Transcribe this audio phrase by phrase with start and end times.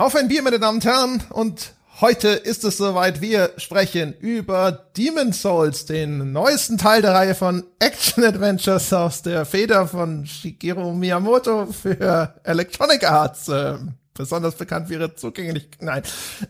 [0.00, 3.20] Auf ein Bier, meine Damen und Herren, und heute ist es soweit.
[3.20, 9.44] Wir sprechen über Demon Souls, den neuesten Teil der Reihe von Action Adventures aus der
[9.44, 13.48] Feder von Shigeru Miyamoto für Electronic Arts.
[13.52, 15.68] Ähm, besonders bekannt wäre zugänglich.
[15.80, 16.02] Nein.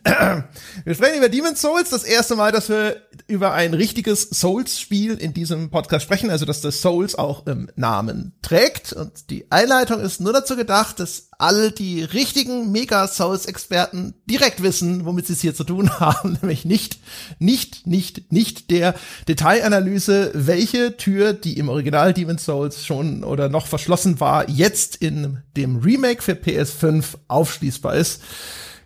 [0.85, 1.91] Wir sprechen über Demon's Souls.
[1.91, 6.61] Das erste Mal, dass wir über ein richtiges Souls-Spiel in diesem Podcast sprechen, also dass
[6.61, 8.93] das Souls auch im Namen trägt.
[8.93, 15.27] Und die Einleitung ist nur dazu gedacht, dass all die richtigen Mega-Souls-Experten direkt wissen, womit
[15.27, 16.99] sie es hier zu tun haben, nämlich nicht,
[17.39, 18.95] nicht, nicht, nicht der
[19.27, 25.43] Detailanalyse, welche Tür, die im Original Demon's Souls schon oder noch verschlossen war, jetzt in
[25.57, 28.21] dem Remake für PS5 aufschließbar ist.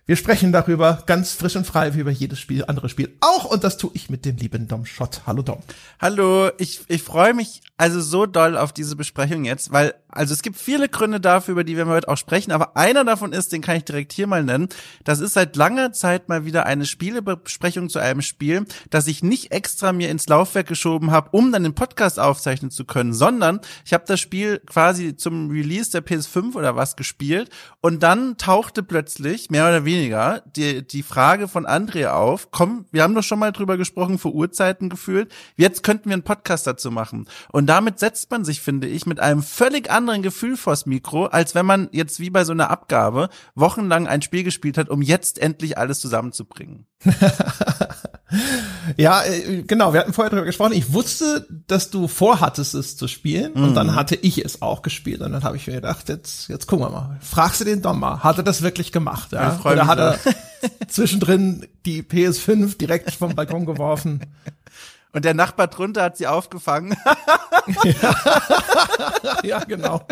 [0.07, 3.47] Wir sprechen darüber ganz frisch und frei wie über jedes Spiel, andere Spiel auch.
[3.47, 5.23] Und das tue ich mit dem lieben Dom Schott.
[5.27, 5.63] Hallo Dom.
[5.99, 10.43] Hallo, ich, ich freue mich also so doll auf diese Besprechung jetzt, weil, also es
[10.43, 13.61] gibt viele Gründe dafür, über die wir heute auch sprechen, aber einer davon ist, den
[13.61, 14.69] kann ich direkt hier mal nennen.
[15.03, 19.51] Das ist seit langer Zeit mal wieder eine Spielebesprechung zu einem Spiel, das ich nicht
[19.51, 23.93] extra mir ins Laufwerk geschoben habe, um dann den Podcast aufzeichnen zu können, sondern ich
[23.93, 29.51] habe das Spiel quasi zum Release der PS5 oder was gespielt und dann tauchte plötzlich,
[29.51, 33.51] mehr oder weniger, die, die Frage von André auf, komm, wir haben doch schon mal
[33.51, 37.27] drüber gesprochen, vor Urzeiten gefühlt, jetzt könnten wir einen Podcast dazu machen.
[37.51, 41.27] Und und damit setzt man sich, finde ich, mit einem völlig anderen Gefühl vors Mikro,
[41.27, 45.03] als wenn man jetzt wie bei so einer Abgabe wochenlang ein Spiel gespielt hat, um
[45.03, 46.87] jetzt endlich alles zusammenzubringen.
[48.97, 50.73] ja, äh, genau, wir hatten vorher darüber gesprochen.
[50.73, 53.53] Ich wusste, dass du vorhattest, es zu spielen.
[53.55, 53.65] Mhm.
[53.65, 55.21] Und dann hatte ich es auch gespielt.
[55.21, 57.19] Und dann habe ich mir gedacht, jetzt, jetzt gucken wir mal.
[57.21, 59.33] Fragst du den Dom mal, hat er das wirklich gemacht?
[59.33, 59.61] Ja?
[59.65, 60.19] Oder hat er
[60.89, 64.21] zwischendrin die PS5 direkt vom Balkon geworfen?
[65.15, 66.97] Und der Nachbar drunter hat sie aufgefangen.
[67.85, 68.15] ja,
[69.45, 70.07] ja genau.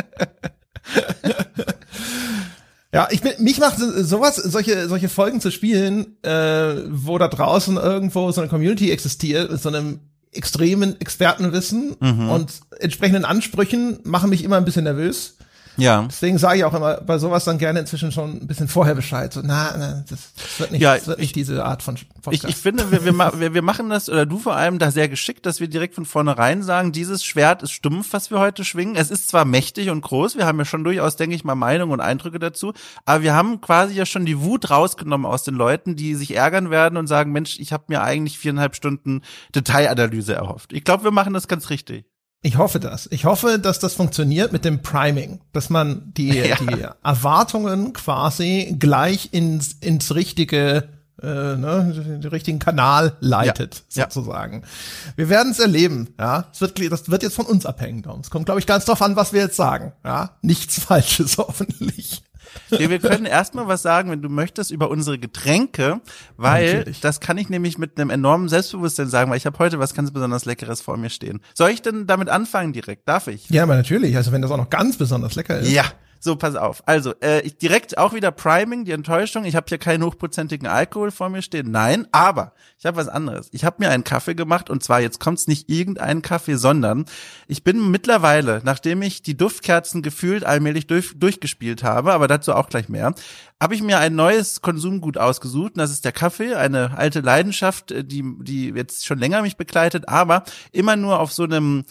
[2.95, 7.77] Ja, ich bin, mich macht sowas, solche, solche Folgen zu spielen, äh, wo da draußen
[7.77, 10.01] irgendwo so eine Community existiert mit so einem
[10.31, 12.31] extremen Expertenwissen mhm.
[12.31, 15.37] und entsprechenden Ansprüchen machen mich immer ein bisschen nervös.
[15.77, 16.03] Ja.
[16.03, 19.33] Deswegen sage ich auch immer bei sowas dann gerne inzwischen schon ein bisschen vorher Bescheid.
[19.33, 22.45] So, na, na das, das wird nicht, ja, das wird nicht diese Art von Podcast.
[22.45, 23.05] Ich, ich finde, wir,
[23.41, 26.05] wir, wir machen das, oder du vor allem, da sehr geschickt, dass wir direkt von
[26.05, 28.97] vornherein sagen, dieses Schwert ist stumpf, was wir heute schwingen.
[28.97, 31.93] Es ist zwar mächtig und groß, wir haben ja schon durchaus, denke ich mal, Meinungen
[31.93, 32.73] und Eindrücke dazu,
[33.05, 36.71] aber wir haben quasi ja schon die Wut rausgenommen aus den Leuten, die sich ärgern
[36.71, 39.23] werden und sagen, Mensch, ich habe mir eigentlich viereinhalb Stunden
[39.55, 40.73] Detailanalyse erhofft.
[40.73, 42.12] Ich glaube, wir machen das ganz richtig.
[42.45, 43.09] Ich hoffe das.
[43.13, 46.57] Ich hoffe, dass das funktioniert mit dem Priming, dass man die, ja.
[46.57, 50.89] die Erwartungen quasi gleich ins, ins richtige,
[51.23, 54.11] äh, ne, den richtigen Kanal leitet, ja.
[54.11, 54.63] sozusagen.
[54.63, 54.69] Ja.
[55.15, 56.47] Wir werden es erleben, ja.
[56.53, 58.21] Es wird, das wird jetzt von uns abhängen, Dom.
[58.21, 60.37] Es kommt, glaube ich, ganz drauf an, was wir jetzt sagen, ja.
[60.43, 62.25] Nichts Falsches hoffentlich.
[62.71, 66.01] Wir, können erstmal was sagen, wenn du möchtest, über unsere Getränke,
[66.37, 67.01] weil Natürlich.
[67.01, 70.11] das kann ich nämlich mit einem enormen Selbstbewusstsein sagen, weil ich habe heute was ganz
[70.11, 71.41] besonders Leckeres vor mir stehen.
[71.55, 73.09] Soll ich denn damit anfangen direkt?
[73.09, 73.49] Darf ich?
[73.51, 74.17] Ja, aber natürlich.
[74.17, 75.71] Also wenn das auch noch ganz besonders lecker ist.
[75.71, 75.85] Ja.
[76.25, 76.85] So, pass auf.
[76.87, 79.45] Also, äh, ich direkt auch wieder Priming, die Enttäuschung.
[79.45, 81.73] Ich habe hier keinen hochprozentigen Alkohol vor mir stehen.
[81.73, 83.49] Nein, aber ich habe was anderes.
[83.51, 87.07] Ich habe mir einen Kaffee gemacht und zwar jetzt kommt's nicht irgendeinen Kaffee, sondern
[87.49, 92.69] ich bin mittlerweile, nachdem ich die Duftkerzen gefühlt allmählich durch, durchgespielt habe, aber dazu auch
[92.69, 93.17] gleich mehr,
[93.61, 97.91] habe ich mir ein neues Konsumgut ausgesucht und das ist der Kaffee, eine alte Leidenschaft,
[97.91, 101.85] äh, die die jetzt schon länger mich begleitet, aber immer nur auf so einem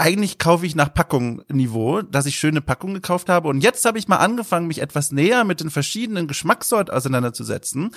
[0.00, 3.48] eigentlich kaufe ich nach Packung Niveau, dass ich schöne Packungen gekauft habe.
[3.48, 7.90] Und jetzt habe ich mal angefangen, mich etwas näher mit den verschiedenen Geschmackssorten auseinanderzusetzen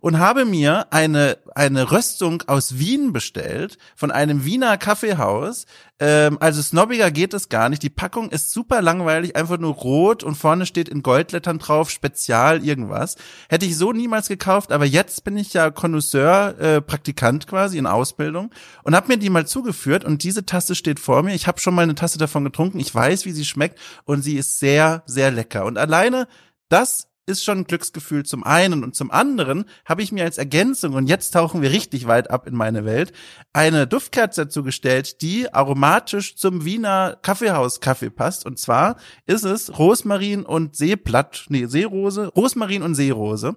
[0.00, 5.66] und habe mir eine, eine Röstung aus Wien bestellt von einem Wiener Kaffeehaus.
[6.00, 7.82] Ähm, also snobbiger geht es gar nicht.
[7.82, 12.64] Die Packung ist super langweilig, einfach nur rot und vorne steht in Goldlettern drauf, Spezial
[12.64, 13.16] irgendwas.
[13.48, 17.86] Hätte ich so niemals gekauft, aber jetzt bin ich ja Connoisseur, äh, Praktikant quasi in
[17.86, 18.50] Ausbildung
[18.84, 21.34] und habe mir die mal zugeführt und diese Tasse steht vor mir.
[21.34, 22.78] Ich habe schon mal eine Tasse davon getrunken.
[22.78, 25.64] Ich weiß, wie sie schmeckt und sie ist sehr, sehr lecker.
[25.64, 26.28] Und alleine
[26.68, 30.94] das ist schon ein Glücksgefühl zum einen und zum anderen habe ich mir als Ergänzung
[30.94, 33.12] und jetzt tauchen wir richtig weit ab in meine Welt
[33.52, 38.96] eine Duftkerze dazu gestellt, die aromatisch zum Wiener Kaffeehaus Kaffee passt und zwar
[39.26, 43.56] ist es Rosmarin und Seeblatt, nee, Seerose, Rosmarin und Seerose.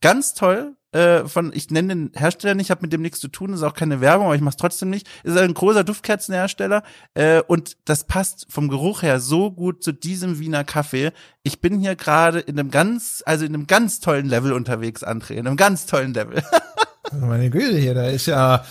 [0.00, 3.52] Ganz toll, äh, von, ich nenne den Hersteller nicht, habe mit dem nichts zu tun,
[3.52, 5.06] ist auch keine Werbung, aber ich mache es trotzdem nicht.
[5.22, 6.82] Ist ein großer Duftkerzenhersteller
[7.14, 11.12] äh, und das passt vom Geruch her so gut zu diesem Wiener Kaffee.
[11.42, 15.32] Ich bin hier gerade in einem ganz, also in einem ganz tollen Level unterwegs, André,
[15.32, 16.42] in einem ganz tollen Level.
[17.12, 18.64] Meine Güte hier, da ist ja,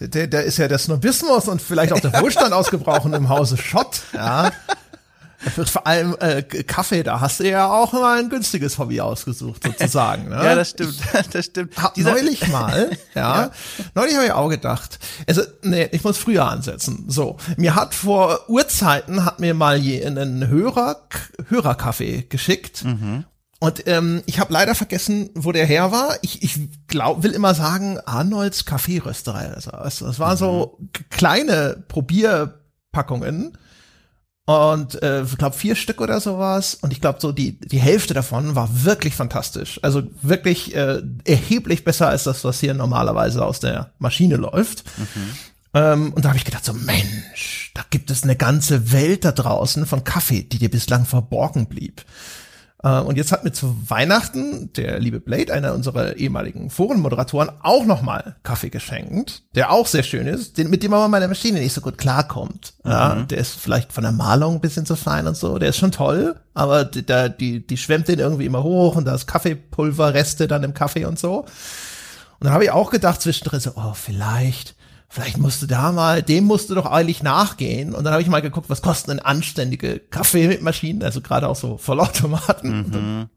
[0.00, 4.52] da, ist ja der Snobismus und vielleicht auch der Wohlstand ausgebrochen im Hause Schott, ja.
[5.66, 10.28] Vor allem äh, Kaffee, da hast du ja auch mal ein günstiges Hobby ausgesucht, sozusagen.
[10.28, 10.34] Ne?
[10.44, 10.96] ja, das stimmt,
[11.32, 11.76] das stimmt.
[11.82, 13.50] Hab Dieser- neulich mal, ja, Ja.
[13.94, 14.98] neulich habe ich auch gedacht,
[15.28, 17.04] also nee, ich muss früher ansetzen.
[17.08, 21.08] So, mir hat vor Urzeiten hat mir mal je einen Hörer
[21.48, 22.84] Hörerkaffee geschickt.
[23.60, 26.16] Und ähm, ich habe leider vergessen, wo der her war.
[26.20, 29.48] Ich, ich glaub, will immer sagen, Arnolds Kaffeerösterei.
[29.54, 33.56] Also, also, das waren so k- kleine Probierpackungen.
[34.46, 36.74] Und äh, ich glaube vier Stück oder sowas.
[36.74, 39.80] Und ich glaube so die die Hälfte davon war wirklich fantastisch.
[39.82, 44.84] Also wirklich äh, erheblich besser als das, was hier normalerweise aus der Maschine läuft.
[45.72, 49.32] Ähm, und da habe ich gedacht so Mensch, da gibt es eine ganze Welt da
[49.32, 52.04] draußen von Kaffee, die dir bislang verborgen blieb.
[52.84, 57.84] Äh, Und jetzt hat mir zu Weihnachten der liebe Blade, einer unserer ehemaligen Forenmoderatoren, auch
[57.86, 61.72] nochmal Kaffee geschenkt, der auch sehr schön ist, den, mit dem aber meine Maschine nicht
[61.72, 62.74] so gut klarkommt.
[62.84, 65.78] Ja, der ist vielleicht von der Malung ein bisschen zu fein und so, der ist
[65.78, 69.26] schon toll, aber die, da- die, die schwemmt den irgendwie immer hoch und da ist
[69.26, 71.40] Kaffeepulverreste dann im Kaffee und so.
[72.40, 74.74] Und dann habe ich auch gedacht zwischendrin so, oh, vielleicht,
[75.14, 77.94] vielleicht musst du da mal, dem musst du doch eilig nachgehen.
[77.94, 81.78] Und dann habe ich mal geguckt, was kosten denn anständige Kaffeemaschinen, also gerade auch so
[81.78, 82.90] Vollautomaten.
[82.90, 83.30] Dann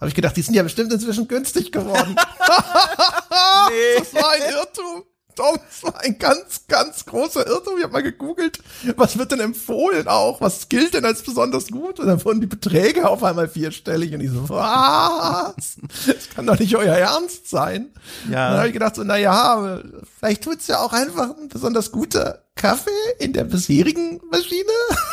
[0.00, 2.16] habe ich gedacht, die sind ja bestimmt inzwischen günstig geworden.
[3.98, 5.04] Das war ein Irrtum.
[5.38, 7.78] Das war ein ganz, ganz großer Irrtum.
[7.78, 8.60] Ich habe mal gegoogelt,
[8.96, 10.40] was wird denn empfohlen auch?
[10.40, 12.00] Was gilt denn als besonders gut?
[12.00, 15.76] Und dann wurden die Beträge auf einmal vierstellig und ich so, was?
[16.06, 17.92] Das kann doch nicht euer Ernst sein.
[18.30, 18.46] Ja.
[18.46, 19.80] Und dann habe ich gedacht so, na ja,
[20.18, 24.72] vielleicht tut's ja auch einfach ein besonders guter Kaffee in der bisherigen Maschine.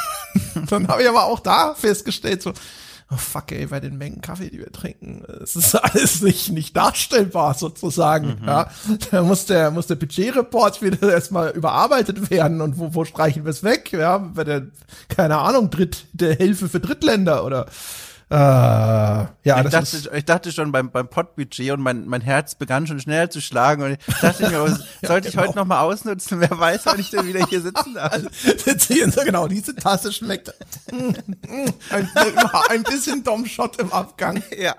[0.69, 2.53] dann habe ich aber auch da festgestellt so,
[3.11, 6.75] oh fuck ey, bei den Mengen Kaffee, die wir trinken, es ist alles nicht, nicht
[6.75, 8.37] darstellbar sozusagen.
[8.45, 8.69] Ja,
[9.11, 13.51] da muss der, muss der Budgetreport wieder erstmal überarbeitet werden und wo, wo streichen wir
[13.51, 13.91] es weg?
[13.91, 14.67] Ja, bei der,
[15.07, 17.67] keine Ahnung, Dritt, der Hilfe für Drittländer oder
[18.27, 22.21] äh, ja, ich, das dachte, ist, ich dachte schon beim, beim Pottbudget und mein, mein
[22.21, 25.47] Herz begann schon schnell zu schlagen und ich dachte mir, sollte ich genau.
[25.47, 26.39] heute noch mal ausnutzen?
[26.39, 28.19] Wer weiß, wann ich denn wieder hier sitzen darf.
[28.77, 30.51] Sehen Sie, genau, diese Tasse schmeckt
[30.91, 32.09] ein,
[32.69, 34.41] ein bisschen Domshot im Abgang.
[34.57, 34.75] Ja.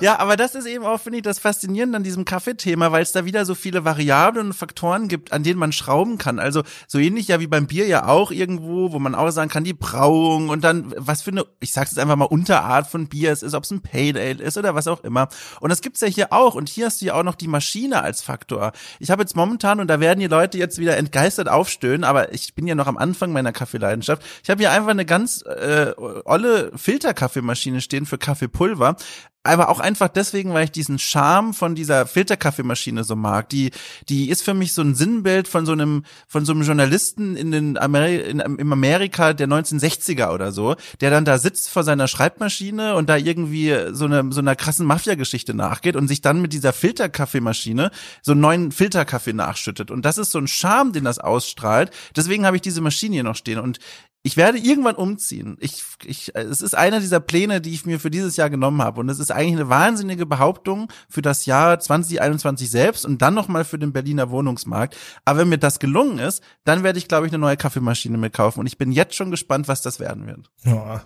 [0.00, 3.12] Ja, aber das ist eben auch, finde ich, das Faszinierende an diesem Kaffeethema, weil es
[3.12, 6.38] da wieder so viele Variablen und Faktoren gibt, an denen man schrauben kann.
[6.38, 9.64] Also so ähnlich ja wie beim Bier ja auch irgendwo, wo man auch sagen kann,
[9.64, 13.32] die Brauung und dann was für eine, ich sag's jetzt einfach mal, Unterart von Bier
[13.32, 15.28] es ist, ob es ein Pale Ale ist oder was auch immer.
[15.60, 16.54] Und das gibt's ja hier auch.
[16.54, 18.72] Und hier hast du ja auch noch die Maschine als Faktor.
[19.00, 22.54] Ich habe jetzt momentan, und da werden die Leute jetzt wieder entgeistert aufstöhnen, aber ich
[22.54, 24.22] bin ja noch am Anfang meiner Kaffeeleidenschaft.
[24.42, 25.92] Ich habe hier einfach eine ganz äh,
[26.24, 28.96] olle Filterkaffeemaschine stehen für Kaffeepulver
[29.48, 33.48] aber auch einfach deswegen, weil ich diesen Charme von dieser Filterkaffeemaschine so mag.
[33.48, 33.70] Die,
[34.08, 37.50] die ist für mich so ein Sinnbild von so einem, von so einem Journalisten in
[37.50, 42.08] den Ameri in, im Amerika der 1960er oder so, der dann da sitzt vor seiner
[42.08, 46.52] Schreibmaschine und da irgendwie so eine, so einer krassen Mafia-Geschichte nachgeht und sich dann mit
[46.52, 47.90] dieser Filterkaffeemaschine
[48.22, 49.90] so einen neuen Filterkaffee nachschüttet.
[49.90, 51.90] Und das ist so ein Charme, den das ausstrahlt.
[52.14, 53.78] Deswegen habe ich diese Maschine hier noch stehen und
[54.22, 55.56] ich werde irgendwann umziehen.
[55.60, 59.00] Ich, ich, es ist einer dieser Pläne, die ich mir für dieses Jahr genommen habe.
[59.00, 63.64] Und es ist eigentlich eine wahnsinnige Behauptung für das Jahr 2021 selbst und dann nochmal
[63.64, 64.96] für den Berliner Wohnungsmarkt.
[65.24, 68.60] Aber wenn mir das gelungen ist, dann werde ich, glaube ich, eine neue Kaffeemaschine mitkaufen.
[68.60, 70.50] Und ich bin jetzt schon gespannt, was das werden wird.
[70.64, 71.02] Ja.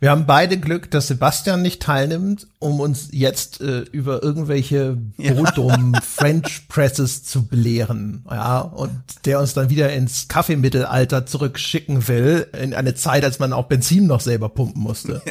[0.00, 5.94] Wir haben beide Glück, dass Sebastian nicht teilnimmt, um uns jetzt äh, über irgendwelche Brotdom
[6.02, 8.90] French Presses zu belehren, ja, und
[9.24, 14.06] der uns dann wieder ins Kaffeemittelalter zurückschicken will, in eine Zeit, als man auch Benzin
[14.06, 15.22] noch selber pumpen musste.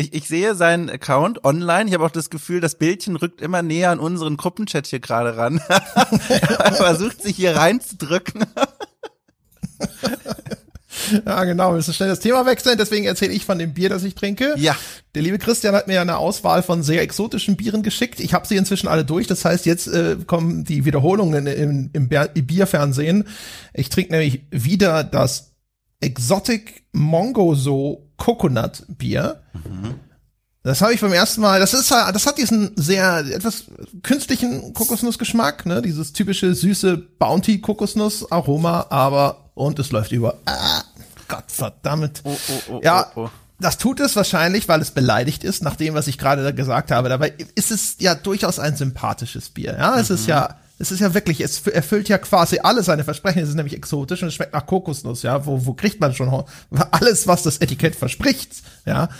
[0.00, 1.86] Ich, ich sehe seinen Account online.
[1.86, 5.36] Ich habe auch das Gefühl, das Bildchen rückt immer näher an unseren Gruppenchat hier gerade
[5.36, 5.60] ran.
[5.68, 8.46] er versucht sich hier reinzudrücken.
[11.26, 11.70] Ja, genau.
[11.70, 12.78] Wir müssen schnell das Thema wechseln.
[12.78, 14.54] Deswegen erzähle ich von dem Bier, das ich trinke.
[14.56, 14.74] Ja.
[15.14, 18.20] Der liebe Christian hat mir eine Auswahl von sehr exotischen Bieren geschickt.
[18.20, 19.26] Ich habe sie inzwischen alle durch.
[19.26, 23.28] Das heißt, jetzt äh, kommen die Wiederholungen im, im, im Bierfernsehen.
[23.74, 25.52] Ich trinke nämlich wieder das
[26.00, 29.40] Exotic Mongoso Coconut Bier.
[30.62, 33.64] Das habe ich beim ersten Mal, das ist halt- das hat diesen sehr etwas
[34.02, 40.36] künstlichen Kokosnussgeschmack, ne, dieses typische süße Bounty Kokosnuss Aroma, aber und es läuft über.
[40.44, 40.82] Ah,
[41.28, 42.20] Gott verdammt.
[42.24, 43.30] Oh, oh, oh, ja, oh, oh.
[43.58, 47.08] das tut es wahrscheinlich, weil es beleidigt ist, nach dem, was ich gerade gesagt habe.
[47.08, 49.76] Dabei ist es ja durchaus ein sympathisches Bier.
[49.78, 53.42] Ja, es ist ja, es ist ja wirklich, es erfüllt ja quasi alle seine Versprechen.
[53.42, 55.22] Es ist nämlich exotisch und es schmeckt nach Kokosnuss.
[55.22, 56.44] Ja, wo, wo kriegt man schon
[56.90, 58.62] alles, was das Etikett verspricht?
[58.86, 59.10] Ja.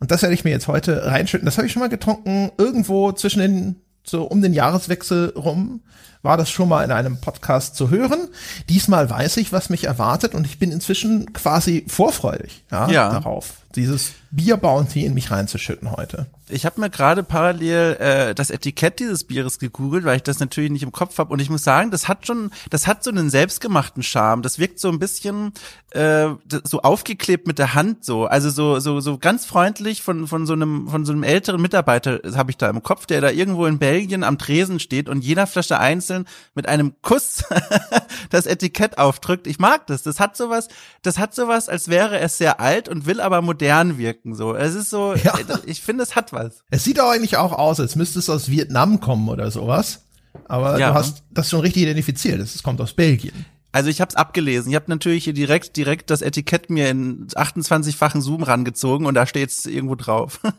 [0.00, 1.46] Und das werde ich mir jetzt heute reinschütten.
[1.46, 5.82] Das habe ich schon mal getrunken, irgendwo zwischen den, so um den Jahreswechsel rum.
[6.22, 8.28] war das schon mal in einem Podcast zu hören.
[8.68, 13.10] Diesmal weiß ich, was mich erwartet und ich bin inzwischen quasi vorfreudig ja, Ja.
[13.10, 16.26] darauf, dieses Bier-Bounty in mich reinzuschütten heute.
[16.50, 20.70] Ich habe mir gerade parallel äh, das Etikett dieses Bieres gegoogelt, weil ich das natürlich
[20.70, 21.32] nicht im Kopf habe.
[21.32, 24.42] Und ich muss sagen, das hat schon, das hat so einen selbstgemachten Charme.
[24.42, 25.52] Das wirkt so ein bisschen
[25.90, 26.28] äh,
[26.64, 28.26] so aufgeklebt mit der Hand so.
[28.26, 32.20] Also so so so ganz freundlich von von so einem von so einem älteren Mitarbeiter
[32.34, 35.46] habe ich da im Kopf, der da irgendwo in Belgien am Tresen steht und jeder
[35.46, 37.44] Flasche einzeln mit einem Kuss
[38.30, 39.46] das Etikett aufdrückt.
[39.46, 40.02] Ich mag das.
[40.02, 40.68] Das hat sowas,
[41.02, 44.34] das hat sowas, als wäre es sehr alt und will aber modern wirken.
[44.34, 45.14] So, es ist so.
[45.14, 45.34] Ja.
[45.66, 46.39] Ich finde, es hat was.
[46.70, 50.04] Es sieht auch eigentlich auch aus, als müsste es aus Vietnam kommen oder sowas.
[50.46, 50.90] Aber Ja.
[50.90, 52.40] du hast das schon richtig identifiziert.
[52.40, 53.46] Es kommt aus Belgien.
[53.72, 54.70] Also ich habe es abgelesen.
[54.70, 59.26] Ich habe natürlich hier direkt direkt das Etikett mir in 28-fachen Zoom rangezogen und da
[59.26, 60.40] steht's irgendwo drauf.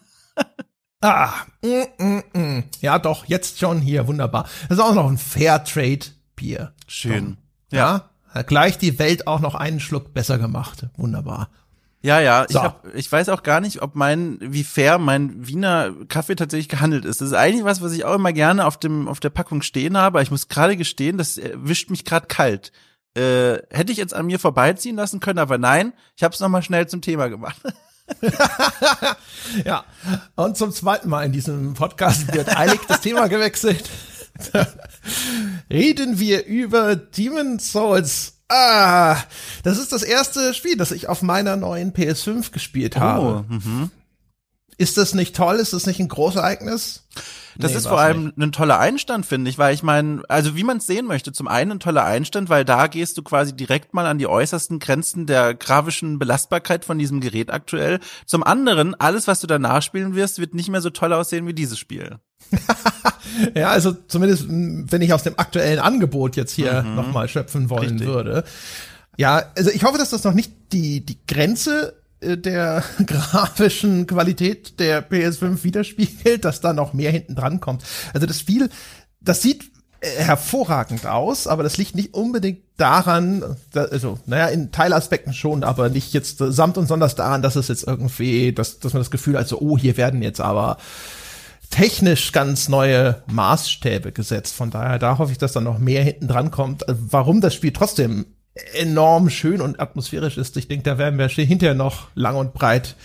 [1.03, 1.33] Ah,
[1.63, 2.63] mm, mm, mm.
[2.81, 4.47] ja doch, jetzt schon hier, wunderbar.
[4.69, 6.73] Das ist auch noch ein Fairtrade-Bier.
[6.85, 7.37] Schön.
[7.71, 8.11] Ja.
[8.29, 10.85] Hat gleich die Welt auch noch einen Schluck besser gemacht.
[10.97, 11.49] Wunderbar.
[12.03, 12.63] Ja, ja, ich, So.
[12.63, 17.05] hab, ich weiß auch gar nicht, ob mein, wie fair mein Wiener Kaffee tatsächlich gehandelt
[17.05, 17.21] ist.
[17.21, 19.95] Das ist eigentlich was, was ich auch immer gerne auf dem auf der Packung stehen
[19.97, 20.21] habe.
[20.23, 22.71] Ich muss gerade gestehen, das wischt mich gerade kalt.
[23.15, 26.63] Äh, hätte ich jetzt an mir vorbeiziehen lassen können, aber nein, ich habe es nochmal
[26.63, 27.61] schnell zum Thema gemacht.
[29.65, 29.85] Ja.
[30.35, 33.89] Und zum zweiten Mal in diesem Podcast wird eilig das Thema gewechselt.
[35.71, 38.40] Reden wir über Demon's Souls.
[38.53, 39.15] Ah,
[39.63, 43.45] das ist das erste Spiel, das ich auf meiner neuen PS5 gespielt habe.
[43.47, 43.91] mhm.
[44.81, 45.55] Ist das nicht toll?
[45.57, 47.03] Ist das nicht ein Großereignis?
[47.57, 48.37] Das Nee, ist vor allem nicht.
[48.37, 51.47] ein toller Einstand, finde ich, weil ich meine, also wie man es sehen möchte, zum
[51.47, 55.25] einen ein toller Einstand, weil da gehst du quasi direkt mal an die äußersten Grenzen
[55.27, 57.99] der grafischen Belastbarkeit von diesem Gerät aktuell.
[58.25, 61.53] zum anderen, alles, was du danach spielen wirst, wird nicht mehr so toll aussehen wie
[61.53, 62.17] dieses Spiel.
[63.55, 66.95] Ja, also zumindest, wenn ich aus dem aktuellen Angebot jetzt hier Mhm.
[66.95, 68.07] nochmal schöpfen wollen Richtig.
[68.07, 68.43] würde.
[69.17, 75.07] Ja, also ich hoffe, dass das noch nicht die, die Grenze der grafischen Qualität der
[75.07, 77.83] PS5 widerspiegelt, dass da noch mehr hinten dran kommt.
[78.13, 78.69] Also das Spiel,
[79.19, 84.71] das sieht äh, hervorragend aus, aber das liegt nicht unbedingt daran, da, also, naja, in
[84.71, 88.79] Teilaspekten schon, aber nicht jetzt äh, samt und sonders daran, dass es jetzt irgendwie, dass,
[88.79, 90.77] dass man das Gefühl hat, so, oh, hier werden jetzt aber
[91.69, 94.55] technisch ganz neue Maßstäbe gesetzt.
[94.55, 96.87] Von daher, da hoffe ich, dass da noch mehr hinten dran kommt.
[96.87, 98.25] Äh, Warum das Spiel trotzdem
[98.73, 102.95] enorm schön und atmosphärisch ist, ich denke, da werden wir hinterher noch lang und breit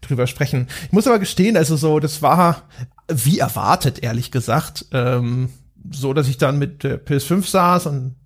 [0.00, 0.68] drüber sprechen.
[0.86, 2.62] Ich muss aber gestehen, also so, das war
[3.08, 4.86] wie erwartet, ehrlich gesagt.
[4.92, 5.50] Ähm,
[5.90, 8.16] so, dass ich dann mit der PS5 saß und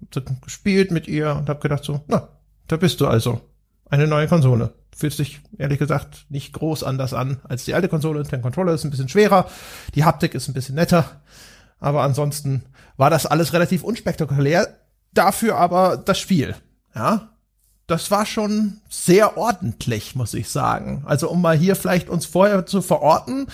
[0.42, 2.28] gespielt mit ihr und habe gedacht so, na,
[2.68, 3.40] da bist du also.
[3.88, 4.72] Eine neue Konsole.
[4.96, 8.22] Fühlt sich ehrlich gesagt nicht groß anders an als die alte Konsole.
[8.22, 9.48] Der Controller ist ein bisschen schwerer,
[9.94, 11.20] die Haptik ist ein bisschen netter,
[11.78, 12.64] aber ansonsten
[12.96, 14.79] war das alles relativ unspektakulär.
[15.12, 16.54] Dafür aber das Spiel,
[16.94, 17.30] ja,
[17.86, 21.02] das war schon sehr ordentlich, muss ich sagen.
[21.06, 23.48] Also um mal hier vielleicht uns vorher zu verorten,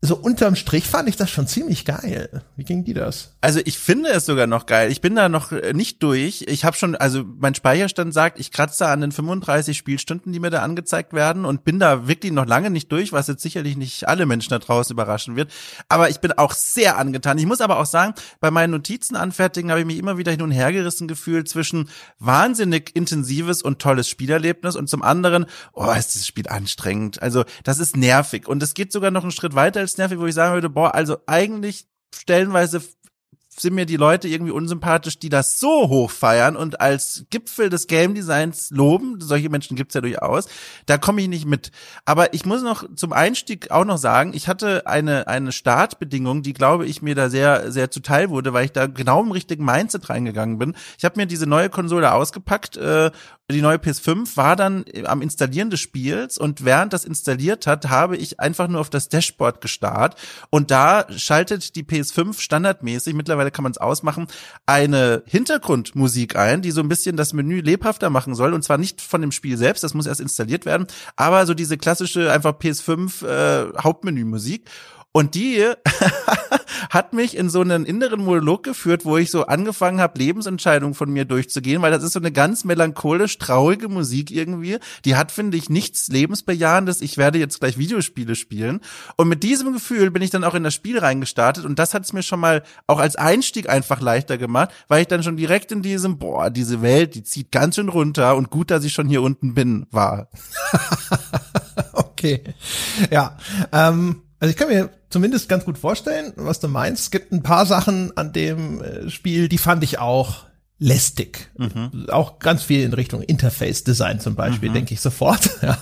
[0.00, 2.42] so unterm Strich fand ich das schon ziemlich geil.
[2.54, 3.34] Wie ging die das?
[3.40, 4.92] Also ich finde es sogar noch geil.
[4.92, 6.44] Ich bin da noch äh, nicht durch.
[6.46, 10.50] Ich habe schon, also mein Speicherstand sagt, ich kratze an den 35 Spielstunden, die mir
[10.50, 14.06] da angezeigt werden und bin da wirklich noch lange nicht durch, was jetzt sicherlich nicht
[14.06, 15.50] alle Menschen da draußen überraschen wird.
[15.88, 17.36] Aber ich bin auch sehr angetan.
[17.38, 20.42] Ich muss aber auch sagen, bei meinen Notizen anfertigen habe ich mich immer wieder hin
[20.42, 21.88] und her gerissen gefühlt zwischen
[22.20, 27.20] wahnsinnig intensives und tolles Spielerlebnis und zum anderen, oh, ist das Spiel anstrengend.
[27.20, 30.34] Also das ist nervig und es geht sogar noch einen Schritt weiter nervig, wo ich
[30.34, 32.82] sagen würde, boah, also eigentlich stellenweise
[33.60, 37.86] sind mir die Leute irgendwie unsympathisch, die das so hoch feiern und als Gipfel des
[37.86, 39.20] Game Designs loben.
[39.20, 40.46] Solche Menschen gibt's ja durchaus.
[40.86, 41.70] Da komme ich nicht mit.
[42.04, 46.52] Aber ich muss noch zum Einstieg auch noch sagen, ich hatte eine, eine Startbedingung, die
[46.52, 50.08] glaube ich mir da sehr, sehr zuteil wurde, weil ich da genau im richtigen Mindset
[50.08, 50.74] reingegangen bin.
[50.98, 53.10] Ich habe mir diese neue Konsole ausgepackt äh,
[53.50, 58.14] die neue PS5 war dann am Installieren des Spiels und während das installiert hat, habe
[58.18, 60.16] ich einfach nur auf das Dashboard gestarrt
[60.50, 64.28] und da schaltet die PS5 standardmäßig, mittlerweile kann man es ausmachen,
[64.66, 68.54] eine Hintergrundmusik ein, die so ein bisschen das Menü lebhafter machen soll.
[68.54, 70.86] Und zwar nicht von dem Spiel selbst, das muss erst installiert werden,
[71.16, 74.64] aber so diese klassische einfach PS5 äh, Hauptmenümusik
[75.12, 75.64] und die
[76.90, 81.10] hat mich in so einen inneren Monolog geführt, wo ich so angefangen habe, Lebensentscheidungen von
[81.10, 84.78] mir durchzugehen, weil das ist so eine ganz melancholisch traurige Musik irgendwie.
[85.04, 87.00] Die hat, finde ich, nichts Lebensbejahendes.
[87.00, 88.80] Ich werde jetzt gleich Videospiele spielen.
[89.16, 92.04] Und mit diesem Gefühl bin ich dann auch in das Spiel reingestartet und das hat
[92.04, 95.72] es mir schon mal auch als Einstieg einfach leichter gemacht, weil ich dann schon direkt
[95.72, 99.08] in diesem, boah, diese Welt, die zieht ganz schön runter und gut, dass ich schon
[99.08, 100.28] hier unten bin, war.
[101.92, 102.44] okay.
[103.10, 103.36] Ja.
[103.72, 107.04] Ähm, also ich kann mir zumindest ganz gut vorstellen, was du meinst.
[107.04, 110.46] Es gibt ein paar Sachen an dem äh, Spiel, die fand ich auch
[110.78, 111.50] lästig.
[111.58, 112.06] Mhm.
[112.08, 114.74] Auch ganz viel in Richtung Interface-Design zum Beispiel, mhm.
[114.74, 115.50] denke ich sofort.
[115.62, 115.76] ja.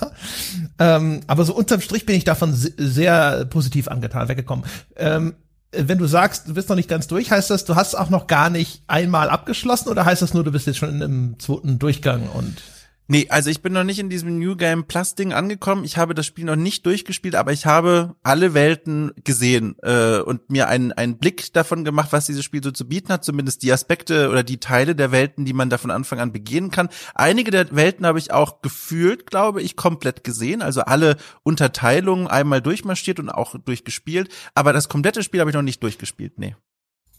[0.79, 4.65] Ähm, aber so unterm Strich bin ich davon sehr positiv angetan weggekommen.
[4.97, 5.35] Ähm,
[5.73, 8.27] wenn du sagst, du bist noch nicht ganz durch, heißt das, du hast auch noch
[8.27, 12.29] gar nicht einmal abgeschlossen oder heißt das nur, du bist jetzt schon im zweiten Durchgang
[12.31, 12.63] und
[13.09, 15.85] Nee, also ich bin noch nicht in diesem New Game Plus Ding angekommen.
[15.85, 20.51] Ich habe das Spiel noch nicht durchgespielt, aber ich habe alle Welten gesehen äh, und
[20.51, 23.73] mir einen, einen Blick davon gemacht, was dieses Spiel so zu bieten hat, zumindest die
[23.73, 26.89] Aspekte oder die Teile der Welten, die man da von Anfang an begehen kann.
[27.15, 32.61] Einige der Welten habe ich auch gefühlt, glaube ich, komplett gesehen, also alle Unterteilungen einmal
[32.61, 36.57] durchmarschiert und auch durchgespielt, aber das komplette Spiel habe ich noch nicht durchgespielt, nee.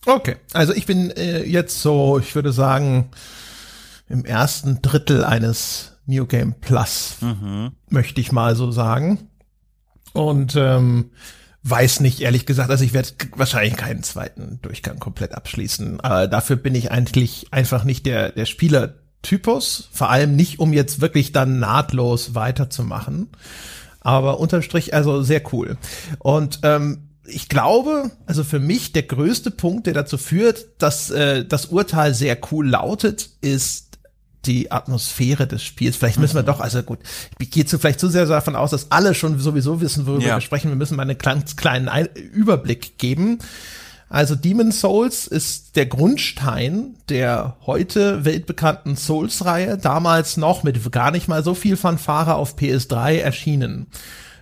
[0.05, 3.09] Okay, also ich bin äh, jetzt so, ich würde sagen,
[4.09, 7.71] im ersten Drittel eines New Game Plus, mhm.
[7.89, 9.29] möchte ich mal so sagen.
[10.13, 11.11] Und ähm,
[11.63, 15.99] weiß nicht, ehrlich gesagt, also ich werde wahrscheinlich keinen zweiten Durchgang komplett abschließen.
[15.99, 21.01] Aber dafür bin ich eigentlich einfach nicht der, der Spielertypus, vor allem nicht, um jetzt
[21.01, 23.29] wirklich dann nahtlos weiterzumachen.
[23.99, 25.77] Aber unterm Strich also sehr cool.
[26.19, 31.43] Und ähm, ich glaube, also für mich der größte Punkt, der dazu führt, dass äh,
[31.45, 33.86] das Urteil sehr cool lautet, ist
[34.45, 35.97] die Atmosphäre des Spiels.
[35.97, 36.47] Vielleicht müssen wir mhm.
[36.47, 36.99] doch, also gut,
[37.39, 40.35] ich gehe zu, vielleicht zu sehr davon aus, dass alle schon sowieso wissen, worüber ja.
[40.35, 40.69] wir sprechen.
[40.69, 43.39] Wir müssen mal einen ganz kleinen Ein Überblick geben.
[44.09, 51.27] Also Demon Souls ist der Grundstein der heute weltbekannten Souls-Reihe, damals noch mit gar nicht
[51.27, 53.87] mal so viel Fanfare auf PS3 erschienen.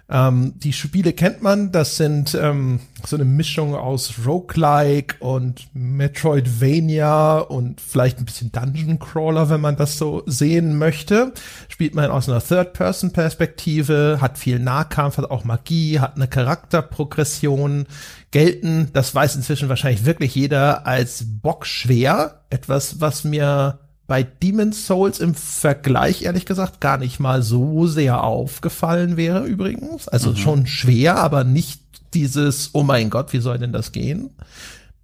[0.08, 7.40] Ähm, die Spiele kennt man, das sind ähm, so eine Mischung aus Roguelike und Metroidvania
[7.40, 11.34] und vielleicht ein bisschen Dungeon Crawler, wenn man das so sehen möchte.
[11.70, 17.88] Spielt man aus einer Third-Person-Perspektive, hat viel Nahkampf, hat auch Magie, hat eine Charakterprogression,
[18.30, 22.42] gelten, das weiß inzwischen wahrscheinlich wirklich jeder, als bockschwer.
[22.52, 28.24] Etwas, was mir bei Demon's Souls im Vergleich, ehrlich gesagt, gar nicht mal so sehr
[28.24, 30.08] aufgefallen wäre übrigens.
[30.08, 30.38] Also mhm.
[30.38, 31.82] schon schwer, aber nicht
[32.14, 34.32] dieses, oh mein Gott, wie soll denn das gehen?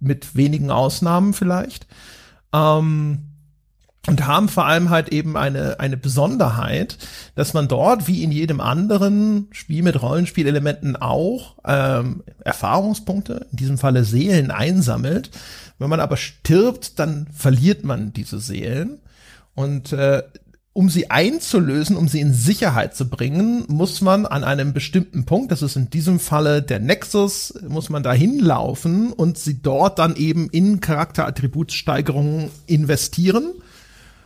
[0.00, 1.86] Mit wenigen Ausnahmen vielleicht.
[2.52, 3.32] Ähm,
[4.08, 6.98] und haben vor allem halt eben eine, eine Besonderheit,
[7.36, 13.78] dass man dort, wie in jedem anderen Spiel mit Rollenspielelementen auch, ähm, Erfahrungspunkte, in diesem
[13.78, 15.30] Falle Seelen einsammelt,
[15.82, 19.00] wenn man aber stirbt, dann verliert man diese Seelen.
[19.54, 20.22] Und äh,
[20.74, 25.52] um sie einzulösen, um sie in Sicherheit zu bringen, muss man an einem bestimmten Punkt,
[25.52, 30.16] das ist in diesem Falle der Nexus, muss man da hinlaufen und sie dort dann
[30.16, 33.52] eben in Charakterattributssteigerungen investieren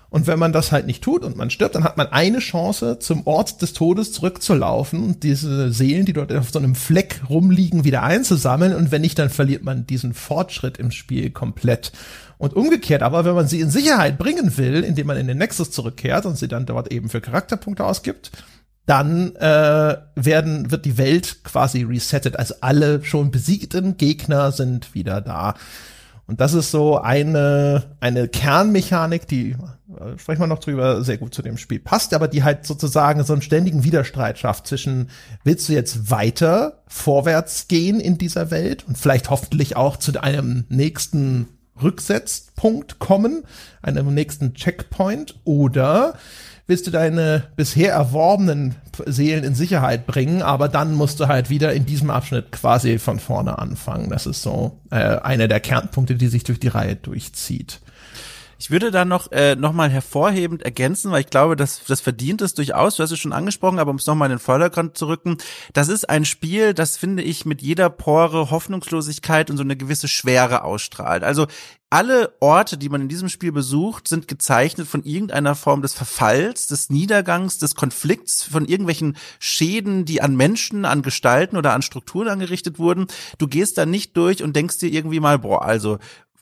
[0.09, 2.99] und wenn man das halt nicht tut und man stirbt, dann hat man eine Chance,
[3.01, 7.85] zum Ort des Todes zurückzulaufen und diese Seelen, die dort auf so einem Fleck rumliegen,
[7.85, 8.75] wieder einzusammeln.
[8.75, 11.93] Und wenn nicht, dann verliert man diesen Fortschritt im Spiel komplett.
[12.39, 15.71] Und umgekehrt, aber wenn man sie in Sicherheit bringen will, indem man in den Nexus
[15.71, 18.31] zurückkehrt und sie dann dort eben für Charakterpunkte ausgibt,
[18.85, 22.39] dann äh, werden wird die Welt quasi resettet.
[22.39, 25.55] Also alle schon besiegten Gegner sind wieder da.
[26.27, 31.35] Und das ist so eine, eine Kernmechanik, die, äh, sprechen wir noch drüber, sehr gut
[31.35, 35.11] zu dem Spiel passt, aber die halt sozusagen so einen ständigen Widerstreit schafft zwischen,
[35.45, 40.65] willst du jetzt weiter vorwärts gehen in dieser Welt und vielleicht hoffentlich auch zu einem
[40.69, 41.49] nächsten
[41.81, 43.45] Rücksetzpunkt kommen,
[43.83, 46.15] einem nächsten Checkpoint, oder
[46.67, 48.75] willst du deine bisher erworbenen
[49.05, 53.21] Seelen in Sicherheit bringen, aber dann musst du halt wieder in diesem Abschnitt quasi von
[53.21, 54.11] vorne anfangen.
[54.11, 57.81] Das ist so äh, einer der Kernpunkte, die sich durch die Reihe durchzieht.
[58.59, 62.41] Ich würde da noch, äh, noch mal hervorhebend ergänzen, weil ich glaube, das, das verdient
[62.41, 62.97] es durchaus.
[62.97, 65.37] Du hast es schon angesprochen, aber um es nochmal in den Vordergrund zu rücken.
[65.75, 70.09] Das ist ein Spiel, das finde ich mit jeder Pore Hoffnungslosigkeit und so eine gewisse
[70.09, 71.23] Schwere ausstrahlt.
[71.23, 71.47] Also
[71.97, 76.67] alle Orte, die man in diesem Spiel besucht, sind gezeichnet von irgendeiner Form des Verfalls,
[76.67, 82.29] des Niedergangs, des Konflikts, von irgendwelchen Schäden, die an Menschen, an Gestalten oder an Strukturen
[82.29, 83.07] angerichtet wurden.
[83.39, 85.99] Du gehst da nicht durch und denkst dir irgendwie mal, boah, also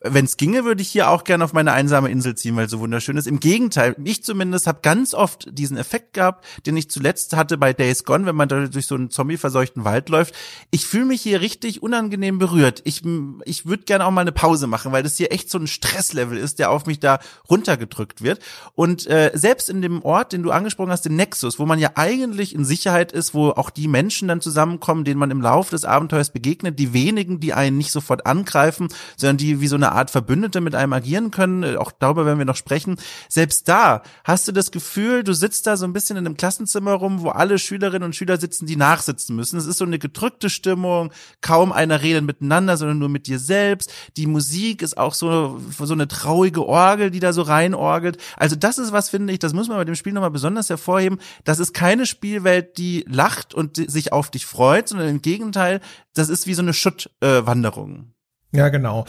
[0.06, 2.70] wenn es ginge, würde ich hier auch gerne auf meine einsame Insel ziehen, weil es
[2.70, 3.26] so wunderschön ist.
[3.26, 7.72] Im Gegenteil, ich zumindest habe ganz oft diesen Effekt gehabt, den ich zuletzt hatte bei
[7.72, 10.34] Days Gone, wenn man da durch so einen zombie-verseuchten Wald läuft.
[10.70, 12.82] Ich fühle mich hier richtig unangenehm berührt.
[12.84, 13.02] Ich,
[13.46, 16.36] ich würde gerne auch mal eine Pause machen, weil das hier echt so ein Stresslevel
[16.36, 18.40] ist, der auf mich da runtergedrückt wird.
[18.74, 21.92] Und äh, selbst in dem Ort, den du angesprochen hast, den Nexus, wo man ja
[21.94, 25.86] eigentlich in Sicherheit ist, wo auch die Menschen dann zusammenkommen, denen man im Laufe des
[25.86, 30.10] Abenteuers begegnet, die wenigen, die einen nicht sofort angreifen, sondern die wie so eine Art
[30.10, 31.76] Verbündete mit einem agieren können.
[31.76, 32.96] Auch darüber werden wir noch sprechen.
[33.28, 36.92] Selbst da hast du das Gefühl, du sitzt da so ein bisschen in einem Klassenzimmer
[36.92, 39.58] rum, wo alle Schülerinnen und Schüler sitzen, die nachsitzen müssen.
[39.58, 43.92] Es ist so eine gedrückte Stimmung, kaum einer redet miteinander, sondern nur mit dir selbst.
[44.16, 48.18] Die Musik ist auch so, so eine traurige Orgel, die da so reinorgelt.
[48.36, 51.18] Also das ist was, finde ich, das muss man bei dem Spiel nochmal besonders hervorheben.
[51.44, 55.80] Das ist keine Spielwelt, die lacht und sich auf dich freut, sondern im Gegenteil,
[56.14, 58.12] das ist wie so eine Schuttwanderung.
[58.54, 59.04] Ja, genau.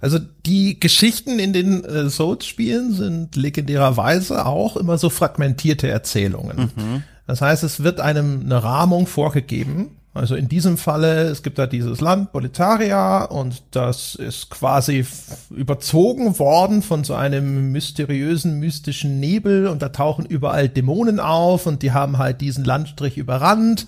[0.00, 6.70] Also die Geschichten in den äh, Souls-Spielen sind legendärerweise auch immer so fragmentierte Erzählungen.
[6.76, 7.02] Mhm.
[7.26, 9.96] Das heißt, es wird einem eine Rahmung vorgegeben.
[10.14, 15.06] Also in diesem Falle, es gibt da dieses Land, Boletaria, und das ist quasi
[15.48, 21.82] überzogen worden von so einem mysteriösen, mystischen Nebel, und da tauchen überall Dämonen auf, und
[21.82, 23.86] die haben halt diesen Landstrich überrannt.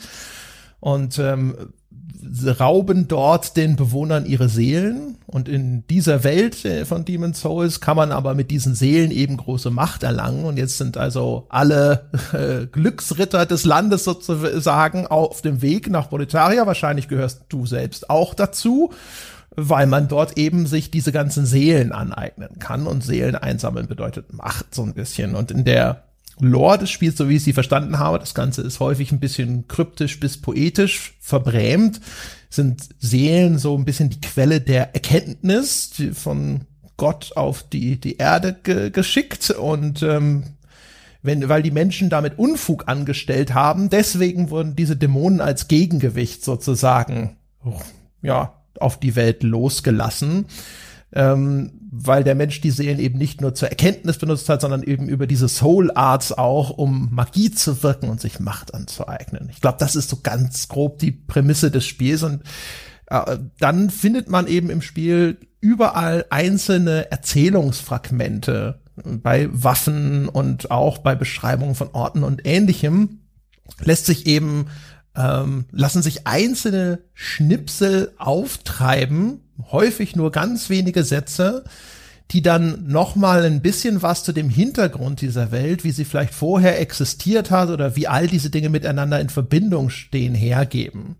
[0.80, 1.56] Und ähm,
[2.58, 5.16] rauben dort den Bewohnern ihre Seelen.
[5.26, 9.36] Und in dieser Welt äh, von Demon's Souls kann man aber mit diesen Seelen eben
[9.36, 10.44] große Macht erlangen.
[10.44, 16.66] Und jetzt sind also alle äh, Glücksritter des Landes sozusagen auf dem Weg nach Boletaria.
[16.66, 18.90] Wahrscheinlich gehörst du selbst auch dazu
[19.56, 24.74] weil man dort eben sich diese ganzen Seelen aneignen kann und Seelen einsammeln bedeutet Macht
[24.74, 26.03] so ein bisschen und in der
[26.40, 29.68] Lore des Spiels, so wie ich sie verstanden habe, das Ganze ist häufig ein bisschen
[29.68, 32.00] kryptisch bis poetisch verbrämt,
[32.50, 36.62] sind Seelen so ein bisschen die Quelle der Erkenntnis die von
[36.96, 39.50] Gott auf die, die Erde ge geschickt.
[39.50, 40.44] Und ähm,
[41.22, 47.36] wenn, weil die Menschen damit Unfug angestellt haben, deswegen wurden diese Dämonen als Gegengewicht sozusagen,
[48.22, 50.46] ja, auf die Welt losgelassen.
[51.12, 55.08] Ähm, weil der Mensch die Seelen eben nicht nur zur Erkenntnis benutzt hat, sondern eben
[55.08, 59.48] über diese Soul Arts auch, um Magie zu wirken und sich Macht anzueignen.
[59.52, 62.42] Ich glaube, das ist so ganz grob die Prämisse des Spiels und
[63.06, 71.14] äh, dann findet man eben im Spiel überall einzelne Erzählungsfragmente bei Waffen und auch bei
[71.14, 73.20] Beschreibungen von Orten und ähnlichem
[73.80, 74.66] lässt sich eben
[75.16, 81.64] ähm, lassen sich einzelne Schnipsel auftreiben häufig nur ganz wenige Sätze,
[82.30, 86.32] die dann noch mal ein bisschen was zu dem Hintergrund dieser Welt, wie sie vielleicht
[86.32, 91.16] vorher existiert hat oder wie all diese Dinge miteinander in Verbindung stehen, hergeben.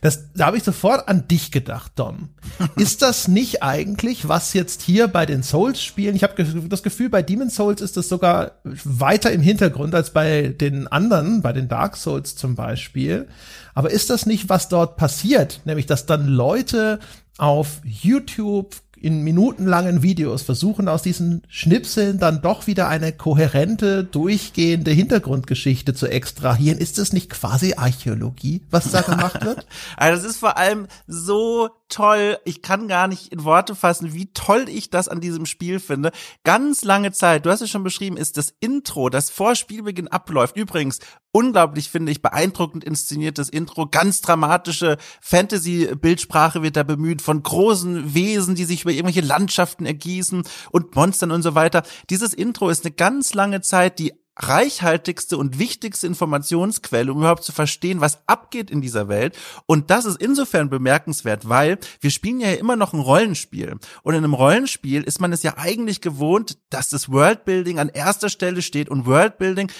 [0.00, 2.30] Das, da habe ich sofort an dich gedacht, Dom.
[2.76, 7.22] ist das nicht eigentlich, was jetzt hier bei den Souls-Spielen, ich habe das Gefühl, bei
[7.22, 11.96] Demon Souls ist das sogar weiter im Hintergrund als bei den anderen, bei den Dark
[11.96, 13.28] Souls zum Beispiel.
[13.74, 15.60] Aber ist das nicht, was dort passiert?
[15.66, 16.98] Nämlich, dass dann Leute
[17.36, 18.74] auf YouTube
[19.06, 26.08] in minutenlangen Videos versuchen aus diesen Schnipseln dann doch wieder eine kohärente, durchgehende Hintergrundgeschichte zu
[26.08, 26.78] extrahieren.
[26.78, 29.64] Ist das nicht quasi Archäologie, was da gemacht wird?
[29.96, 32.38] also es ist vor allem so toll.
[32.44, 36.10] Ich kann gar nicht in Worte fassen, wie toll ich das an diesem Spiel finde.
[36.42, 40.56] Ganz lange Zeit, du hast es schon beschrieben, ist das Intro, das vor Spielbeginn abläuft.
[40.56, 40.98] Übrigens,
[41.32, 43.86] unglaublich finde ich beeindruckend inszeniertes Intro.
[43.86, 50.42] Ganz dramatische Fantasy-Bildsprache wird da bemüht von großen Wesen, die sich über irgendwelche Landschaften ergießen
[50.70, 51.82] und Monstern und so weiter.
[52.10, 57.52] Dieses Intro ist eine ganz lange Zeit die reichhaltigste und wichtigste Informationsquelle, um überhaupt zu
[57.52, 59.36] verstehen, was abgeht in dieser Welt.
[59.64, 63.76] Und das ist insofern bemerkenswert, weil wir spielen ja immer noch ein Rollenspiel.
[64.02, 68.28] Und in einem Rollenspiel ist man es ja eigentlich gewohnt, dass das Worldbuilding an erster
[68.28, 69.72] Stelle steht und Worldbuilding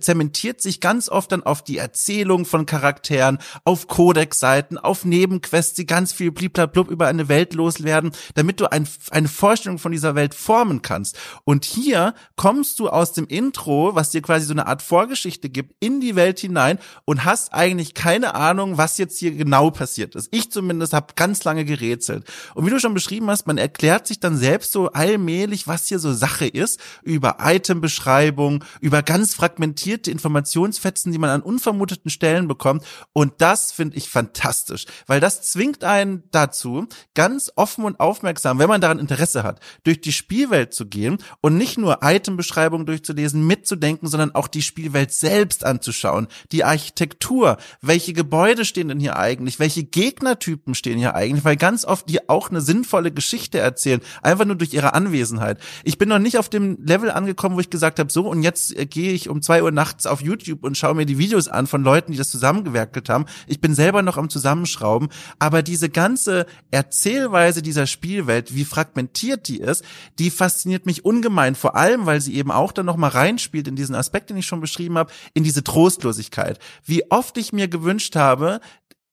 [0.00, 5.86] zementiert sich ganz oft dann auf die Erzählung von Charakteren, auf Codex-Seiten, auf Nebenquests, die
[5.86, 10.34] ganz viel bliblablub über eine Welt loswerden, damit du ein, eine Vorstellung von dieser Welt
[10.34, 11.18] formen kannst.
[11.44, 15.74] Und hier kommst du aus dem Intro, was dir quasi so eine Art Vorgeschichte gibt,
[15.80, 20.28] in die Welt hinein und hast eigentlich keine Ahnung, was jetzt hier genau passiert ist.
[20.32, 22.24] Ich zumindest habe ganz lange gerätselt.
[22.54, 25.98] Und wie du schon beschrieben hast, man erklärt sich dann selbst so allmählich, was hier
[25.98, 32.46] so Sache ist, über Itembeschreibung, über ganz fragmentierte fragmentierte Informationsfetzen, die man an unvermuteten Stellen
[32.46, 32.84] bekommt.
[33.12, 38.68] Und das finde ich fantastisch, weil das zwingt einen dazu, ganz offen und aufmerksam, wenn
[38.68, 44.08] man daran Interesse hat, durch die Spielwelt zu gehen und nicht nur Itembeschreibungen durchzulesen, mitzudenken,
[44.08, 49.84] sondern auch die Spielwelt selbst anzuschauen, die Architektur, welche Gebäude stehen denn hier eigentlich, welche
[49.84, 54.56] Gegnertypen stehen hier eigentlich, weil ganz oft die auch eine sinnvolle Geschichte erzählen, einfach nur
[54.56, 55.58] durch ihre Anwesenheit.
[55.82, 58.76] Ich bin noch nicht auf dem Level angekommen, wo ich gesagt habe, so und jetzt
[58.76, 61.66] äh, gehe ich um zwei Uhr nachts auf YouTube und schaue mir die Videos an
[61.66, 63.26] von Leuten, die das zusammengewerkelt haben.
[63.46, 69.60] Ich bin selber noch am Zusammenschrauben, aber diese ganze Erzählweise dieser Spielwelt, wie fragmentiert die
[69.60, 69.84] ist,
[70.18, 73.94] die fasziniert mich ungemein, vor allem, weil sie eben auch dann nochmal reinspielt in diesen
[73.94, 76.58] Aspekt, den ich schon beschrieben habe, in diese Trostlosigkeit.
[76.84, 78.60] Wie oft ich mir gewünscht habe,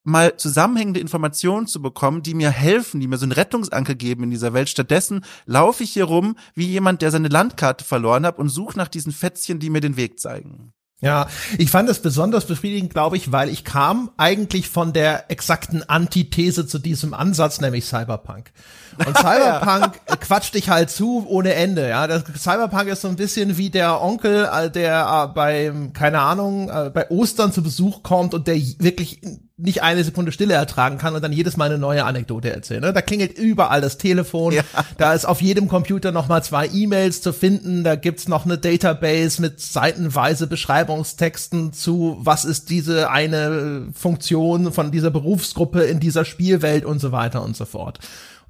[0.03, 4.31] mal zusammenhängende Informationen zu bekommen, die mir helfen, die mir so einen Rettungsanker geben in
[4.31, 4.69] dieser Welt.
[4.69, 8.87] Stattdessen laufe ich hier rum wie jemand, der seine Landkarte verloren hat und suche nach
[8.87, 10.73] diesen Fätzchen, die mir den Weg zeigen.
[11.01, 15.81] Ja, ich fand das besonders befriedigend, glaube ich, weil ich kam eigentlich von der exakten
[15.89, 18.51] Antithese zu diesem Ansatz, nämlich Cyberpunk.
[19.07, 22.05] Und Cyberpunk quatscht dich halt zu ohne Ende, ja.
[22.05, 26.69] Das Cyberpunk ist so ein bisschen wie der Onkel, äh, der äh, beim, keine Ahnung,
[26.69, 29.21] äh, bei Ostern zu Besuch kommt und der wirklich
[29.61, 32.81] nicht eine Sekunde Stille ertragen kann und dann jedes Mal eine neue Anekdote erzählen.
[32.81, 32.93] Ne?
[32.93, 34.63] Da klingelt überall das Telefon, ja.
[34.97, 38.57] da ist auf jedem Computer noch mal zwei E-Mails zu finden, da gibt's noch eine
[38.57, 46.25] Database mit seitenweise Beschreibungstexten zu, was ist diese eine Funktion von dieser Berufsgruppe in dieser
[46.25, 47.99] Spielwelt und so weiter und so fort.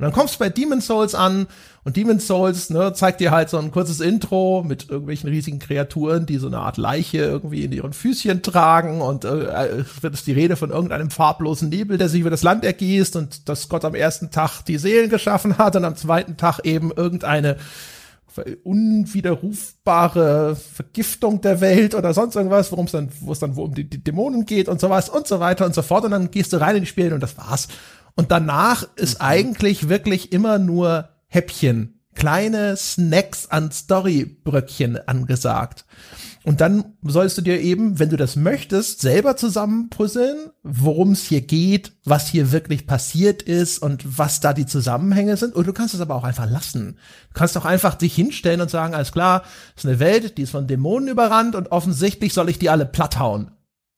[0.02, 1.46] Und dann kommst du bei Demon's Souls an
[1.84, 6.26] und Demon's Souls ne, zeigt dir halt so ein kurzes Intro mit irgendwelchen riesigen Kreaturen,
[6.26, 10.32] die so eine Art Leiche irgendwie in ihren Füßchen tragen und äh, wird es die
[10.32, 13.94] Rede von irgendeinem farblosen Nebel, der sich über das Land ergießt und dass Gott am
[13.94, 17.58] ersten Tag die Seelen geschaffen hat und am zweiten Tag eben irgendeine
[18.64, 23.76] unwiderrufbare Vergiftung der Welt oder sonst irgendwas, worum es dann, wo es dann wo um
[23.76, 26.06] die, die Dämonen geht und sowas und so weiter und so fort.
[26.06, 27.68] Und dann gehst du rein in die Spiele und das war's.
[28.16, 29.26] Und danach ist mhm.
[29.26, 35.86] eigentlich wirklich immer nur Häppchen, kleine Snacks an Storybröckchen angesagt.
[36.44, 41.42] Und dann sollst du dir eben, wenn du das möchtest, selber zusammenpuzzeln, worum es hier
[41.42, 45.54] geht, was hier wirklich passiert ist und was da die Zusammenhänge sind.
[45.54, 46.98] Und du kannst es aber auch einfach lassen.
[47.30, 49.44] Du kannst auch einfach dich hinstellen und sagen, alles klar,
[49.76, 53.20] ist eine Welt, die ist von Dämonen überrannt und offensichtlich soll ich die alle platt
[53.20, 53.52] hauen.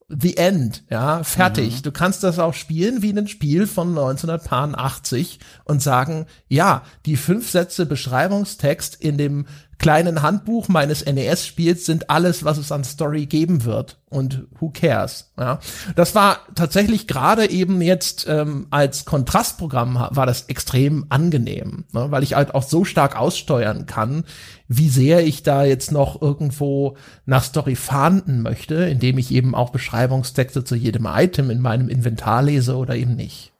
[0.09, 1.77] The End, ja, fertig.
[1.77, 1.81] Mhm.
[1.83, 7.49] Du kannst das auch spielen wie ein Spiel von 1980 und sagen, ja, die fünf
[7.49, 9.45] Sätze Beschreibungstext in dem
[9.77, 13.99] kleinen Handbuch meines NES-Spiels sind alles, was es an Story geben wird.
[14.09, 15.31] Und who cares?
[15.39, 15.59] Ja.
[15.95, 22.21] Das war tatsächlich gerade eben jetzt ähm, als Kontrastprogramm war das extrem angenehm, ne, weil
[22.23, 24.23] ich halt auch so stark aussteuern kann,
[24.67, 29.71] wie sehr ich da jetzt noch irgendwo nach Story fahnden möchte, indem ich eben auch
[29.71, 33.53] Beschreibungstexte zu jedem Item in meinem Inventar lese oder eben nicht.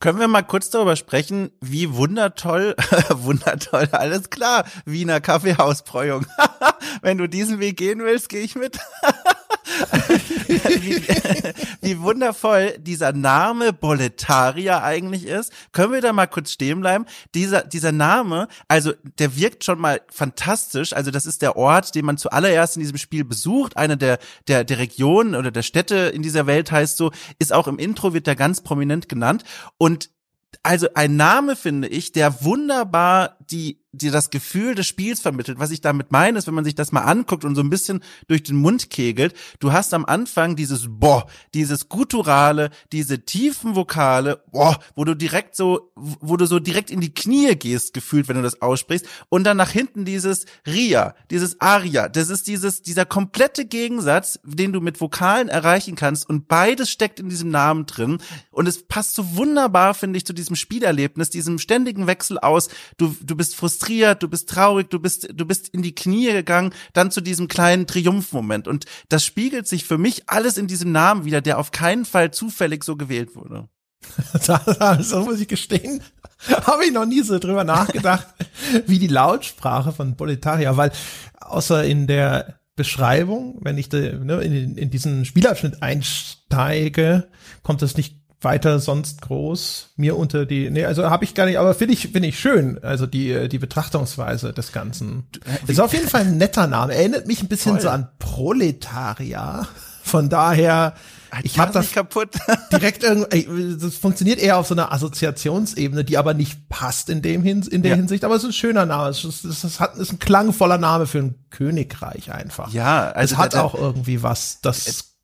[0.00, 2.76] Können wir mal kurz darüber sprechen, wie wundertoll,
[3.10, 6.24] wundertoll, alles klar, Wiener Kaffeehausbräuung.
[7.02, 8.78] Wenn du diesen Weg gehen willst, gehe ich mit.
[10.48, 11.02] wie,
[11.80, 15.52] wie, wundervoll dieser Name Boletaria eigentlich ist.
[15.72, 17.04] Können wir da mal kurz stehen bleiben?
[17.34, 20.92] Dieser, dieser Name, also der wirkt schon mal fantastisch.
[20.92, 23.76] Also das ist der Ort, den man zuallererst in diesem Spiel besucht.
[23.76, 27.68] Eine der, der, der Regionen oder der Städte in dieser Welt heißt so, ist auch
[27.68, 29.44] im Intro, wird da ganz prominent genannt.
[29.76, 29.87] Und
[30.62, 35.58] also ein Name finde ich, der wunderbar die dir das Gefühl des Spiels vermittelt.
[35.58, 38.02] Was ich damit meine, ist, wenn man sich das mal anguckt und so ein bisschen
[38.26, 44.42] durch den Mund kegelt, du hast am Anfang dieses Boah, dieses Gutturale, diese tiefen Vokale,
[44.52, 48.36] boah, wo du direkt so, wo du so direkt in die Knie gehst, gefühlt, wenn
[48.36, 53.06] du das aussprichst, und dann nach hinten dieses Ria, dieses Aria, das ist dieses, dieser
[53.06, 58.18] komplette Gegensatz, den du mit Vokalen erreichen kannst, und beides steckt in diesem Namen drin,
[58.50, 63.16] und es passt so wunderbar, finde ich, zu diesem Spielerlebnis, diesem ständigen Wechsel aus, du,
[63.22, 67.10] du bist frustriert, du bist traurig, du bist, du bist in die Knie gegangen, dann
[67.10, 68.68] zu diesem kleinen Triumphmoment.
[68.68, 72.30] Und das spiegelt sich für mich alles in diesem Namen wieder, der auf keinen Fall
[72.30, 73.68] zufällig so gewählt wurde.
[75.02, 76.02] so muss ich gestehen,
[76.66, 78.26] habe ich noch nie so drüber nachgedacht,
[78.86, 80.92] wie die Lautsprache von Boletaria, weil
[81.40, 87.28] außer in der Beschreibung, wenn ich de, ne, in, in diesen Spielabschnitt einsteige,
[87.62, 91.58] kommt es nicht weiter sonst groß mir unter die nee also habe ich gar nicht
[91.58, 95.26] aber finde ich finde ich schön also die die Betrachtungsweise des ganzen
[95.66, 97.80] ist auf jeden Fall ein netter Name erinnert mich ein bisschen Voll.
[97.80, 99.66] so an Proletarier
[100.02, 100.94] von daher
[101.42, 102.30] ich habe das kaputt.
[102.72, 107.42] direkt irgendwie, das funktioniert eher auf so einer Assoziationsebene, die aber nicht passt in dem
[107.42, 107.96] Hin in der ja.
[107.96, 108.24] Hinsicht.
[108.24, 109.10] Aber es ist ein schöner Name.
[109.10, 112.72] Es ist, es hat, ist ein klangvoller Name für ein Königreich einfach.
[112.72, 115.17] Ja, also es hat auch irgendwie was, das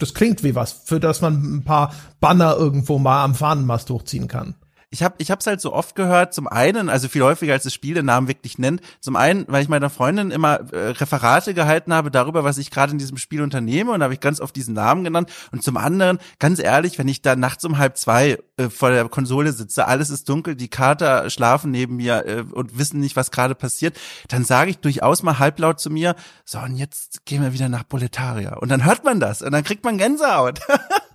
[0.00, 4.28] das klingt wie was, für das man ein paar Banner irgendwo mal am Fahnenmast hochziehen
[4.28, 4.54] kann
[4.92, 7.72] ich habe ich hab's halt so oft gehört, zum einen, also viel häufiger als das
[7.72, 11.94] Spiel den Namen wirklich nennt, zum einen, weil ich meiner Freundin immer äh, Referate gehalten
[11.94, 14.74] habe darüber, was ich gerade in diesem Spiel unternehme und habe ich ganz oft diesen
[14.74, 18.68] Namen genannt und zum anderen, ganz ehrlich, wenn ich da nachts um halb zwei äh,
[18.68, 22.98] vor der Konsole sitze, alles ist dunkel, die Kater schlafen neben mir äh, und wissen
[22.98, 27.24] nicht, was gerade passiert, dann sage ich durchaus mal halblaut zu mir, so und jetzt
[27.26, 30.60] gehen wir wieder nach Boletaria und dann hört man das und dann kriegt man Gänsehaut.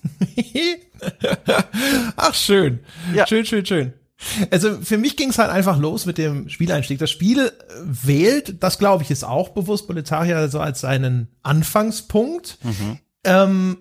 [2.16, 2.80] Ach, schön.
[3.14, 3.26] Ja.
[3.26, 3.92] Schön, schön, schön.
[4.50, 6.98] Also für mich ging es halt einfach los mit dem Spieleinstieg.
[6.98, 12.58] Das Spiel wählt, das glaube ich ist auch bewusst, Boletaria so als seinen Anfangspunkt.
[12.62, 12.98] Mhm.
[13.24, 13.78] Ähm,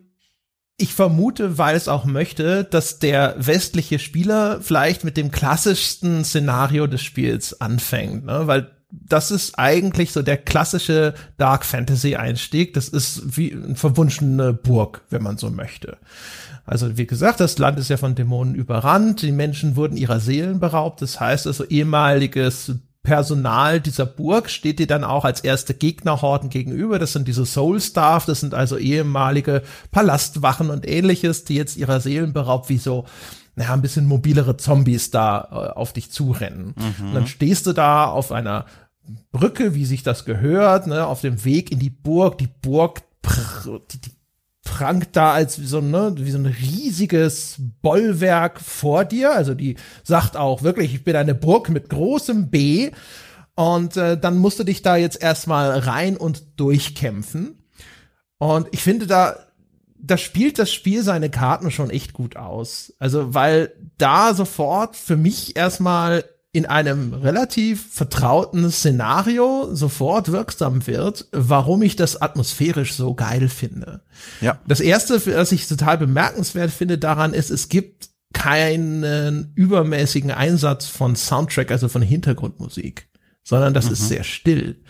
[0.78, 6.88] ich vermute, weil es auch möchte, dass der westliche Spieler vielleicht mit dem klassischsten Szenario
[6.88, 8.48] des Spiels anfängt, ne?
[8.48, 12.74] weil das ist eigentlich so der klassische Dark Fantasy Einstieg.
[12.74, 15.98] Das ist wie eine verwunschene Burg, wenn man so möchte.
[16.66, 20.60] Also wie gesagt, das Land ist ja von Dämonen überrannt, die Menschen wurden ihrer Seelen
[20.60, 21.02] beraubt.
[21.02, 27.00] Das heißt also ehemaliges Personal dieser Burg steht dir dann auch als erste Gegnerhorden gegenüber.
[27.00, 32.02] Das sind diese Soul Staff, das sind also ehemalige Palastwachen und ähnliches, die jetzt ihrer
[32.02, 33.06] Seelen beraubt, wie so
[33.60, 36.74] naja, ein bisschen mobilere Zombies da äh, auf dich zurennen.
[36.78, 37.08] Mhm.
[37.08, 38.66] Und dann stehst du da auf einer
[39.34, 42.38] Brücke, wie sich das gehört, ne, auf dem Weg in die Burg.
[42.38, 43.02] Die Burg,
[43.92, 44.12] die, die
[44.64, 49.36] prangt da als so, ne, wie so ein riesiges Bollwerk vor dir.
[49.36, 52.92] Also die sagt auch wirklich, ich bin eine Burg mit großem B.
[53.56, 57.62] Und äh, dann musst du dich da jetzt erstmal rein und durchkämpfen.
[58.38, 59.36] Und ich finde, da,
[60.02, 62.94] da spielt das Spiel seine Karten schon echt gut aus.
[63.00, 71.28] Also, weil da sofort für mich erstmal in einem relativ vertrauten Szenario sofort wirksam wird,
[71.32, 74.02] warum ich das atmosphärisch so geil finde.
[74.42, 74.60] Ja.
[74.68, 81.16] Das erste, was ich total bemerkenswert finde daran ist, es gibt keinen übermäßigen Einsatz von
[81.16, 83.10] Soundtrack, also von Hintergrundmusik,
[83.44, 83.94] sondern das mhm.
[83.94, 84.82] ist sehr still.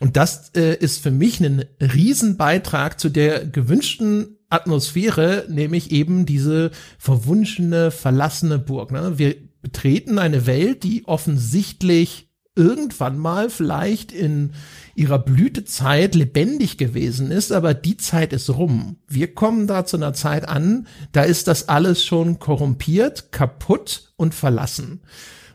[0.00, 6.70] Und das äh, ist für mich ein Riesenbeitrag zu der gewünschten Atmosphäre, nämlich eben diese
[6.98, 8.92] verwunschene, verlassene Burg.
[8.92, 9.18] Ne?
[9.18, 14.52] Wir betreten eine Welt, die offensichtlich irgendwann mal vielleicht in
[14.94, 18.98] ihrer Blütezeit lebendig gewesen ist, aber die Zeit ist rum.
[19.08, 24.34] Wir kommen da zu einer Zeit an, da ist das alles schon korrumpiert, kaputt und
[24.34, 25.00] verlassen.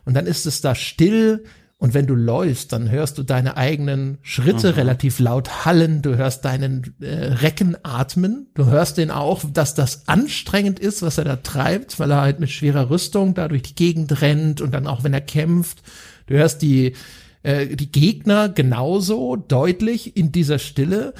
[0.03, 1.45] Und dann ist es da still,
[1.81, 4.73] und wenn du läufst, dann hörst du deine eigenen Schritte mhm.
[4.73, 10.05] relativ laut hallen, du hörst deinen äh, Recken atmen, du hörst den auch, dass das
[10.09, 13.75] anstrengend ist, was er da treibt, weil er halt mit schwerer Rüstung da durch die
[13.75, 15.81] Gegend rennt und dann auch wenn er kämpft.
[16.27, 16.95] Du hörst die,
[17.43, 21.13] äh, die Gegner genauso deutlich in dieser Stille.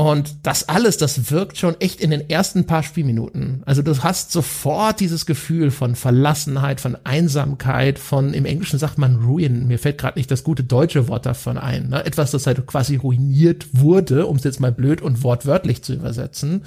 [0.00, 3.62] Und das alles, das wirkt schon echt in den ersten paar Spielminuten.
[3.66, 9.16] Also du hast sofort dieses Gefühl von Verlassenheit, von Einsamkeit, von, im Englischen sagt man
[9.16, 11.90] ruin, mir fällt gerade nicht das gute deutsche Wort davon ein.
[11.90, 12.02] Ne?
[12.02, 16.62] Etwas, das halt quasi ruiniert wurde, um es jetzt mal blöd und wortwörtlich zu übersetzen.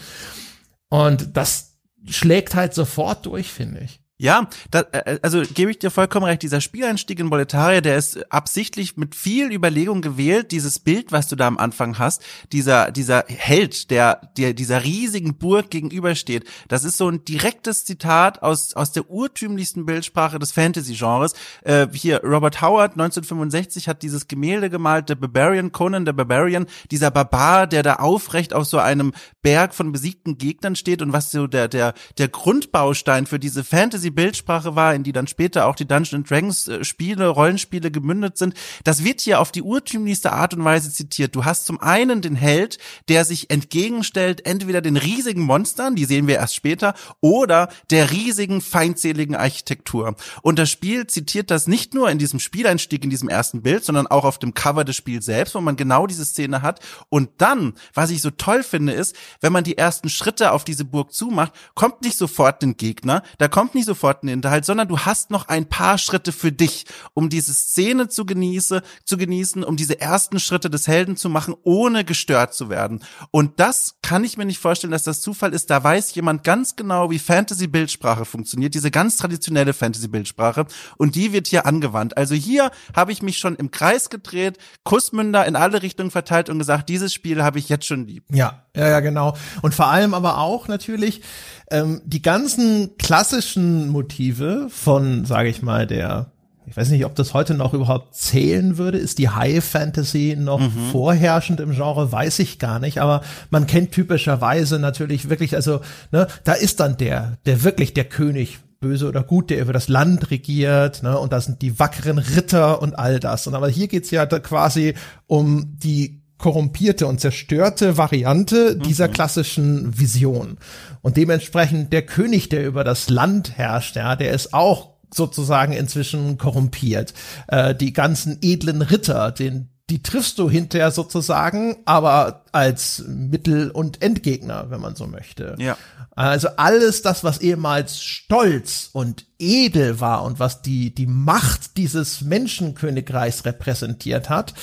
[0.90, 4.03] Und das schlägt halt sofort durch, finde ich.
[4.24, 6.44] Ja, da, äh, also gebe ich dir vollkommen recht.
[6.44, 10.54] Dieser Spieleinstieg in Boletaria, der ist absichtlich mit viel Überlegung gewählt.
[10.54, 15.36] Dieses Bild, was du da am Anfang hast, dieser dieser Held, der, der dieser riesigen
[15.36, 21.34] Burg gegenübersteht, das ist so ein direktes Zitat aus aus der urtümlichsten Bildsprache des Fantasy-Genres.
[21.66, 27.12] Äh, hier Robert Howard 1965 hat dieses Gemälde gemalt, The Barbarian, Conan the Barbarian, dieser
[27.12, 31.46] Barbar, der da aufrecht auf so einem Berg von besiegten Gegnern steht und was so
[31.46, 35.88] der der der Grundbaustein für diese Fantasy Fantasy-Bildsprache war, in die dann später auch die
[35.88, 40.64] Dungeons Dragons äh, Spiele, Rollenspiele gemündet sind, das wird hier auf die urtümlichste Art und
[40.64, 41.36] Weise zitiert.
[41.36, 42.78] Du hast zum einen den Held,
[43.10, 48.62] der sich entgegenstellt, entweder den riesigen Monstern, die sehen wir erst später, oder der riesigen,
[48.62, 50.16] feindseligen Architektur.
[50.42, 54.08] Und das Spiel zitiert das nicht nur in diesem Spieleinstieg, in diesem ersten Bild, sondern
[54.08, 56.80] auch auf dem Cover des Spiels selbst, wo man genau diese Szene hat.
[57.10, 60.86] Und dann, was ich so toll finde, ist, wenn man die ersten Schritte auf diese
[60.86, 65.00] Burg zumacht, kommt nicht sofort ein Gegner, da kommt nicht sofort einen Hinterhalt, sondern du
[65.00, 69.76] hast noch ein paar Schritte für dich, um diese Szene zu genießen, zu genießen, um
[69.78, 73.04] diese ersten Schritte des Helden zu machen, ohne gestört zu werden.
[73.32, 75.70] Und das kann ich mir nicht vorstellen, dass das Zufall ist.
[75.70, 80.66] Da weiß jemand ganz genau, wie Fantasy-Bildsprache funktioniert, diese ganz traditionelle Fantasy-Bildsprache.
[80.98, 82.18] Und die wird hier angewandt.
[82.18, 86.60] Also hier habe ich mich schon im Kreis gedreht, Kussmünder in alle Richtungen verteilt und
[86.60, 88.26] gesagt, dieses Spiel habe ich jetzt schon lieb.
[88.32, 89.36] Ja, ja, ja, genau.
[89.62, 91.22] Und vor allem aber auch natürlich,
[91.70, 96.34] ähm, die ganzen klassischen Motive von, sage ich mal, der
[96.66, 98.98] ich weiß nicht, ob das heute noch überhaupt zählen würde.
[98.98, 100.92] Ist die High Fantasy noch mhm.
[100.92, 102.12] vorherrschend im Genre?
[102.12, 103.00] Weiß ich gar nicht.
[103.00, 105.82] Aber man kennt typischerweise natürlich wirklich, also,
[106.12, 109.88] ne, da ist dann der, der wirklich der König, böse oder gut, der über das
[109.88, 113.48] Land regiert, ne, und da sind die wackeren Ritter und all das.
[113.48, 114.94] Und aber hier geht's ja quasi
[115.28, 119.14] um die korrumpierte und zerstörte Variante dieser mhm.
[119.14, 120.58] klassischen Vision.
[121.02, 126.38] Und dementsprechend der König, der über das Land herrscht, ja, der ist auch sozusagen inzwischen
[126.38, 127.14] korrumpiert.
[127.48, 134.02] Äh, die ganzen edlen Ritter, den die triffst du hinterher sozusagen, aber als Mittel- und
[134.02, 135.56] Endgegner, wenn man so möchte.
[135.60, 135.78] Ja.
[136.16, 142.22] Also alles das, was ehemals stolz und edel war und was die, die Macht dieses
[142.22, 144.54] Menschenkönigreichs repräsentiert hat,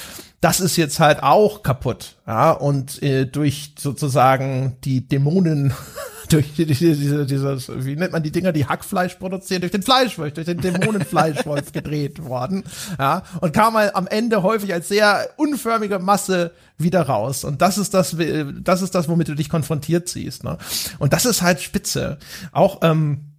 [0.40, 2.16] das ist jetzt halt auch kaputt.
[2.26, 5.74] Ja, und äh, durch sozusagen die Dämonen
[6.32, 10.46] durch diese, dieses, wie nennt man die Dinger, die Hackfleisch produzieren, durch den Fleischwolf, durch
[10.46, 12.64] den Dämonenfleischwolf gedreht worden.
[12.98, 17.44] Ja, und kam halt am Ende häufig als sehr unförmige Masse wieder raus.
[17.44, 18.16] Und das ist das,
[18.62, 20.44] das ist das, womit du dich konfrontiert siehst.
[20.44, 20.58] Ne?
[20.98, 22.18] Und das ist halt spitze.
[22.52, 23.30] Auch ähm,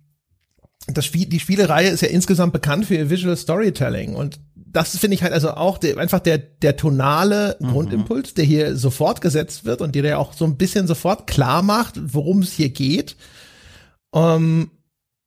[0.87, 4.39] das Spiel, die Spielereihe ist ja insgesamt bekannt für ihr Visual Storytelling und
[4.73, 7.71] das finde ich halt also auch der, einfach der, der tonale mhm.
[7.71, 11.61] Grundimpuls, der hier sofort gesetzt wird und der ja auch so ein bisschen sofort klar
[11.61, 13.15] macht, worum es hier geht.
[14.13, 14.71] Ähm,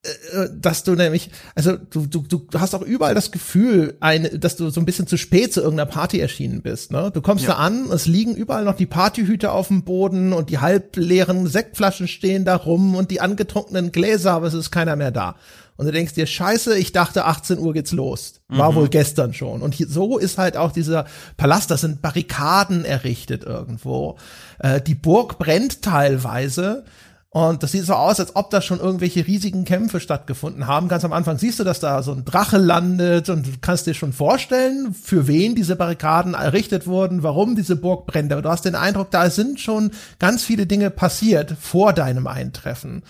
[0.03, 4.55] äh, dass du nämlich, also du, du, du hast auch überall das Gefühl, eine, dass
[4.55, 6.91] du so ein bisschen zu spät zu irgendeiner Party erschienen bist.
[6.91, 7.11] Ne?
[7.13, 7.51] Du kommst ja.
[7.51, 12.07] da an, es liegen überall noch die Partyhüte auf dem Boden und die halbleeren Sektflaschen
[12.07, 15.35] stehen da rum und die angetrunkenen Gläser, aber es ist keiner mehr da
[15.77, 18.41] und du denkst dir, scheiße, ich dachte 18 Uhr geht's los.
[18.47, 18.75] War mhm.
[18.75, 19.61] wohl gestern schon.
[19.61, 21.05] Und hier, so ist halt auch dieser
[21.35, 24.17] Palast, das sind Barrikaden errichtet irgendwo.
[24.59, 26.85] Äh, die Burg brennt teilweise.
[27.29, 30.87] Und das sieht so aus, als ob da schon irgendwelche riesigen Kämpfe stattgefunden haben.
[30.87, 33.93] Ganz am Anfang siehst du, dass da so ein Drache landet und du kannst dir
[33.93, 38.31] schon vorstellen, für wen diese Barrikaden errichtet wurden, warum diese Burg brennt.
[38.31, 43.03] Aber du hast den Eindruck, da sind schon ganz viele Dinge passiert vor deinem Eintreffen.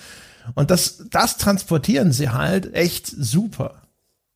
[0.53, 3.81] Und das, das transportieren sie halt echt super.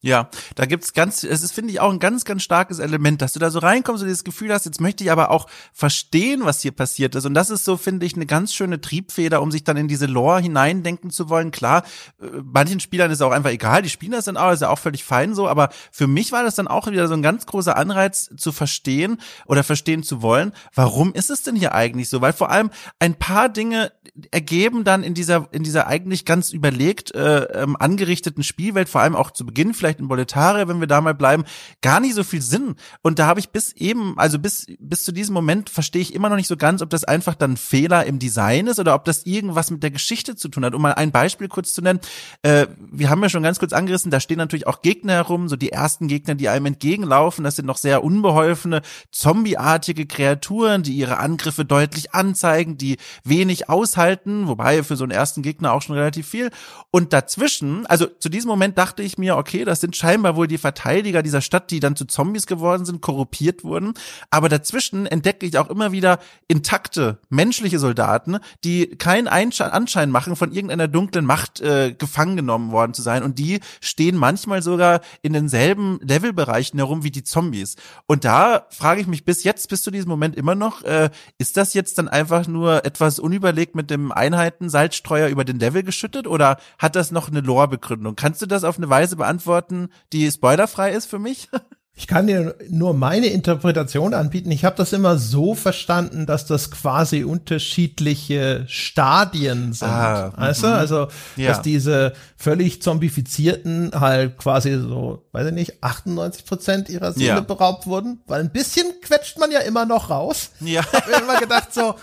[0.01, 3.33] Ja, da gibt's ganz, es ist, finde ich, auch ein ganz, ganz starkes Element, dass
[3.33, 6.61] du da so reinkommst und dieses Gefühl hast, jetzt möchte ich aber auch verstehen, was
[6.61, 7.25] hier passiert ist.
[7.25, 10.05] Und das ist so, finde ich, eine ganz schöne Triebfeder, um sich dann in diese
[10.05, 11.51] Lore hineindenken zu wollen.
[11.51, 11.83] Klar,
[12.21, 14.79] äh, manchen Spielern ist auch einfach egal, die spielen das dann auch, ist ja auch
[14.79, 17.75] völlig fein so, aber für mich war das dann auch wieder so ein ganz großer
[17.75, 22.21] Anreiz zu verstehen oder verstehen zu wollen, warum ist es denn hier eigentlich so?
[22.21, 22.69] Weil vor allem
[22.99, 23.91] ein paar Dinge
[24.31, 29.15] ergeben dann in dieser, in dieser eigentlich ganz überlegt äh, ähm, angerichteten Spielwelt, vor allem
[29.15, 31.43] auch zu Beginn vielleicht vielleicht in Boletaria, wenn wir da mal bleiben,
[31.81, 32.75] gar nicht so viel Sinn.
[33.01, 36.29] Und da habe ich bis eben, also bis, bis zu diesem Moment verstehe ich immer
[36.29, 39.25] noch nicht so ganz, ob das einfach dann Fehler im Design ist oder ob das
[39.25, 40.75] irgendwas mit der Geschichte zu tun hat.
[40.75, 41.99] Um mal ein Beispiel kurz zu nennen.
[42.43, 45.55] Äh, wir haben ja schon ganz kurz angerissen, da stehen natürlich auch Gegner herum, so
[45.55, 47.43] die ersten Gegner, die einem entgegenlaufen.
[47.43, 48.81] Das sind noch sehr unbeholfene,
[49.11, 55.41] zombieartige Kreaturen, die ihre Angriffe deutlich anzeigen, die wenig aushalten, wobei für so einen ersten
[55.41, 56.51] Gegner auch schon relativ viel.
[56.91, 60.47] Und dazwischen, also zu diesem Moment dachte ich mir, okay, das das sind scheinbar wohl
[60.47, 63.93] die Verteidiger dieser Stadt, die dann zu Zombies geworden sind, korruptiert wurden.
[64.29, 66.19] Aber dazwischen entdecke ich auch immer wieder
[66.49, 72.93] intakte menschliche Soldaten, die keinen Anschein machen, von irgendeiner dunklen Macht äh, gefangen genommen worden
[72.93, 73.23] zu sein.
[73.23, 77.77] Und die stehen manchmal sogar in denselben Levelbereichen herum wie die Zombies.
[78.05, 81.55] Und da frage ich mich bis jetzt, bis zu diesem Moment immer noch, äh, ist
[81.55, 86.57] das jetzt dann einfach nur etwas unüberlegt mit dem Einheiten-Salzstreuer über den Level geschüttet oder
[86.77, 88.17] hat das noch eine Lore-Begründung?
[88.17, 89.68] Kannst du das auf eine Weise beantworten?
[89.69, 91.49] Monaten, die spoilerfrei ist für mich.
[92.01, 94.51] Ich kann dir nur meine Interpretation anbieten.
[94.51, 99.89] Ich habe das immer so verstanden, dass das quasi unterschiedliche Stadien sind.
[99.89, 100.67] Ah, weißt du?
[100.67, 100.73] Mhm.
[100.75, 101.49] Also, ja.
[101.49, 107.39] dass diese völlig zombifizierten halt quasi so, weiß ich nicht, 98 Prozent ihrer Seele ja.
[107.41, 108.21] beraubt wurden.
[108.27, 110.51] Weil ein bisschen quetscht man ja immer noch raus.
[110.61, 110.79] Ja.
[110.93, 111.95] Ich habe immer gedacht so,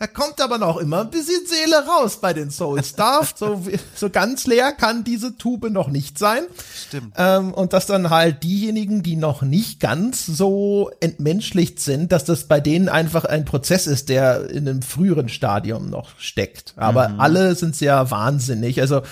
[0.00, 3.34] da kommt aber noch immer ein bisschen Seele raus bei den Soul Staff.
[3.44, 3.60] So,
[3.94, 6.42] so ganz leer kann diese Tube noch nicht sein.
[6.86, 7.14] Stimmt.
[7.16, 12.44] Ähm, und dass dann halt diejenigen, die noch nicht ganz so entmenschlicht sind, dass das
[12.44, 16.74] bei denen einfach ein Prozess ist, der in einem früheren Stadium noch steckt.
[16.76, 17.20] Aber mhm.
[17.20, 18.80] alle sind sehr wahnsinnig.
[18.80, 19.02] Also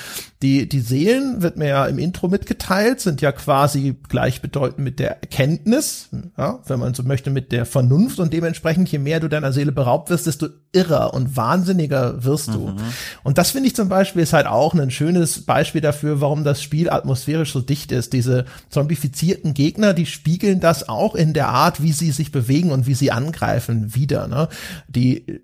[0.43, 5.23] die, die Seelen, wird mir ja im Intro mitgeteilt, sind ja quasi gleichbedeutend mit der
[5.23, 9.53] Erkenntnis, ja, wenn man so möchte, mit der Vernunft und dementsprechend, je mehr du deiner
[9.53, 12.69] Seele beraubt wirst, desto irrer und wahnsinniger wirst du.
[12.69, 12.77] Mhm.
[13.23, 16.63] Und das finde ich zum Beispiel ist halt auch ein schönes Beispiel dafür, warum das
[16.63, 18.13] Spiel atmosphärisch so dicht ist.
[18.13, 22.87] Diese zombifizierten Gegner, die spiegeln das auch in der Art, wie sie sich bewegen und
[22.87, 24.29] wie sie angreifen, wieder.
[24.29, 24.49] Ne?
[24.89, 25.41] Die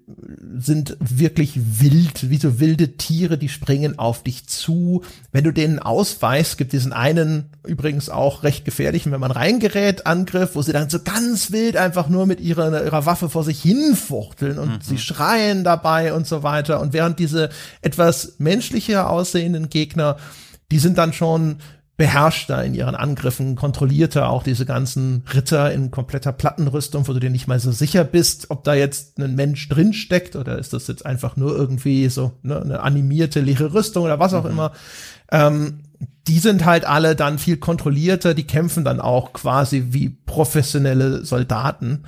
[0.56, 4.87] sind wirklich wild, wie so wilde Tiere, die springen auf dich zu
[5.32, 10.54] wenn du denen ausweichst, gibt diesen einen übrigens auch recht gefährlichen, wenn man reingerät, Angriff,
[10.54, 14.58] wo sie dann so ganz wild einfach nur mit ihrer, ihrer Waffe vor sich hinfuchteln
[14.58, 14.80] und mhm.
[14.80, 16.80] sie schreien dabei und so weiter.
[16.80, 17.50] Und während diese
[17.82, 20.16] etwas menschlicher aussehenden Gegner,
[20.70, 21.58] die sind dann schon
[21.98, 27.28] beherrschter in ihren Angriffen, kontrollierter auch diese ganzen Ritter in kompletter Plattenrüstung, wo du dir
[27.28, 30.86] nicht mal so sicher bist, ob da jetzt ein Mensch drin steckt oder ist das
[30.86, 34.50] jetzt einfach nur irgendwie so ne, eine animierte leere Rüstung oder was auch mhm.
[34.50, 34.72] immer.
[35.32, 35.80] Ähm,
[36.28, 42.04] die sind halt alle dann viel kontrollierter, die kämpfen dann auch quasi wie professionelle Soldaten.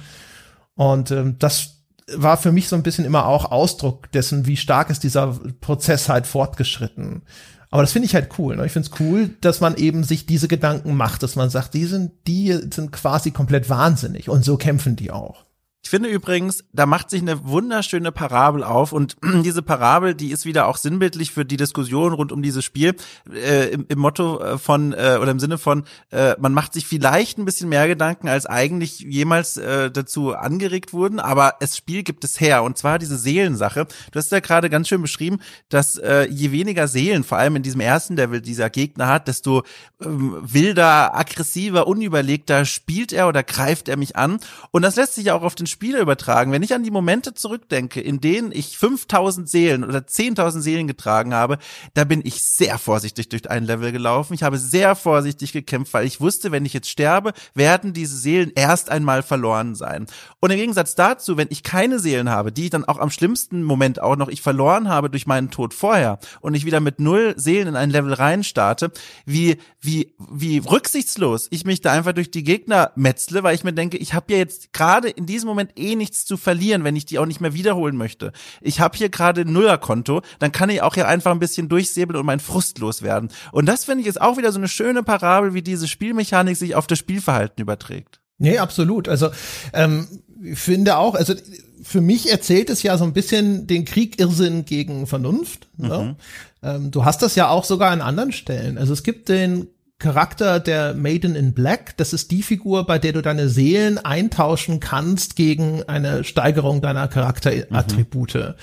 [0.76, 1.82] Und ähm, das
[2.14, 6.09] war für mich so ein bisschen immer auch Ausdruck dessen, wie stark ist dieser Prozess
[6.09, 7.22] halt fortgeschritten.
[7.71, 8.57] Aber das finde ich halt cool.
[8.57, 8.66] Ne?
[8.66, 11.87] Ich finde es cool, dass man eben sich diese Gedanken macht, dass man sagt, die
[11.87, 15.45] sind, die sind quasi komplett wahnsinnig und so kämpfen die auch.
[15.83, 20.45] Ich finde übrigens, da macht sich eine wunderschöne Parabel auf und diese Parabel, die ist
[20.45, 22.95] wieder auch sinnbildlich für die Diskussion rund um dieses Spiel
[23.33, 26.87] äh, im, im, Motto äh, von äh, oder im Sinne von, äh, man macht sich
[26.87, 32.03] vielleicht ein bisschen mehr Gedanken, als eigentlich jemals äh, dazu angeregt wurden, aber das Spiel
[32.03, 33.87] gibt es her und zwar diese Seelensache.
[34.12, 35.39] Du hast ja gerade ganz schön beschrieben,
[35.70, 39.62] dass äh, je weniger Seelen, vor allem in diesem ersten Level dieser Gegner hat, desto
[40.03, 44.41] ähm, wilder, aggressiver, unüberlegter spielt er oder greift er mich an
[44.72, 46.53] und das lässt sich auch auf den Spiele übertragen.
[46.53, 51.35] Wenn ich an die Momente zurückdenke, in denen ich 5000 Seelen oder 10.000 Seelen getragen
[51.35, 51.59] habe,
[51.95, 54.35] da bin ich sehr vorsichtig durch ein Level gelaufen.
[54.35, 58.53] Ich habe sehr vorsichtig gekämpft, weil ich wusste, wenn ich jetzt sterbe, werden diese Seelen
[58.55, 60.07] erst einmal verloren sein.
[60.41, 63.62] Und im Gegensatz dazu, wenn ich keine Seelen habe, die ich dann auch am schlimmsten
[63.62, 67.35] Moment auch noch ich verloren habe durch meinen Tod vorher und ich wieder mit null
[67.37, 68.91] Seelen in ein Level rein starte,
[69.27, 73.73] wie, wie, wie rücksichtslos ich mich da einfach durch die Gegner metzle, weil ich mir
[73.73, 76.97] denke, ich habe ja jetzt gerade in diesem Moment Moment eh nichts zu verlieren, wenn
[76.97, 78.33] ich die auch nicht mehr wiederholen möchte.
[78.61, 82.27] Ich habe hier gerade Nullerkonto, dann kann ich auch hier einfach ein bisschen durchsäbeln und
[82.27, 83.31] meinen Frust loswerden.
[83.53, 86.75] Und das finde ich ist auch wieder so eine schöne Parabel, wie diese Spielmechanik sich
[86.75, 88.21] auf das Spielverhalten überträgt.
[88.39, 89.09] Nee, absolut.
[89.09, 89.31] Also
[89.75, 90.07] ähm,
[90.43, 91.35] ich finde auch, also
[91.83, 95.69] für mich erzählt es ja so ein bisschen den Krieg Irrsinn gegen Vernunft.
[95.77, 96.17] Ne?
[96.63, 96.67] Mhm.
[96.67, 98.79] Ähm, du hast das ja auch sogar an anderen Stellen.
[98.79, 99.69] Also es gibt den
[100.01, 101.97] Charakter der Maiden in Black.
[101.97, 107.07] Das ist die Figur, bei der du deine Seelen eintauschen kannst gegen eine Steigerung deiner
[107.07, 108.35] Charakterattribute.
[108.35, 108.55] Mhm.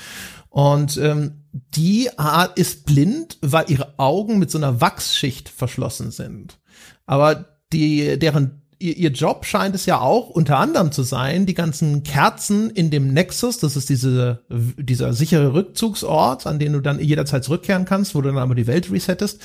[0.49, 6.57] Und ähm, die Art ist blind, weil ihre Augen mit so einer Wachsschicht verschlossen sind.
[7.05, 12.03] Aber die, deren ihr, Job scheint es ja auch unter anderem zu sein, die ganzen
[12.03, 17.43] Kerzen in dem Nexus, das ist diese, dieser sichere Rückzugsort, an den du dann jederzeit
[17.43, 19.41] zurückkehren kannst, wo du dann aber die Welt resettest,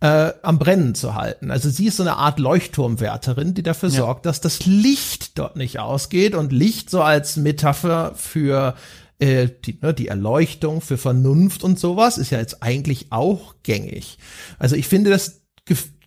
[0.00, 1.50] äh, am Brennen zu halten.
[1.50, 3.96] Also sie ist so eine Art Leuchtturmwärterin, die dafür ja.
[3.96, 8.74] sorgt, dass das Licht dort nicht ausgeht und Licht so als Metapher für
[9.18, 14.18] äh, die, ne, die Erleuchtung, für Vernunft und sowas ist ja jetzt eigentlich auch gängig.
[14.58, 15.40] Also ich finde, das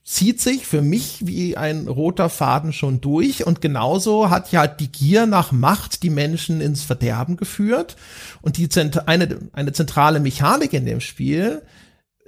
[0.04, 4.92] zieht sich für mich wie ein roter Faden schon durch und genauso hat ja die
[4.92, 7.96] Gier nach Macht die Menschen ins Verderben geführt
[8.42, 8.70] und die
[9.06, 11.62] eine, eine zentrale Mechanik in dem Spiel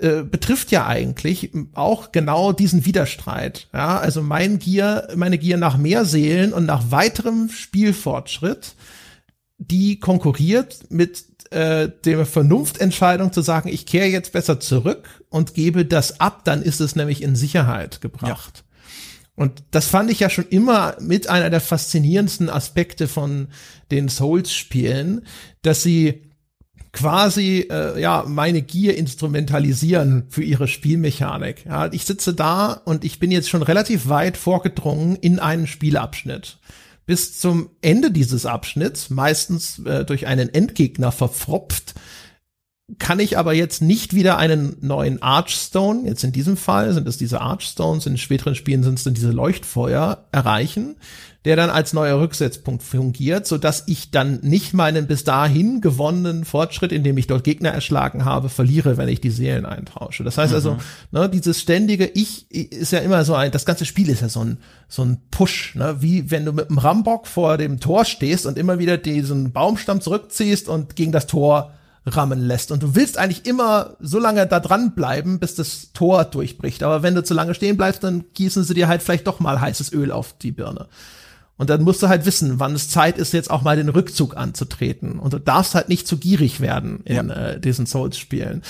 [0.02, 3.68] äh, betrifft ja eigentlich auch genau diesen Widerstreit.
[3.72, 8.74] Ja, also mein Gier, meine Gier nach mehr Seelen und nach weiterem Spielfortschritt,
[9.60, 15.86] die konkurriert mit äh, der Vernunftentscheidung zu sagen, ich kehre jetzt besser zurück und gebe
[15.86, 18.64] das ab, dann ist es nämlich in Sicherheit gebracht.
[18.66, 19.44] Ja.
[19.44, 23.50] Und das fand ich ja schon immer mit einer der faszinierendsten Aspekte von
[23.92, 25.26] den Souls-Spielen,
[25.62, 26.31] dass sie
[26.94, 31.66] quasi äh, ja meine Gier instrumentalisieren für ihre Spielmechanik.
[31.66, 36.58] Ja, ich sitze da und ich bin jetzt schon relativ weit vorgedrungen in einen Spielabschnitt.
[37.06, 41.96] Bis zum Ende dieses Abschnitts, meistens äh, durch einen Endgegner verfropft,
[43.00, 47.18] kann ich aber jetzt nicht wieder einen neuen Archstone, jetzt in diesem Fall sind es
[47.18, 50.98] diese Archstones, in späteren Spielen sind es dann diese Leuchtfeuer, erreichen,
[51.46, 56.46] der dann als neuer Rücksetzpunkt fungiert, so dass ich dann nicht meinen bis dahin gewonnenen
[56.46, 60.24] Fortschritt, indem ich dort Gegner erschlagen habe, verliere, wenn ich die Seelen eintausche.
[60.24, 60.80] Das heißt also, mhm.
[61.12, 64.44] ne, dieses ständige Ich ist ja immer so ein, das ganze Spiel ist ja so
[64.44, 68.46] ein, so ein Push, ne, wie wenn du mit dem Rambock vor dem Tor stehst
[68.46, 71.74] und immer wieder diesen Baumstamm zurückziehst und gegen das Tor
[72.06, 72.72] rammen lässt.
[72.72, 76.84] Und du willst eigentlich immer so lange da dran bleiben, bis das Tor durchbricht.
[76.84, 79.62] Aber wenn du zu lange stehen bleibst, dann gießen sie dir halt vielleicht doch mal
[79.62, 80.88] heißes Öl auf die Birne.
[81.62, 84.36] Und dann musst du halt wissen, wann es Zeit ist, jetzt auch mal den Rückzug
[84.36, 85.20] anzutreten.
[85.20, 87.36] Und du darfst halt nicht zu gierig werden in ja.
[87.36, 88.64] äh, diesen Souls-Spielen.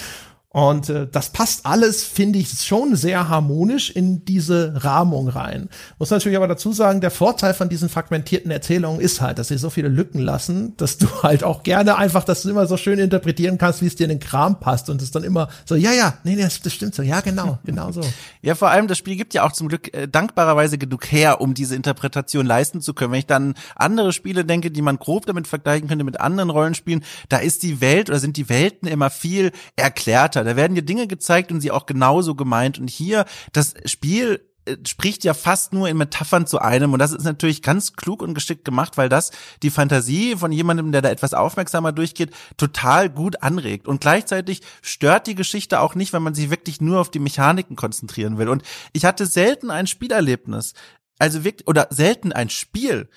[0.53, 5.69] Und äh, das passt alles, finde ich, schon sehr harmonisch in diese Rahmung rein.
[5.97, 9.57] Muss natürlich aber dazu sagen, der Vorteil von diesen fragmentierten Erzählungen ist halt, dass sie
[9.57, 12.99] so viele Lücken lassen, dass du halt auch gerne einfach, dass du immer so schön
[12.99, 15.93] interpretieren kannst, wie es dir in den Kram passt und es dann immer so, ja,
[15.93, 18.01] ja, nee, nee, das, das stimmt so, ja, genau, genau so.
[18.41, 21.53] ja, vor allem, das Spiel gibt ja auch zum Glück äh, dankbarerweise genug her, um
[21.53, 23.13] diese Interpretation leisten zu können.
[23.13, 27.05] Wenn ich dann andere Spiele denke, die man grob damit vergleichen könnte mit anderen Rollenspielen,
[27.29, 30.51] da ist die Welt oder sind die Welten immer viel erklärter weiter.
[30.51, 32.79] Da werden dir Dinge gezeigt und sie auch genauso gemeint.
[32.79, 37.13] Und hier, das Spiel äh, spricht ja fast nur in Metaphern zu einem und das
[37.13, 39.31] ist natürlich ganz klug und geschickt gemacht, weil das
[39.63, 45.25] die Fantasie von jemandem, der da etwas aufmerksamer durchgeht, total gut anregt und gleichzeitig stört
[45.25, 48.61] die Geschichte auch nicht, wenn man sich wirklich nur auf die Mechaniken konzentrieren will und
[48.93, 50.73] ich hatte selten ein Spielerlebnis,
[51.17, 53.09] also wirklich oder selten ein Spiel,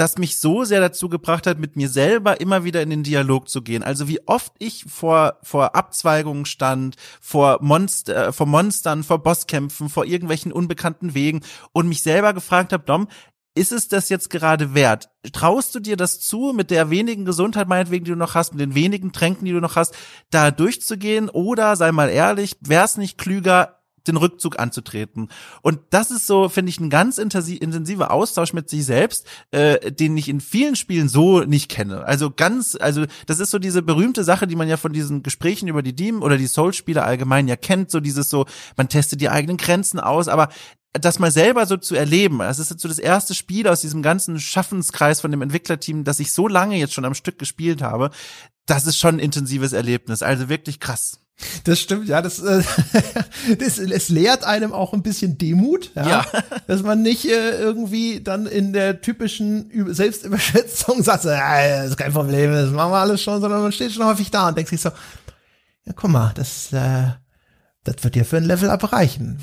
[0.00, 3.48] das mich so sehr dazu gebracht hat, mit mir selber immer wieder in den Dialog
[3.48, 3.82] zu gehen.
[3.82, 9.88] Also wie oft ich vor, vor Abzweigungen stand, vor Monster, äh, vor Monstern, vor Bosskämpfen,
[9.88, 11.42] vor irgendwelchen unbekannten Wegen
[11.72, 13.08] und mich selber gefragt habe, Dom,
[13.54, 15.10] ist es das jetzt gerade wert?
[15.32, 18.60] Traust du dir das zu, mit der wenigen Gesundheit meinetwegen, die du noch hast, mit
[18.60, 19.94] den wenigen Tränken, die du noch hast,
[20.30, 21.28] da durchzugehen?
[21.28, 25.28] Oder, sei mal ehrlich, wäre es nicht klüger, den Rückzug anzutreten.
[25.62, 30.16] Und das ist so, finde ich, ein ganz intensiver Austausch mit sich selbst, äh, den
[30.16, 32.04] ich in vielen Spielen so nicht kenne.
[32.04, 35.68] Also ganz, also das ist so diese berühmte Sache, die man ja von diesen Gesprächen
[35.68, 38.46] über die Demon oder die Soul-Spiele allgemein ja kennt, so dieses so,
[38.76, 40.48] man testet die eigenen Grenzen aus, aber
[40.92, 44.02] das mal selber so zu erleben, das ist jetzt so das erste Spiel aus diesem
[44.02, 48.10] ganzen Schaffenskreis von dem Entwicklerteam, das ich so lange jetzt schon am Stück gespielt habe,
[48.66, 51.20] das ist schon ein intensives Erlebnis, also wirklich krass.
[51.64, 52.62] Das stimmt, ja, das, äh,
[53.58, 56.26] das es lehrt einem auch ein bisschen Demut, ja, ja.
[56.66, 62.12] dass man nicht äh, irgendwie dann in der typischen Selbstüberschätzung sagt, äh, das ist kein
[62.12, 64.80] Problem, das machen wir alles schon, sondern man steht schon häufig da und denkt sich
[64.80, 64.90] so,
[65.84, 67.08] ja, guck mal, das, äh,
[67.84, 69.40] das wird dir für ein Level abreichen.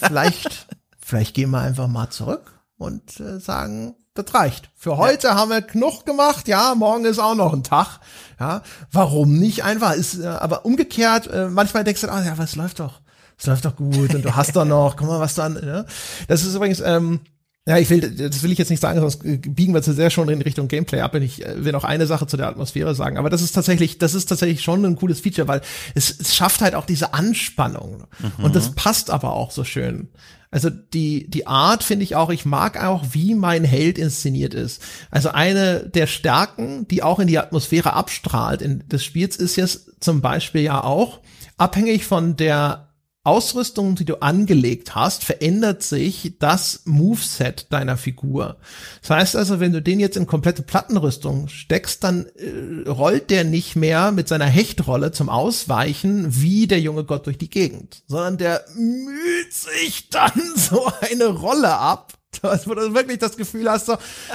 [0.00, 0.66] Vielleicht,
[0.98, 4.70] vielleicht gehen wir einfach mal zurück und äh, sagen, das reicht.
[4.74, 5.34] Für heute ja.
[5.36, 6.48] haben wir genug gemacht.
[6.48, 8.00] Ja, morgen ist auch noch ein Tag.
[8.38, 8.62] Ja,
[8.92, 9.92] warum nicht einfach?
[9.94, 13.00] Ist, äh, aber umgekehrt, äh, manchmal denkst du, ah, ja, was läuft doch.
[13.38, 15.84] Es läuft doch gut und du hast doch noch, guck mal, was dann, ja.
[16.26, 17.20] Das ist übrigens, ähm,
[17.68, 20.28] ja, ich will, das will ich jetzt nicht sagen, sonst biegen wir zu sehr schon
[20.28, 21.16] in Richtung Gameplay ab.
[21.16, 23.18] Ich äh, will noch eine Sache zu der Atmosphäre sagen.
[23.18, 25.60] Aber das ist tatsächlich, das ist tatsächlich schon ein cooles Feature, weil
[25.96, 28.04] es, es schafft halt auch diese Anspannung.
[28.20, 28.44] Mhm.
[28.44, 30.08] Und das passt aber auch so schön.
[30.50, 34.82] Also die, die Art finde ich auch, ich mag auch, wie mein Held inszeniert ist.
[35.10, 40.02] Also eine der Stärken, die auch in die Atmosphäre abstrahlt in des Spiels, ist jetzt
[40.02, 41.20] zum Beispiel ja auch,
[41.56, 42.85] abhängig von der
[43.26, 48.56] Ausrüstung, die du angelegt hast, verändert sich das Moveset deiner Figur.
[49.02, 53.44] Das heißt also, wenn du den jetzt in komplette Plattenrüstung steckst, dann äh, rollt der
[53.44, 58.38] nicht mehr mit seiner Hechtrolle zum Ausweichen wie der junge Gott durch die Gegend, sondern
[58.38, 62.12] der müht sich dann so eine Rolle ab
[62.42, 63.94] wo du wirklich das Gefühl hast, so,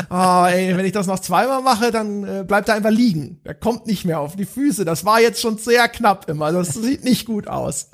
[0.10, 3.40] oh, ey, wenn ich das noch zweimal mache, dann äh, bleibt er einfach liegen.
[3.44, 4.86] Er kommt nicht mehr auf die Füße.
[4.86, 6.52] Das war jetzt schon sehr knapp immer.
[6.52, 7.92] Das sieht nicht gut aus.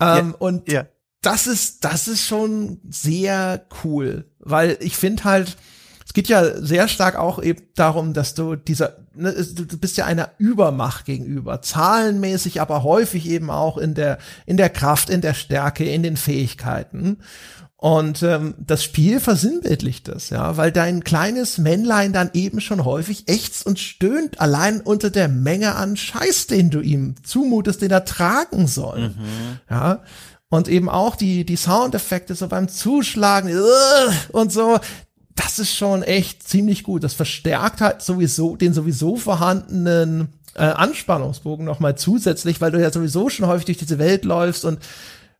[0.00, 0.86] Ähm, ja, und ja.
[1.22, 5.56] das ist, das ist schon sehr cool, weil ich finde halt,
[6.06, 10.04] es geht ja sehr stark auch eben darum, dass du dieser, ne, du bist ja
[10.06, 15.34] einer Übermacht gegenüber, zahlenmäßig, aber häufig eben auch in der, in der Kraft, in der
[15.34, 17.18] Stärke, in den Fähigkeiten.
[17.78, 23.28] Und ähm, das Spiel versinnbildlicht das, ja, weil dein kleines Männlein dann eben schon häufig
[23.28, 28.06] ächzt und stöhnt allein unter der Menge an Scheiß, den du ihm zumutest, den er
[28.06, 29.10] tragen soll.
[29.10, 29.60] Mhm.
[29.68, 30.02] Ja.
[30.48, 33.52] Und eben auch die, die Soundeffekte so beim Zuschlagen
[34.32, 34.78] und so,
[35.34, 37.04] das ist schon echt ziemlich gut.
[37.04, 43.28] Das verstärkt halt sowieso den sowieso vorhandenen äh, Anspannungsbogen nochmal zusätzlich, weil du ja sowieso
[43.28, 44.78] schon häufig durch diese Welt läufst und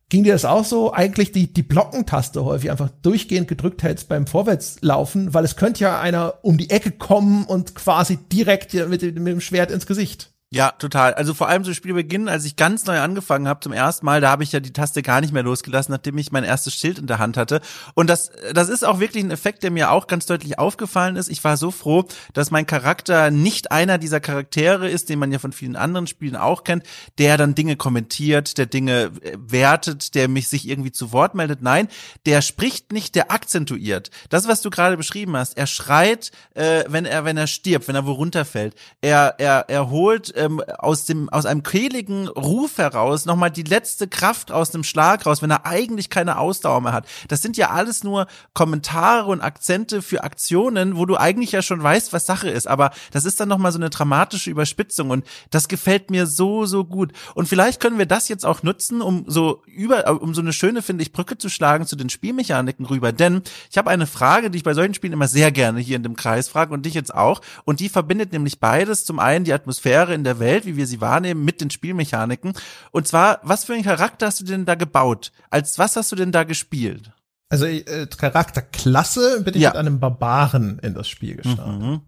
[0.09, 0.93] Ging dir das auch so?
[0.93, 5.99] Eigentlich die, die Blockentaste häufig einfach durchgehend gedrückt hältst beim Vorwärtslaufen, weil es könnte ja
[5.99, 10.36] einer um die Ecke kommen und quasi direkt mit, mit dem Schwert ins Gesicht.
[10.49, 11.13] Ja, total.
[11.13, 14.29] Also vor allem zu Spielbeginn, als ich ganz neu angefangen habe zum ersten Mal, da
[14.29, 17.05] habe ich ja die Taste gar nicht mehr losgelassen, nachdem ich mein erstes Schild in
[17.05, 17.59] der Hand hatte.
[17.95, 21.27] Und das, das ist auch wirklich ein Effekt, der mir auch ganz deutlich aufgefallen ist.
[21.27, 25.39] Ich war so froh, dass mein Charakter nicht einer dieser Charaktere ist, den man ja
[25.39, 26.83] von vielen anderen Spielen auch kennt,
[27.17, 31.61] der dann Dinge kommentiert, der Dinge äh, wertet, der mich sich irgendwie zu Wort meldet.
[31.61, 31.89] Nein,
[32.25, 34.11] der spricht nicht, der akzentuiert.
[34.29, 37.95] Das, was du gerade beschrieben hast, er schreit, äh, wenn er, wenn er stirbt, wenn
[37.95, 38.75] er wo runterfällt.
[39.01, 44.07] Er, er, er holt ähm, aus dem aus einem kehligen Ruf heraus nochmal die letzte
[44.07, 47.07] Kraft aus dem Schlag raus, wenn er eigentlich keine Ausdauer mehr hat.
[47.27, 51.81] Das sind ja alles nur Kommentare und Akzente für Aktionen, wo du eigentlich ja schon
[51.81, 52.67] weißt, was Sache ist.
[52.67, 56.85] Aber das ist dann nochmal so eine dramatische Überspitzung und das gefällt mir so so
[56.85, 57.11] gut.
[57.35, 60.81] Und vielleicht können wir das jetzt auch nutzen, um so über um so eine schöne
[60.81, 63.11] finde ich Brücke zu schlagen zu den Spielmechaniken rüber.
[63.11, 66.03] Denn ich habe eine Frage, die ich bei solchen Spielen immer sehr gerne hier in
[66.03, 67.41] dem Kreis frage und dich jetzt auch.
[67.65, 69.05] Und die verbindet nämlich beides.
[69.05, 72.53] Zum einen die Atmosphäre in der Welt, wie wir sie wahrnehmen, mit den Spielmechaniken.
[72.91, 75.31] Und zwar, was für einen Charakter hast du denn da gebaut?
[75.49, 77.11] Als was hast du denn da gespielt?
[77.49, 79.69] Also äh, Charakterklasse bin ich ja.
[79.69, 81.81] mit einem Barbaren in das Spiel gestartet.
[81.81, 82.01] Mhm.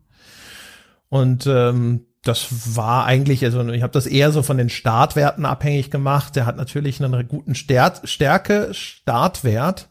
[1.07, 5.89] Und ähm, das war eigentlich, also ich habe das eher so von den Startwerten abhängig
[5.89, 6.35] gemacht.
[6.35, 9.89] Der hat natürlich einen guten Stärke, Startwert.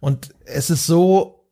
[0.00, 1.48] Und es ist so,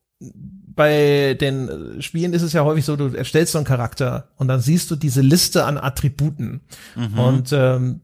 [0.81, 4.61] bei den Spielen ist es ja häufig so, du erstellst so einen Charakter und dann
[4.61, 6.63] siehst du diese Liste an Attributen.
[6.97, 7.19] Mhm.
[7.19, 8.01] Und ähm,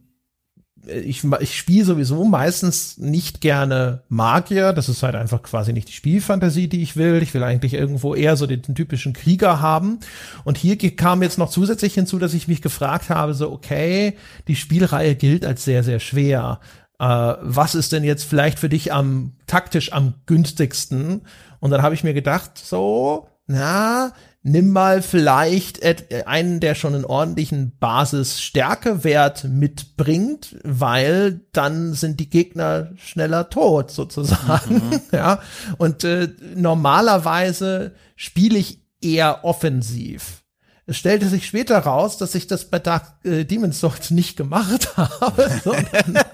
[0.87, 4.75] ich, ich spiele sowieso meistens nicht gerne Magier.
[4.75, 7.23] Das ist halt einfach quasi nicht die Spielfantasie, die ich will.
[7.23, 10.01] Ich will eigentlich irgendwo eher so den, den typischen Krieger haben.
[10.45, 14.19] Und hier kam jetzt noch zusätzlich hinzu, dass ich mich gefragt habe, so, okay,
[14.49, 16.61] die Spielreihe gilt als sehr, sehr schwer.
[16.99, 17.07] Äh,
[17.41, 21.23] was ist denn jetzt vielleicht für dich am taktisch am günstigsten?
[21.67, 24.13] Und dann habe ich mir gedacht, so, na,
[24.45, 25.81] nimm mal vielleicht
[26.29, 34.77] einen, der schon einen ordentlichen Basisstärkewert mitbringt, weil dann sind die Gegner schneller tot sozusagen.
[34.77, 35.01] Mhm.
[35.11, 35.41] Ja.
[35.79, 40.45] Und äh, normalerweise spiele ich eher offensiv.
[40.87, 44.97] Es stellte sich später raus, dass ich das bei Dark äh, Demon's Souls nicht gemacht
[44.97, 46.25] habe, sondern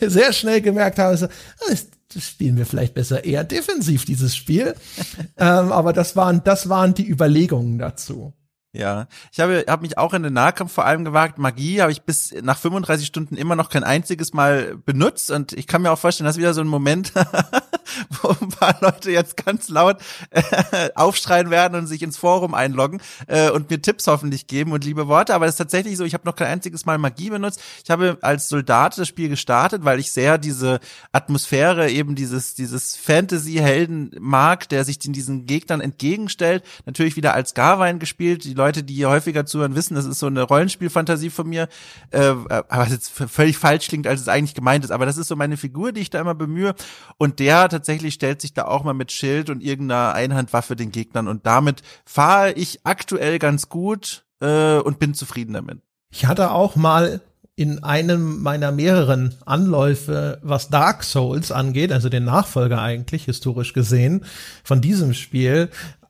[0.00, 1.26] sehr schnell gemerkt habe, so,
[1.68, 1.88] das, das
[2.20, 4.74] spielen wir vielleicht besser eher defensiv, dieses Spiel.
[5.38, 8.32] ähm, aber das waren, das waren die Überlegungen dazu.
[8.74, 11.36] Ja, ich habe hab mich auch in den Nahkampf vor allem gewagt.
[11.36, 15.66] Magie habe ich bis nach 35 Stunden immer noch kein einziges Mal benutzt und ich
[15.66, 17.12] kann mir auch vorstellen, das ist wieder so ein Moment,
[18.22, 19.98] wo ein paar Leute jetzt ganz laut
[20.30, 24.84] äh, aufschreien werden und sich ins Forum einloggen äh, und mir Tipps hoffentlich geben und
[24.84, 25.34] liebe Worte.
[25.34, 27.60] Aber es ist tatsächlich so, ich habe noch kein einziges Mal Magie benutzt.
[27.84, 30.80] Ich habe als Soldat das Spiel gestartet, weil ich sehr diese
[31.12, 36.64] Atmosphäre, eben dieses dieses Fantasy-Helden mag, der sich in diesen Gegnern entgegenstellt.
[36.86, 38.44] Natürlich wieder als Garwein gespielt.
[38.44, 41.68] Die Leute, die hier häufiger zuhören, wissen, das ist so eine Rollenspielfantasie von mir,
[42.10, 42.34] äh,
[42.68, 44.92] es jetzt völlig falsch klingt, als es eigentlich gemeint ist.
[44.92, 46.74] Aber das ist so meine Figur, die ich da immer bemühe.
[47.18, 51.26] Und der tatsächlich stellt sich da auch mal mit Schild und irgendeiner Einhandwaffe den Gegnern.
[51.26, 55.80] Und damit fahre ich aktuell ganz gut äh, und bin zufrieden damit.
[56.10, 57.20] Ich hatte auch mal
[57.54, 64.24] in einem meiner mehreren Anläufe, was Dark Souls angeht, also den Nachfolger eigentlich, historisch gesehen,
[64.64, 65.68] von diesem Spiel,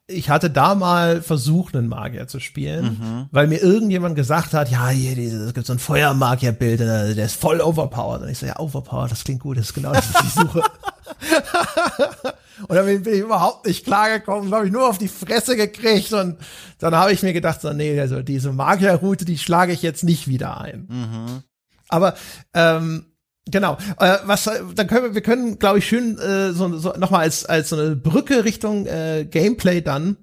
[0.09, 3.26] ich hatte da mal versucht, einen Magier zu spielen, mhm.
[3.30, 7.61] weil mir irgendjemand gesagt hat, ja, hier, es gibt so ein Feuermagierbild, der ist voll
[7.61, 8.22] overpowered.
[8.22, 10.62] Und ich so, ja, overpowered, das klingt gut, das ist genau das, was ich suche.
[12.68, 16.36] und dann bin ich überhaupt nicht klargekommen, habe ich nur auf die Fresse gekriegt und
[16.78, 20.26] dann habe ich mir gedacht, so, nee, also diese Magierroute, die schlage ich jetzt nicht
[20.26, 20.86] wieder ein.
[20.88, 21.42] Mhm.
[21.88, 22.14] Aber
[22.55, 23.11] ähm,
[23.51, 23.76] Genau.
[23.99, 27.45] Äh, was dann können wir, wir können, glaube ich, schön äh, so, so nochmal als
[27.45, 30.16] als so eine Brücke Richtung äh, Gameplay dann,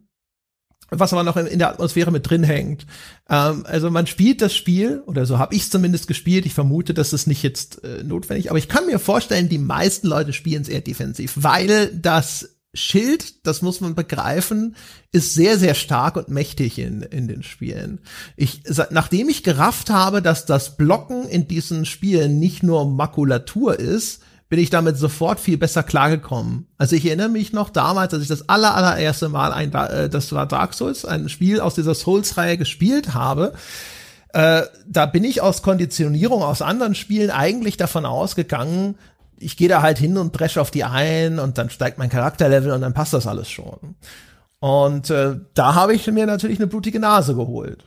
[0.90, 2.86] was aber noch in, in der Atmosphäre mit drin hängt.
[3.30, 6.46] Ähm, also man spielt das Spiel oder so habe ich es zumindest gespielt.
[6.46, 10.08] Ich vermute, dass es nicht jetzt äh, notwendig, aber ich kann mir vorstellen, die meisten
[10.08, 14.76] Leute spielen es eher defensiv, weil das Schild, das muss man begreifen,
[15.12, 18.00] ist sehr, sehr stark und mächtig in, in den Spielen.
[18.36, 18.62] Ich,
[18.92, 24.60] nachdem ich gerafft habe, dass das Blocken in diesen Spielen nicht nur Makulatur ist, bin
[24.60, 26.68] ich damit sofort viel besser klargekommen.
[26.78, 30.32] Also ich erinnere mich noch damals, als ich das aller, allererste Mal ein, äh, das
[30.32, 33.54] war Dark Souls, ein Spiel aus dieser Souls-Reihe gespielt habe.
[34.34, 38.96] Äh, da bin ich aus Konditionierung aus anderen Spielen eigentlich davon ausgegangen,
[39.40, 42.72] ich gehe da halt hin und dresche auf die ein und dann steigt mein Charakterlevel
[42.72, 43.96] und dann passt das alles schon.
[44.60, 47.86] Und äh, da habe ich mir natürlich eine blutige Nase geholt.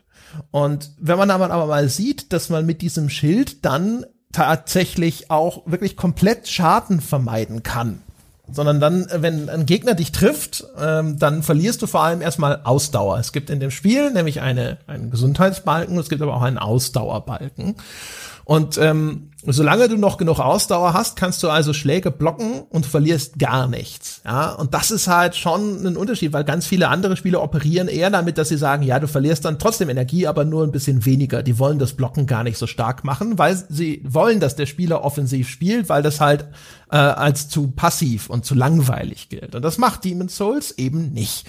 [0.50, 5.62] Und wenn man aber, aber mal sieht, dass man mit diesem Schild dann tatsächlich auch
[5.66, 8.00] wirklich komplett Schaden vermeiden kann,
[8.50, 13.18] sondern dann, wenn ein Gegner dich trifft, ähm, dann verlierst du vor allem erstmal Ausdauer.
[13.18, 17.76] Es gibt in dem Spiel nämlich eine, einen Gesundheitsbalken, es gibt aber auch einen Ausdauerbalken.
[18.45, 23.38] Und ähm, solange du noch genug Ausdauer hast, kannst du also Schläge blocken und verlierst
[23.38, 24.20] gar nichts.
[24.24, 28.11] Ja, und das ist halt schon ein Unterschied, weil ganz viele andere Spiele operieren eher
[28.11, 31.43] damit, dass sie sagen, ja, du verlierst dann trotzdem Energie, aber nur ein bisschen weniger.
[31.43, 35.05] Die wollen das Blocken gar nicht so stark machen, weil sie wollen, dass der Spieler
[35.05, 36.47] offensiv spielt, weil das halt
[36.90, 39.55] äh, als zu passiv und zu langweilig gilt.
[39.55, 41.47] Und das macht Demon's Souls eben nicht.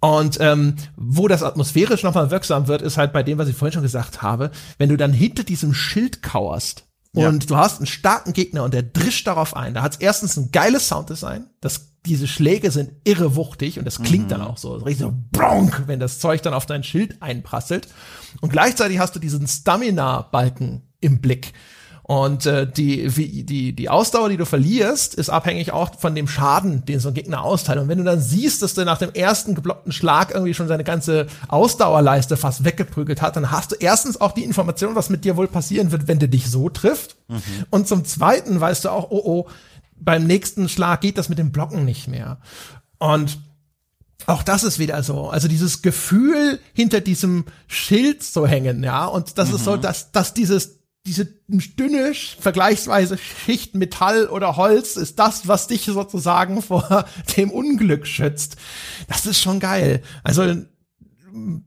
[0.00, 3.72] Und ähm, wo das atmosphärisch nochmal wirksam wird, ist halt bei dem, was ich vorhin
[3.72, 6.86] schon gesagt habe, wenn du dann hinter diesem Schild kauerst
[7.16, 7.48] und ja.
[7.48, 9.72] du hast einen starken Gegner und der drischt darauf ein.
[9.72, 14.02] Da hat es erstens ein geiles Sounddesign, das diese Schläge sind irre wuchtig und das
[14.02, 14.28] klingt mhm.
[14.28, 17.88] dann auch so, richtig so bronk, wenn das Zeug dann auf dein Schild einprasselt.
[18.40, 21.52] Und gleichzeitig hast du diesen Stamina-Balken im Blick.
[22.08, 26.28] Und äh, die, wie, die, die Ausdauer, die du verlierst, ist abhängig auch von dem
[26.28, 27.80] Schaden, den so ein Gegner austeilt.
[27.80, 30.84] Und wenn du dann siehst, dass der nach dem ersten geblockten Schlag irgendwie schon seine
[30.84, 35.36] ganze Ausdauerleiste fast weggeprügelt hat, dann hast du erstens auch die Information, was mit dir
[35.36, 37.16] wohl passieren wird, wenn der dich so trifft.
[37.26, 37.42] Mhm.
[37.70, 39.48] Und zum Zweiten weißt du auch, oh oh,
[39.96, 42.38] beim nächsten Schlag geht das mit dem Blocken nicht mehr.
[42.98, 43.36] Und
[44.26, 45.28] auch das ist wieder so.
[45.28, 49.06] Also dieses Gefühl hinter diesem Schild zu hängen, ja.
[49.06, 49.56] Und das mhm.
[49.56, 49.80] ist so, mhm.
[49.80, 50.75] dass, dass dieses
[51.06, 58.06] diese dünne, vergleichsweise Schicht Metall oder Holz ist das, was dich sozusagen vor dem Unglück
[58.06, 58.56] schützt.
[59.08, 60.02] Das ist schon geil.
[60.24, 60.56] Also,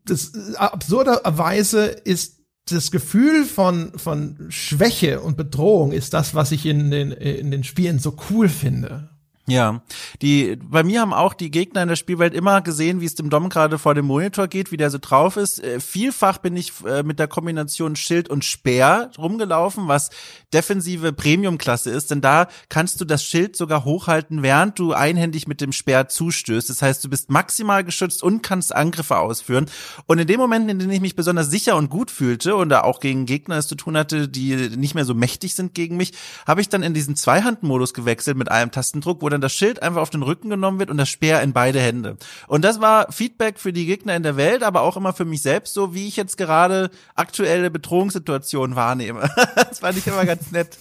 [0.06, 6.92] das absurderweise ist das Gefühl von, von Schwäche und Bedrohung ist das, was ich in
[6.92, 9.09] den, in den Spielen so cool finde.
[9.50, 9.82] Ja,
[10.22, 13.30] die bei mir haben auch die Gegner in der Spielwelt immer gesehen, wie es dem
[13.30, 15.64] Dom gerade vor dem Monitor geht, wie der so drauf ist.
[15.64, 20.10] Äh, vielfach bin ich äh, mit der Kombination Schild und Speer rumgelaufen, was
[20.54, 25.62] defensive Premium-Klasse ist, denn da kannst du das Schild sogar hochhalten, während du einhändig mit
[25.62, 26.70] dem Speer zustößt.
[26.70, 29.66] Das heißt, du bist maximal geschützt und kannst Angriffe ausführen.
[30.06, 32.82] Und in dem Moment, in dem ich mich besonders sicher und gut fühlte und da
[32.82, 36.14] auch gegen Gegner es zu tun hatte, die nicht mehr so mächtig sind gegen mich,
[36.47, 40.02] habe ich dann in diesen Zweihandmodus gewechselt mit einem Tastendruck, wo dann das Schild einfach
[40.02, 42.18] auf den Rücken genommen wird und das Speer in beide Hände.
[42.48, 45.42] Und das war Feedback für die Gegner in der Welt, aber auch immer für mich
[45.42, 49.30] selbst, so wie ich jetzt gerade aktuelle Bedrohungssituationen wahrnehme.
[49.56, 50.78] das fand ich immer ganz nett.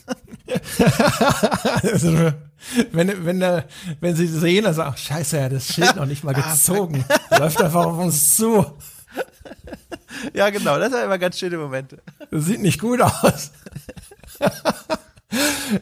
[1.82, 2.32] also,
[2.92, 3.68] wenn, wenn, der,
[4.00, 7.04] wenn sie sehen, also, ach, scheiße, er hat das Schild noch nicht mal ah, gezogen.
[7.38, 8.66] Läuft einfach auf uns zu.
[10.34, 12.02] Ja, genau, das sind immer ganz schöne Momente.
[12.30, 13.52] Das sieht nicht gut aus.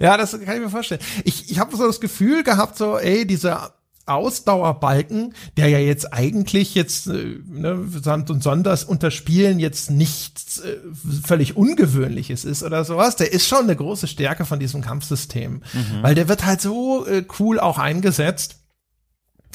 [0.00, 1.00] Ja, das kann ich mir vorstellen.
[1.24, 3.74] Ich, ich habe so das Gefühl gehabt, so, ey, dieser
[4.06, 10.60] Ausdauerbalken, der ja jetzt eigentlich jetzt äh, ne, Sand und Sonders unter Spielen jetzt nichts
[10.60, 10.76] äh,
[11.24, 16.02] völlig Ungewöhnliches ist oder sowas, der ist schon eine große Stärke von diesem Kampfsystem, mhm.
[16.02, 18.60] weil der wird halt so äh, cool auch eingesetzt.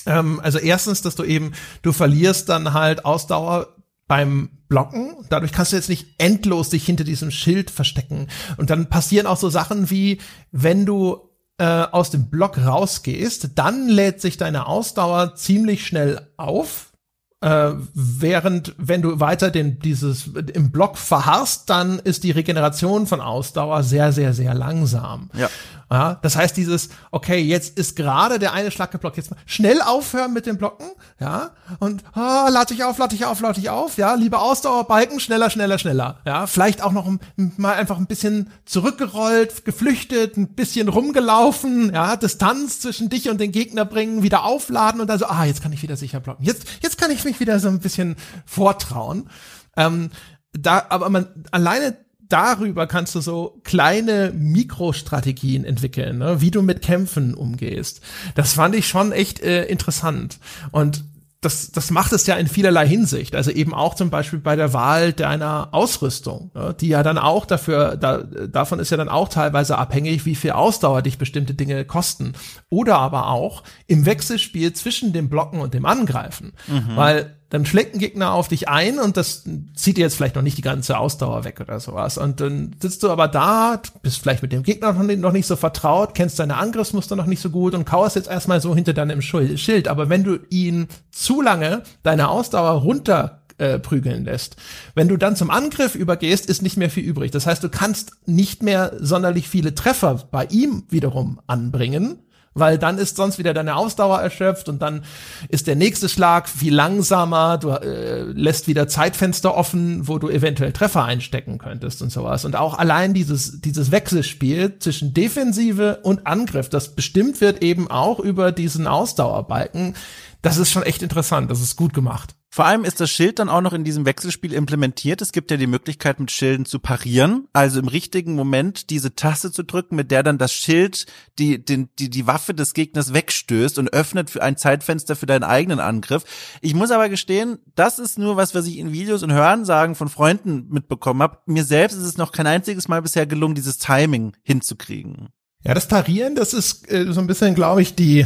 [0.06, 3.70] Ähm, also erstens, dass du eben, du verlierst dann halt Ausdauer
[4.12, 5.16] beim Blocken.
[5.30, 8.28] Dadurch kannst du jetzt nicht endlos dich hinter diesem Schild verstecken.
[8.58, 10.20] Und dann passieren auch so Sachen wie,
[10.52, 16.92] wenn du äh, aus dem Block rausgehst, dann lädt sich deine Ausdauer ziemlich schnell auf.
[17.40, 23.22] Äh, während, wenn du weiter den, dieses im Block verharrst, dann ist die Regeneration von
[23.22, 25.30] Ausdauer sehr, sehr, sehr langsam.
[25.34, 25.50] Ja.
[25.92, 29.82] Ja, das heißt dieses, okay, jetzt ist gerade der eine Schlag geblockt, jetzt mal schnell
[29.82, 30.90] aufhören mit dem Blocken,
[31.20, 35.20] ja, und oh, lade ich auf, lade ich auf, lade ich auf, ja, lieber Ausdauerbalken,
[35.20, 40.88] schneller, schneller, schneller, ja, vielleicht auch noch mal einfach ein bisschen zurückgerollt, geflüchtet, ein bisschen
[40.88, 45.44] rumgelaufen, ja, Distanz zwischen dich und den Gegner bringen, wieder aufladen und dann so, ah,
[45.44, 48.16] jetzt kann ich wieder sicher blocken, jetzt, jetzt kann ich mich wieder so ein bisschen
[48.46, 49.30] vortrauen.
[49.76, 50.10] Ähm,
[50.54, 51.98] da, aber man alleine
[52.32, 56.42] darüber kannst du so kleine Mikrostrategien entwickeln, ne?
[56.42, 58.02] wie du mit Kämpfen umgehst.
[58.36, 60.40] Das fand ich schon echt äh, interessant.
[60.72, 61.04] Und
[61.42, 63.36] das, das macht es ja in vielerlei Hinsicht.
[63.36, 66.76] Also eben auch zum Beispiel bei der Wahl deiner Ausrüstung, ne?
[66.80, 70.52] die ja dann auch dafür, da, davon ist ja dann auch teilweise abhängig, wie viel
[70.52, 72.34] Ausdauer dich bestimmte Dinge kosten.
[72.70, 76.54] Oder aber auch im Wechselspiel zwischen dem Blocken und dem Angreifen.
[76.68, 76.96] Mhm.
[76.96, 79.44] Weil dann schlägt ein Gegner auf dich ein und das
[79.76, 82.18] zieht dir jetzt vielleicht noch nicht die ganze Ausdauer weg oder sowas.
[82.18, 86.16] Und dann sitzt du aber da, bist vielleicht mit dem Gegner noch nicht so vertraut,
[86.16, 89.90] kennst deine Angriffsmuster noch nicht so gut und kauerst jetzt erstmal so hinter deinem Schild.
[89.90, 94.56] Aber wenn du ihn zu lange deine Ausdauer runter äh, prügeln lässt.
[94.96, 97.32] Wenn du dann zum Angriff übergehst, ist nicht mehr viel übrig.
[97.32, 102.20] Das heißt, du kannst nicht mehr sonderlich viele Treffer bei ihm wiederum anbringen,
[102.54, 105.04] weil dann ist sonst wieder deine Ausdauer erschöpft und dann
[105.50, 110.74] ist der nächste Schlag viel langsamer, du äh, lässt wieder Zeitfenster offen, wo du eventuell
[110.74, 112.44] Treffer einstecken könntest und sowas.
[112.46, 118.20] Und auch allein dieses, dieses Wechselspiel zwischen Defensive und Angriff, das bestimmt wird eben auch
[118.20, 119.96] über diesen Ausdauerbalken,
[120.42, 122.36] das ist schon echt interessant, das ist gut gemacht.
[122.54, 125.22] Vor allem ist das Schild dann auch noch in diesem Wechselspiel implementiert.
[125.22, 129.54] Es gibt ja die Möglichkeit, mit Schilden zu parieren, also im richtigen Moment diese Taste
[129.54, 131.06] zu drücken, mit der dann das Schild
[131.40, 135.46] die, die, die, die Waffe des Gegners wegstößt und öffnet für ein Zeitfenster für deinen
[135.46, 136.26] eigenen Angriff.
[136.60, 140.10] Ich muss aber gestehen, das ist nur was, was ich in Videos und Hörensagen von
[140.10, 141.38] Freunden mitbekommen habe.
[141.46, 145.30] Mir selbst ist es noch kein einziges Mal bisher gelungen, dieses Timing hinzukriegen.
[145.64, 148.26] Ja, das Parieren, das ist äh, so ein bisschen, glaube ich, die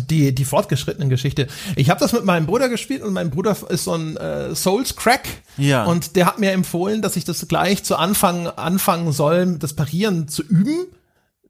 [0.00, 1.46] die die fortgeschrittenen Geschichte.
[1.76, 4.96] Ich habe das mit meinem Bruder gespielt und mein Bruder ist so ein äh, Souls
[4.96, 5.84] Crack ja.
[5.84, 10.28] und der hat mir empfohlen, dass ich das gleich zu Anfang anfangen soll, das Parieren
[10.28, 10.86] zu üben,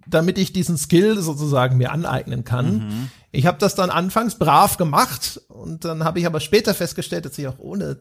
[0.07, 2.75] damit ich diesen Skill sozusagen mir aneignen kann.
[2.75, 3.11] Mhm.
[3.31, 7.39] Ich habe das dann anfangs brav gemacht und dann habe ich aber später festgestellt, dass
[7.39, 7.99] ich auch ohne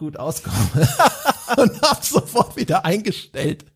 [0.00, 0.56] gut auskomme
[1.56, 3.66] und habe sofort wieder eingestellt.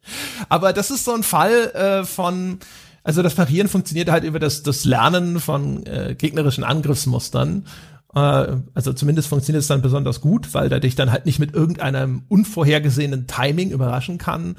[0.49, 2.59] Aber das ist so ein Fall äh, von
[3.05, 7.67] also das Parieren funktioniert halt über das, das Lernen von äh, gegnerischen Angriffsmustern.
[8.15, 11.55] Äh, also zumindest funktioniert es dann besonders gut, weil der dich dann halt nicht mit
[11.55, 14.57] irgendeinem unvorhergesehenen Timing überraschen kann.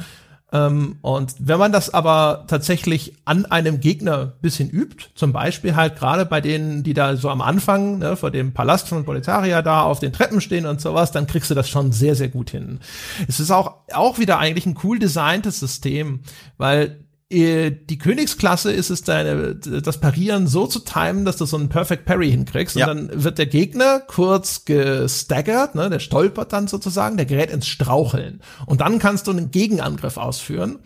[0.54, 5.98] Ähm, und wenn man das aber tatsächlich an einem Gegner bisschen übt, zum Beispiel halt
[5.98, 9.82] gerade bei denen, die da so am Anfang ne, vor dem Palast von Boletaria da
[9.82, 12.80] auf den Treppen stehen und sowas, dann kriegst du das schon sehr, sehr gut hin.
[13.28, 16.20] Es ist auch, auch wieder eigentlich ein cool designtes System,
[16.58, 21.70] weil die Königsklasse ist es deine, das Parieren so zu timen, dass du so einen
[21.70, 22.90] Perfect Parry hinkriegst ja.
[22.90, 27.68] und dann wird der Gegner kurz gestaggert, ne, der stolpert dann sozusagen, der gerät ins
[27.68, 30.80] Straucheln und dann kannst du einen Gegenangriff ausführen,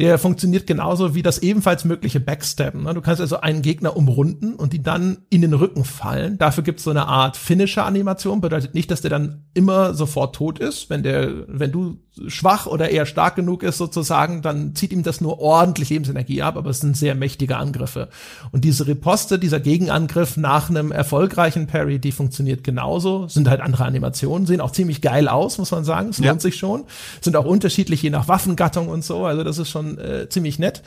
[0.00, 2.84] der funktioniert genauso wie das ebenfalls mögliche Backstabben.
[2.84, 2.94] Ne?
[2.94, 6.38] Du kannst also einen Gegner umrunden und die dann in den Rücken fallen.
[6.38, 8.40] Dafür gibt es so eine Art Finisher-Animation.
[8.40, 10.88] Bedeutet nicht, dass der dann immer sofort tot ist.
[10.88, 15.20] Wenn der, wenn du schwach oder eher stark genug ist sozusagen, dann zieht ihm das
[15.20, 18.08] nur ordentlich Lebensenergie ab, aber es sind sehr mächtige Angriffe.
[18.50, 23.84] Und diese Riposte, dieser Gegenangriff nach einem erfolgreichen Parry, die funktioniert genauso, sind halt andere
[23.84, 26.28] Animationen, sehen auch ziemlich geil aus, muss man sagen, es ja.
[26.28, 26.84] lohnt sich schon,
[27.20, 30.82] sind auch unterschiedlich je nach Waffengattung und so, also das ist schon äh, ziemlich nett.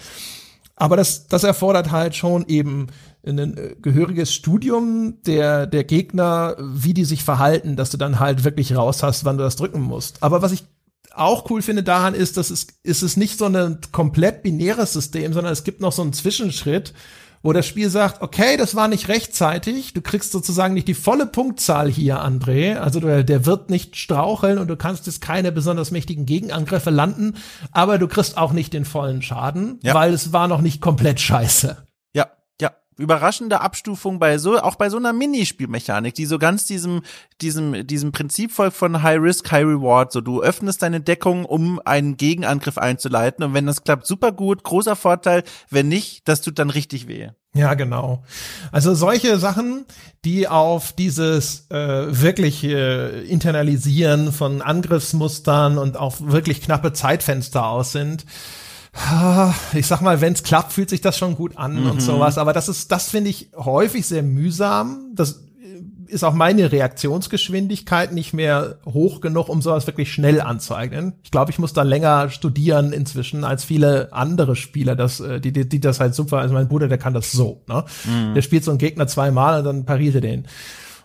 [0.76, 2.88] Aber das, das erfordert halt schon eben
[3.26, 8.44] ein äh, gehöriges Studium der, der Gegner, wie die sich verhalten, dass du dann halt
[8.44, 10.22] wirklich raus hast, wann du das drücken musst.
[10.22, 10.66] Aber was ich
[11.16, 15.34] auch cool finde daran ist, dass es, ist es nicht so ein komplett binäres System,
[15.34, 16.94] sondern es gibt noch so einen Zwischenschritt,
[17.44, 21.26] wo das Spiel sagt, okay, das war nicht rechtzeitig, du kriegst sozusagen nicht die volle
[21.26, 25.92] Punktzahl hier, André, also der, der wird nicht straucheln und du kannst jetzt keine besonders
[25.92, 27.36] mächtigen Gegenangriffe landen,
[27.72, 29.94] aber du kriegst auch nicht den vollen Schaden, ja.
[29.94, 31.78] weil es war noch nicht komplett scheiße
[32.98, 37.02] überraschende Abstufung bei so, auch bei so einer Minispielmechanik, die so ganz diesem,
[37.42, 40.12] diesem, diesem Prinzip folgt von High Risk, High Reward.
[40.12, 43.44] So, du öffnest deine Deckung, um einen Gegenangriff einzuleiten.
[43.44, 45.44] Und wenn das klappt, super gut, großer Vorteil.
[45.70, 47.30] Wenn nicht, das tut dann richtig weh.
[47.56, 48.24] Ja, genau.
[48.72, 49.86] Also solche Sachen,
[50.26, 57.92] die auf dieses äh, wirklich äh, Internalisieren von Angriffsmustern und auch wirklich knappe Zeitfenster aus
[57.92, 58.26] sind,
[59.74, 61.92] ich sag mal, wenn es klappt, fühlt sich das schon gut an mhm.
[61.92, 62.38] und sowas.
[62.38, 65.12] Aber das ist, das finde ich häufig sehr mühsam.
[65.16, 65.44] Das
[66.14, 71.14] ist auch meine Reaktionsgeschwindigkeit nicht mehr hoch genug, um sowas wirklich schnell anzueignen.
[71.24, 75.52] Ich glaube, ich muss da länger studieren inzwischen als viele andere Spieler, das, äh, die,
[75.52, 76.38] die, die das halt super.
[76.38, 77.64] Also mein Bruder, der kann das so.
[77.68, 77.84] Ne?
[78.06, 78.36] Mhm.
[78.36, 80.48] Der spielt so einen Gegner zweimal und dann pariert er den.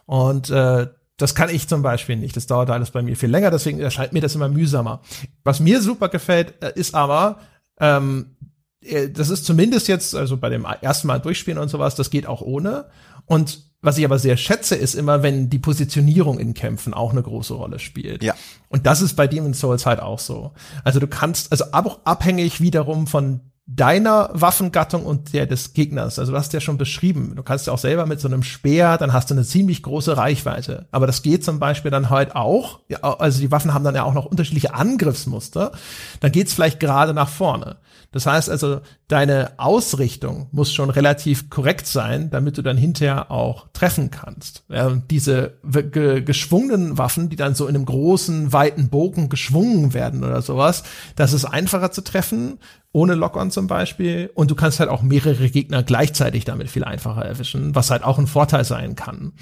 [0.05, 2.37] Und äh, das kann ich zum Beispiel nicht.
[2.37, 5.01] Das dauert alles bei mir viel länger, deswegen erscheint mir das immer mühsamer.
[5.43, 7.39] Was mir super gefällt, äh, ist aber,
[7.81, 8.37] ähm,
[8.83, 12.27] äh, das ist zumindest jetzt, also bei dem ersten Mal durchspielen und sowas, das geht
[12.27, 12.87] auch ohne.
[13.27, 17.23] Und was ich aber sehr schätze, ist immer, wenn die Positionierung in Kämpfen auch eine
[17.23, 18.25] große Rolle spielt.
[18.25, 18.35] Ja.
[18.69, 20.53] Und das ist bei Demon's Souls halt auch so.
[20.83, 26.19] Also du kannst, also auch abhängig wiederum von deiner Waffengattung und der des Gegners.
[26.19, 28.97] Also du hast ja schon beschrieben, du kannst ja auch selber mit so einem Speer,
[28.97, 30.87] dann hast du eine ziemlich große Reichweite.
[30.91, 34.15] Aber das geht zum Beispiel dann halt auch, also die Waffen haben dann ja auch
[34.15, 35.73] noch unterschiedliche Angriffsmuster,
[36.21, 37.77] dann geht's vielleicht gerade nach vorne.
[38.11, 43.69] Das heißt also, deine Ausrichtung muss schon relativ korrekt sein, damit du dann hinterher auch
[43.75, 44.65] treffen kannst.
[44.69, 50.25] Ja, diese ge geschwungenen Waffen, die dann so in einem großen, weiten Bogen geschwungen werden
[50.25, 50.85] oder sowas,
[51.17, 52.59] das ist einfacher zu treffen,
[52.93, 54.31] ohne Lock-on zum Beispiel.
[54.35, 58.19] Und du kannst halt auch mehrere Gegner gleichzeitig damit viel einfacher erwischen, was halt auch
[58.19, 59.33] ein Vorteil sein kann.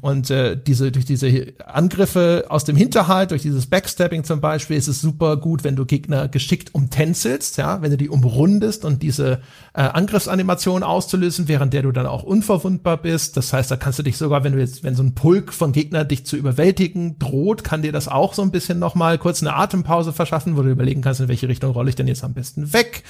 [0.00, 4.88] Und äh, diese durch diese Angriffe aus dem Hinterhalt, durch dieses Backstabbing zum Beispiel, ist
[4.88, 9.40] es super gut, wenn du Gegner geschickt umtänzelst, ja, wenn du die umrundest und diese
[9.74, 13.36] äh, Angriffsanimation auszulösen, während der du dann auch unverwundbar bist.
[13.36, 15.72] Das heißt, da kannst du dich sogar, wenn du jetzt, wenn so ein Pulk von
[15.72, 19.42] Gegner dich zu überwältigen droht, kann dir das auch so ein bisschen noch mal kurz
[19.42, 22.34] eine Atempause verschaffen, wo du überlegen kannst, in welche Richtung rolle ich denn jetzt am
[22.34, 23.04] besten weg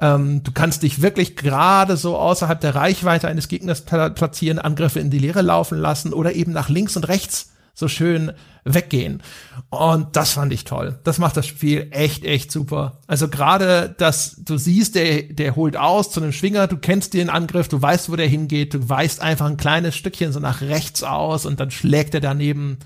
[0.00, 5.08] ähm, du kannst dich wirklich gerade so außerhalb der Reichweite eines Gegners platzieren, Angriffe in
[5.08, 8.32] die Leere laufen lassen oder eben nach links und rechts so schön
[8.64, 9.22] weggehen.
[9.68, 10.98] Und das fand ich toll.
[11.04, 13.00] Das macht das Spiel echt, echt super.
[13.06, 17.28] Also gerade, dass du siehst, der, der holt aus zu einem Schwinger, du kennst den
[17.28, 21.02] Angriff, du weißt, wo der hingeht, du weißt einfach ein kleines Stückchen so nach rechts
[21.02, 22.78] aus und dann schlägt er daneben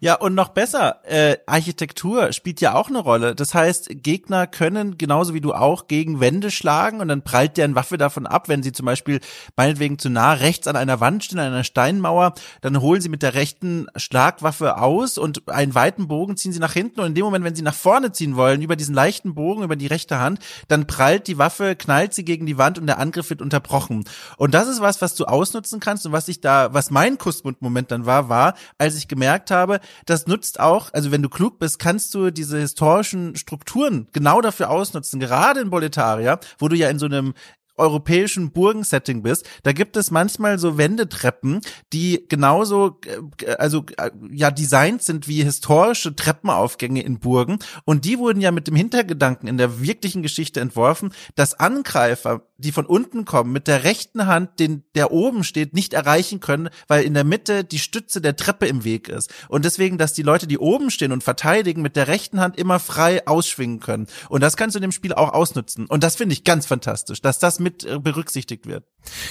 [0.00, 3.34] ja, und noch besser, äh, Architektur spielt ja auch eine Rolle.
[3.34, 7.74] Das heißt, Gegner können genauso wie du auch gegen Wände schlagen und dann prallt deren
[7.74, 9.20] Waffe davon ab, wenn sie zum Beispiel
[9.56, 13.22] meinetwegen zu nah rechts an einer Wand stehen, an einer Steinmauer, dann holen sie mit
[13.22, 17.24] der rechten Schlagwaffe aus und einen weiten Bogen ziehen sie nach hinten und in dem
[17.24, 20.40] Moment, wenn sie nach vorne ziehen wollen, über diesen leichten Bogen, über die rechte Hand,
[20.68, 24.04] dann prallt die Waffe, knallt sie gegen die Wand und der Angriff wird unterbrochen.
[24.36, 27.90] Und das ist was, was du ausnutzen kannst und was ich da, was mein Kussmund-Moment
[27.90, 31.58] dann war, war, als ich gemerkt gemerkt habe, das nutzt auch, also wenn du klug
[31.58, 36.88] bist, kannst du diese historischen Strukturen genau dafür ausnutzen, gerade in Boletaria, wo du ja
[36.88, 37.34] in so einem
[37.76, 41.60] europäischen Burgensetting bist, da gibt es manchmal so Wendetreppen,
[41.92, 43.00] die genauso,
[43.44, 47.58] äh, also äh, ja designt sind wie historische Treppenaufgänge in Burgen.
[47.84, 52.72] Und die wurden ja mit dem Hintergedanken in der wirklichen Geschichte entworfen, dass Angreifer, die
[52.72, 57.04] von unten kommen, mit der rechten Hand, den der oben steht, nicht erreichen können, weil
[57.04, 59.32] in der Mitte die Stütze der Treppe im Weg ist.
[59.48, 62.78] Und deswegen, dass die Leute, die oben stehen und verteidigen, mit der rechten Hand immer
[62.78, 64.06] frei ausschwingen können.
[64.28, 65.86] Und das kannst du in dem Spiel auch ausnutzen.
[65.86, 68.84] Und das finde ich ganz fantastisch, dass das mit äh, berücksichtigt wird.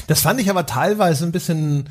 [0.07, 1.89] Das fand ich aber teilweise ein bisschen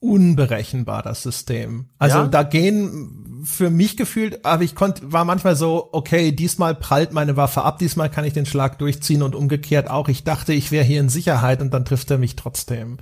[0.00, 1.86] unberechenbar, das System.
[1.98, 2.26] Also Ja?
[2.26, 7.36] da gehen für mich gefühlt, aber ich konnte, war manchmal so, okay, diesmal prallt meine
[7.36, 10.08] Waffe ab, diesmal kann ich den Schlag durchziehen und umgekehrt auch.
[10.08, 12.98] Ich dachte, ich wäre hier in Sicherheit und dann trifft er mich trotzdem.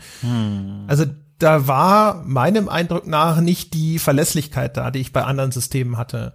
[0.88, 1.06] Also
[1.38, 6.34] da war meinem Eindruck nach nicht die Verlässlichkeit da, die ich bei anderen Systemen hatte.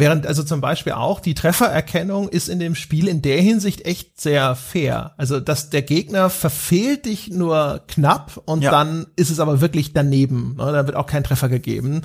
[0.00, 4.20] Während also zum Beispiel auch die Treffererkennung ist in dem Spiel in der Hinsicht echt
[4.20, 5.12] sehr fair.
[5.18, 8.70] Also dass der Gegner verfehlt dich nur knapp und Ja.
[8.70, 10.56] dann ist es aber wirklich daneben.
[10.56, 10.72] Ne?
[10.72, 12.00] Da wird auch kein Treffer gegeben.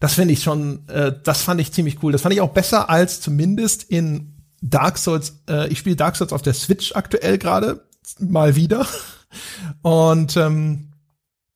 [0.00, 2.10] Das finde ich schon, äh, das fand ich ziemlich cool.
[2.12, 5.40] Das fand ich auch besser als zumindest in Dark Souls.
[5.48, 7.84] Äh, ich spiele Dark Souls auf der Switch aktuell gerade
[8.18, 8.86] mal wieder
[9.82, 10.92] und ähm,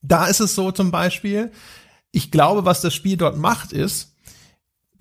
[0.03, 1.51] da ist es so zum Beispiel,
[2.13, 4.17] ich glaube, was das Spiel dort macht, ist,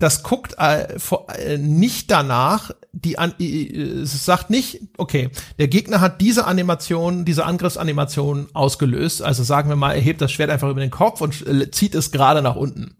[0.00, 5.30] das guckt äh, vor, äh, nicht danach, die an, äh, es sagt nicht, okay,
[5.60, 10.32] der Gegner hat diese Animation, diese Angriffsanimation ausgelöst, also sagen wir mal, er hebt das
[10.32, 12.96] Schwert einfach über den Kopf und äh, zieht es gerade nach unten.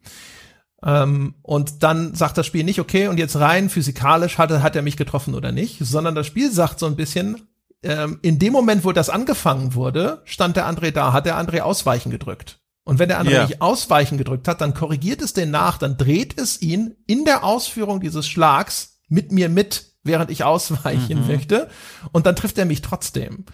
[0.84, 4.76] Ähm, und dann sagt das Spiel nicht, okay, und jetzt rein physikalisch hat, er- hat
[4.76, 7.48] er mich getroffen oder nicht, sondern das Spiel sagt so ein bisschen,
[7.82, 11.60] ähm, in dem Moment, wo das angefangen wurde, stand der André da, hat der André
[11.60, 12.59] Ausweichen gedrückt.
[12.84, 13.46] Und wenn der André Ja.
[13.46, 17.44] nicht Ausweichen gedrückt hat, dann korrigiert es den nach, dann dreht es ihn in der
[17.44, 21.68] Ausführung dieses Schlags mit mir mit, während ich ausweichen möchte.
[22.12, 23.44] Und dann trifft er mich trotzdem.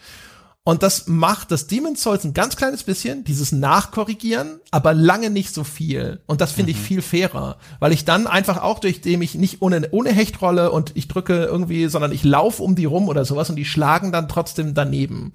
[0.63, 5.55] Und das macht das Demon's Souls ein ganz kleines bisschen, dieses Nachkorrigieren, aber lange nicht
[5.55, 6.23] so viel.
[6.27, 9.63] Und das finde ich viel fairer, weil ich dann einfach auch, durch dem ich nicht
[9.63, 13.49] ohne, ohne Hechtrolle und ich drücke irgendwie, sondern ich laufe um die rum oder sowas
[13.49, 15.33] und die schlagen dann trotzdem daneben.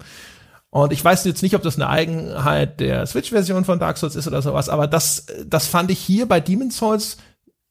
[0.74, 4.26] Und ich weiß jetzt nicht, ob das eine Eigenheit der Switch-Version von Dark Souls ist
[4.26, 7.18] oder sowas, aber das, das fand ich hier bei Demon's Souls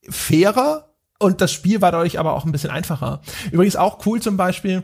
[0.07, 3.21] fairer und das Spiel war dadurch aber auch ein bisschen einfacher.
[3.51, 4.83] Übrigens auch cool zum Beispiel,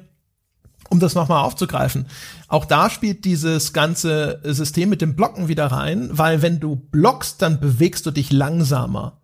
[0.89, 2.07] um das nochmal aufzugreifen.
[2.47, 7.43] Auch da spielt dieses ganze System mit dem Blocken wieder rein, weil wenn du blockst,
[7.43, 9.16] dann bewegst du dich langsamer.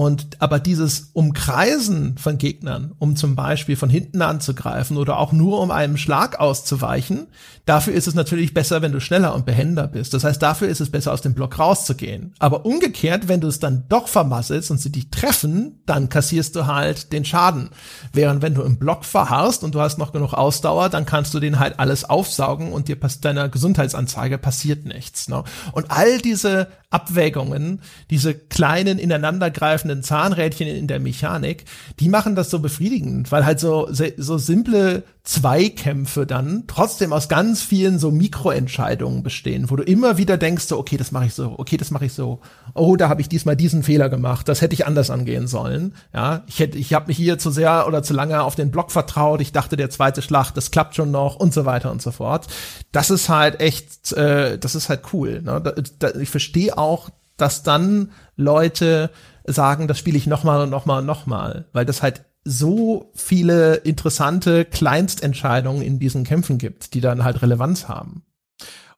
[0.00, 5.60] Und aber dieses Umkreisen von Gegnern, um zum Beispiel von hinten anzugreifen oder auch nur
[5.60, 7.26] um einem Schlag auszuweichen,
[7.66, 10.14] dafür ist es natürlich besser, wenn du schneller und behender bist.
[10.14, 12.32] Das heißt, dafür ist es besser, aus dem Block rauszugehen.
[12.38, 16.66] Aber umgekehrt, wenn du es dann doch vermasselst und sie dich treffen, dann kassierst du
[16.66, 17.68] halt den Schaden.
[18.14, 21.40] Während wenn du im Block verharrst und du hast noch genug Ausdauer, dann kannst du
[21.40, 25.28] den halt alles aufsaugen und dir pass deiner Gesundheitsanzeige passiert nichts.
[25.28, 25.44] Ne?
[25.72, 27.80] Und all diese Abwägungen,
[28.10, 31.64] diese kleinen ineinandergreifenden Zahnrädchen in der Mechanik,
[32.00, 37.62] die machen das so befriedigend, weil halt so, so simple Zweikämpfe dann trotzdem aus ganz
[37.62, 41.54] vielen so Mikroentscheidungen bestehen, wo du immer wieder denkst, so, okay, das mache ich so,
[41.56, 42.40] okay, das mache ich so.
[42.74, 45.94] Oh, da habe ich diesmal diesen Fehler gemacht, das hätte ich anders angehen sollen.
[46.12, 48.90] Ja, ich hätte, ich habe mich hier zu sehr oder zu lange auf den Block
[48.90, 49.40] vertraut.
[49.40, 52.48] Ich dachte, der zweite Schlag, das klappt schon noch und so weiter und so fort.
[52.90, 55.42] Das ist halt echt, äh, das ist halt cool.
[55.42, 55.60] Ne?
[55.62, 59.10] Da, da, ich verstehe auch, dass dann Leute
[59.44, 62.22] sagen, das spiele ich noch mal und noch mal und noch mal, weil das halt
[62.50, 68.24] so viele interessante Kleinstentscheidungen in diesen Kämpfen gibt, die dann halt Relevanz haben.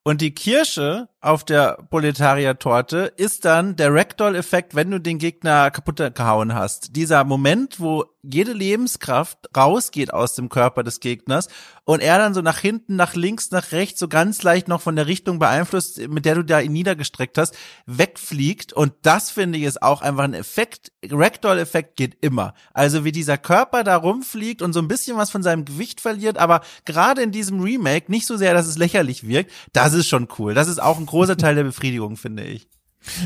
[0.03, 5.99] Und die Kirsche auf der Proletarier-Torte ist dann der Ragdoll-Effekt, wenn du den Gegner kaputt
[6.17, 6.97] gehauen hast.
[6.97, 11.49] Dieser Moment, wo jede Lebenskraft rausgeht aus dem Körper des Gegners
[11.85, 14.95] und er dann so nach hinten, nach links, nach rechts, so ganz leicht noch von
[14.95, 17.57] der Richtung beeinflusst, mit der du da ihn niedergestreckt hast,
[17.87, 18.73] wegfliegt.
[18.73, 20.93] Und das finde ich ist auch einfach ein Effekt.
[21.09, 22.55] Ragdoll-Effekt geht immer.
[22.73, 26.39] Also wie dieser Körper da rumfliegt und so ein bisschen was von seinem Gewicht verliert,
[26.39, 29.51] aber gerade in diesem Remake nicht so sehr, dass es lächerlich wirkt.
[29.73, 30.55] Das ist schon cool.
[30.55, 32.69] Das ist auch ein großer Teil der Befriedigung, finde ich.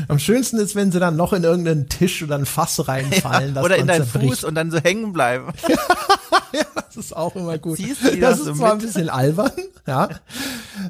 [0.07, 3.55] Am schönsten ist, wenn sie dann noch in irgendeinen Tisch oder ein Fass reinfallen.
[3.55, 4.05] Ja, oder in deinen.
[4.05, 5.53] Fuß und dann so hängen bleiben.
[6.87, 7.77] Das ist auch immer gut.
[7.79, 8.83] Das da ist so zwar mit?
[8.83, 9.51] ein bisschen albern,
[9.87, 10.09] ja.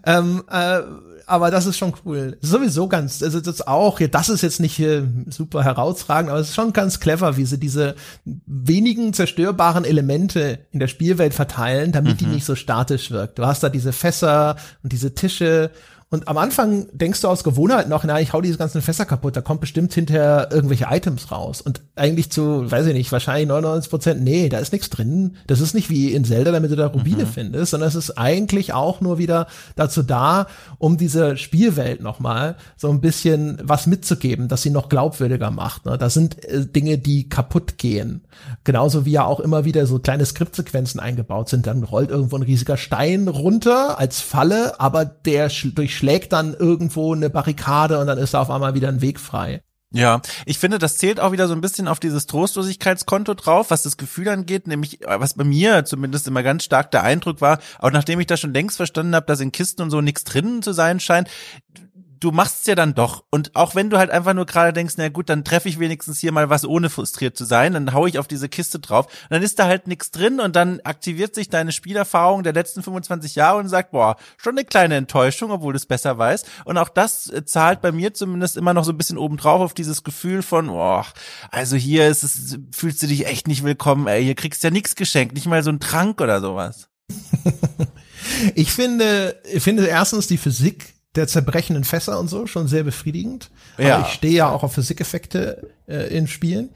[0.05, 0.81] ähm, äh,
[1.25, 2.37] aber das ist schon cool.
[2.39, 6.49] Sowieso ganz, also das auch, ja, das ist jetzt nicht hier super herausragend, aber es
[6.49, 12.21] ist schon ganz clever, wie sie diese wenigen zerstörbaren Elemente in der Spielwelt verteilen, damit
[12.21, 13.37] die nicht so statisch wirkt.
[13.37, 15.71] Du hast da diese Fässer und diese Tische
[16.09, 19.35] und am Anfang denkst du aus Gewohnheit noch, na, ich hau diese ganzen Fässer kaputt,
[19.35, 21.59] da kommt bestimmt hinterher irgendwelche Items raus.
[21.59, 25.35] Und eigentlich zu, weiß ich nicht, wahrscheinlich 99 Prozent, nee, da ist nichts drin.
[25.47, 28.71] Das ist nicht wie in Zelda, damit du da Rubine findest, sondern es ist eigentlich
[28.71, 34.61] auch nur wieder dazu da, um diese Spielwelt nochmal so ein bisschen was mitzugeben, dass
[34.61, 35.85] sie noch glaubwürdiger macht.
[35.85, 35.97] Ne?
[35.97, 38.21] Da sind äh, Dinge, die kaputt gehen.
[38.63, 41.67] Genauso wie ja auch immer wieder so kleine Skriptsequenzen eingebaut sind.
[41.67, 45.67] Dann rollt irgendwo ein riesiger Stein runter als Falle, aber der sch
[45.97, 49.61] durchschlägt dann irgendwo eine Barrikade und dann ist da auf einmal wieder ein Weg frei.
[49.91, 53.83] Ja, ich finde, das zählt auch wieder so ein bisschen auf dieses Trostlosigkeitskonto drauf, was
[53.83, 57.91] das Gefühl angeht, nämlich was bei mir zumindest immer ganz stark der Eindruck war, auch
[57.91, 60.73] nachdem ich das schon längst verstanden habe, dass in Kisten und so nichts drinnen zu
[60.73, 61.29] sein scheint,
[62.19, 63.23] du machst ja dann doch.
[63.29, 66.19] Und auch wenn du halt einfach nur gerade denkst, na gut, dann treffe ich wenigstens
[66.19, 69.05] hier mal was, ohne frustriert zu sein, dann hau ich auf diese Kiste drauf.
[69.05, 72.83] Und dann ist da halt nichts drin und dann aktiviert sich deine Spielerfahrung der letzten
[72.83, 76.45] 25 Jahre und sagt, boah, schon eine kleine Enttäuschung, obwohl du es besser weißt.
[76.65, 79.73] Und auch das äh, zahlt bei mir zumindest immer noch so ein bisschen obendrauf auf
[79.73, 81.05] dieses Gefühl von, boah,
[81.51, 84.71] also hier ist es, fühlst du dich echt nicht willkommen, ey, hier kriegst du ja
[84.71, 86.89] nichts geschenkt, nicht mal so ein Trank oder sowas.
[88.55, 93.49] ich finde, ich finde erstens die Physik der zerbrechenden Fässer und so schon sehr befriedigend.
[93.77, 93.97] Ja.
[93.97, 96.69] Aber ich stehe ja auch auf Physikeffekte äh, in Spielen.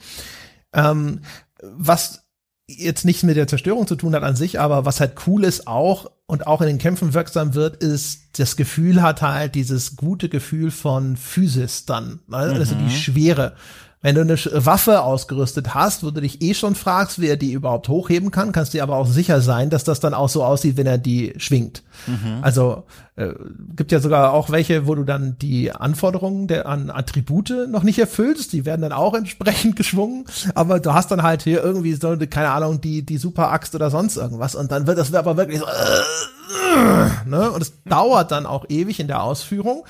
[0.74, 1.22] Ähm,
[1.62, 2.24] was
[2.68, 5.68] jetzt nichts mit der Zerstörung zu tun hat an sich, aber was halt cool ist
[5.68, 10.30] auch und auch in den Kämpfen wirksam wird, ist, das Gefühl hat halt dieses gute
[10.30, 12.38] Gefühl von Physis dann, ne?
[12.38, 12.88] also mhm.
[12.88, 13.56] die Schwere.
[14.04, 17.88] Wenn du eine Waffe ausgerüstet hast, wo du dich eh schon fragst, wer die überhaupt
[17.88, 20.76] hochheben kann, kannst du dir aber auch sicher sein, dass das dann auch so aussieht,
[20.76, 21.84] wenn er die schwingt.
[22.08, 22.40] Mhm.
[22.42, 22.84] Also
[23.16, 23.34] äh,
[23.76, 28.00] gibt ja sogar auch welche, wo du dann die Anforderungen der an Attribute noch nicht
[28.00, 30.26] erfüllst, die werden dann auch entsprechend geschwungen,
[30.56, 33.92] aber du hast dann halt hier irgendwie so keine Ahnung, die die Super Axt oder
[33.92, 37.52] sonst irgendwas und dann wird das aber wirklich so äh, ne?
[37.52, 39.84] und es dauert dann auch ewig in der Ausführung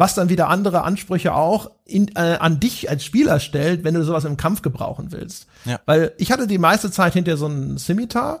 [0.00, 4.02] was dann wieder andere Ansprüche auch in, äh, an dich als Spieler stellt, wenn du
[4.02, 5.46] sowas im Kampf gebrauchen willst.
[5.66, 5.78] Ja.
[5.84, 8.40] Weil ich hatte die meiste Zeit hinter so einem Scimitar.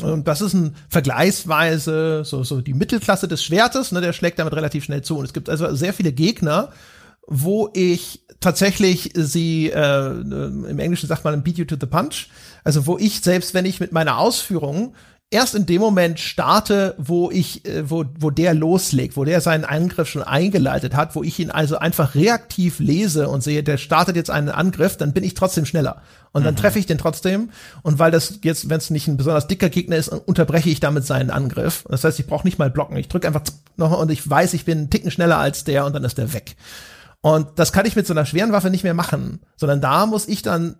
[0.00, 4.54] Und das ist ein vergleichsweise so, so die Mittelklasse des Schwertes, ne, der schlägt damit
[4.54, 5.18] relativ schnell zu.
[5.18, 6.68] Und es gibt also sehr viele Gegner,
[7.26, 12.28] wo ich tatsächlich sie, äh, im Englischen sagt man beat you to the punch,
[12.62, 14.94] also wo ich, selbst wenn ich mit meiner Ausführung
[15.30, 19.64] erst in dem Moment starte, wo ich, äh, wo, wo der loslegt, wo der seinen
[19.64, 24.16] Angriff schon eingeleitet hat, wo ich ihn also einfach reaktiv lese und sehe, der startet
[24.16, 26.02] jetzt einen Angriff, dann bin ich trotzdem schneller.
[26.32, 26.58] Und dann mhm.
[26.58, 27.50] treffe ich den trotzdem.
[27.82, 31.04] Und weil das jetzt, wenn es nicht ein besonders dicker Gegner ist, unterbreche ich damit
[31.04, 31.84] seinen Angriff.
[31.88, 32.96] Das heißt, ich brauche nicht mal blocken.
[32.96, 33.42] Ich drücke einfach
[33.76, 36.32] noch und ich weiß, ich bin einen Ticken schneller als der und dann ist der
[36.32, 36.56] weg.
[37.20, 40.28] Und das kann ich mit so einer schweren Waffe nicht mehr machen, sondern da muss
[40.28, 40.76] ich dann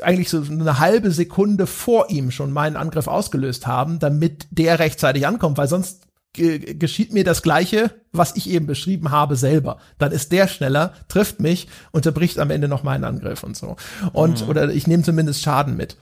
[0.00, 5.26] eigentlich so eine halbe Sekunde vor ihm schon meinen Angriff ausgelöst haben, damit der rechtzeitig
[5.26, 6.02] ankommt, weil sonst
[6.34, 9.78] geschieht mir das Gleiche, was ich eben beschrieben habe, selber.
[9.98, 13.76] Dann ist der schneller, trifft mich, unterbricht am Ende noch meinen Angriff und so.
[14.14, 14.48] Und, mhm.
[14.48, 15.96] oder ich nehme zumindest Schaden mit.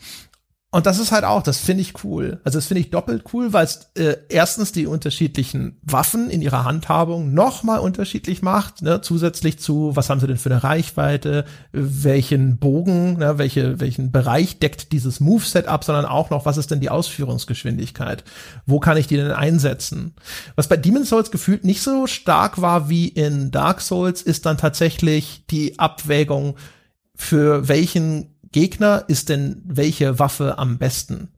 [0.72, 2.40] Und das ist halt auch, das finde ich cool.
[2.44, 6.64] Also das finde ich doppelt cool, weil es äh, erstens die unterschiedlichen Waffen in ihrer
[6.64, 9.00] Handhabung nochmal unterschiedlich macht, ne?
[9.00, 13.36] zusätzlich zu, was haben sie denn für eine Reichweite, welchen Bogen, ne?
[13.36, 18.22] Welche, welchen Bereich deckt dieses Moveset ab, sondern auch noch, was ist denn die Ausführungsgeschwindigkeit?
[18.64, 20.14] Wo kann ich die denn einsetzen?
[20.54, 24.56] Was bei Demon's Souls gefühlt nicht so stark war wie in Dark Souls, ist dann
[24.56, 26.54] tatsächlich die Abwägung,
[27.16, 31.28] für welchen Gegner ist denn welche Waffe am besten?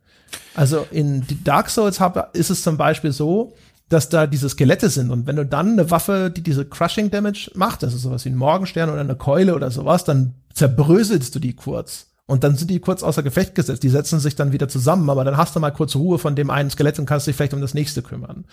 [0.55, 2.01] Also in Dark Souls
[2.32, 3.55] ist es zum Beispiel so,
[3.89, 7.51] dass da diese Skelette sind und wenn du dann eine Waffe, die diese Crushing Damage
[7.55, 11.39] macht, das ist sowas wie ein Morgenstern oder eine Keule oder sowas, dann zerbröselst du
[11.39, 12.06] die kurz.
[12.26, 13.82] Und dann sind die kurz außer Gefecht gesetzt.
[13.82, 16.51] Die setzen sich dann wieder zusammen, aber dann hast du mal kurz Ruhe von dem
[16.51, 18.44] einen Skelett und kannst dich vielleicht um das nächste kümmern.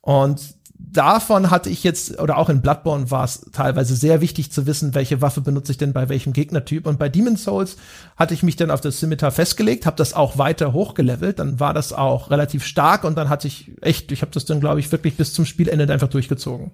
[0.00, 0.40] Und
[0.92, 4.94] davon hatte ich jetzt, oder auch in Bloodborne war es teilweise sehr wichtig zu wissen,
[4.94, 6.86] welche Waffe benutze ich denn bei welchem Gegnertyp.
[6.86, 7.76] Und bei Demon's Souls
[8.16, 11.74] hatte ich mich dann auf das Scimitar festgelegt, habe das auch weiter hochgelevelt, dann war
[11.74, 14.90] das auch relativ stark und dann hatte ich echt, ich habe das dann, glaube ich,
[14.90, 16.72] wirklich bis zum Spielende einfach durchgezogen.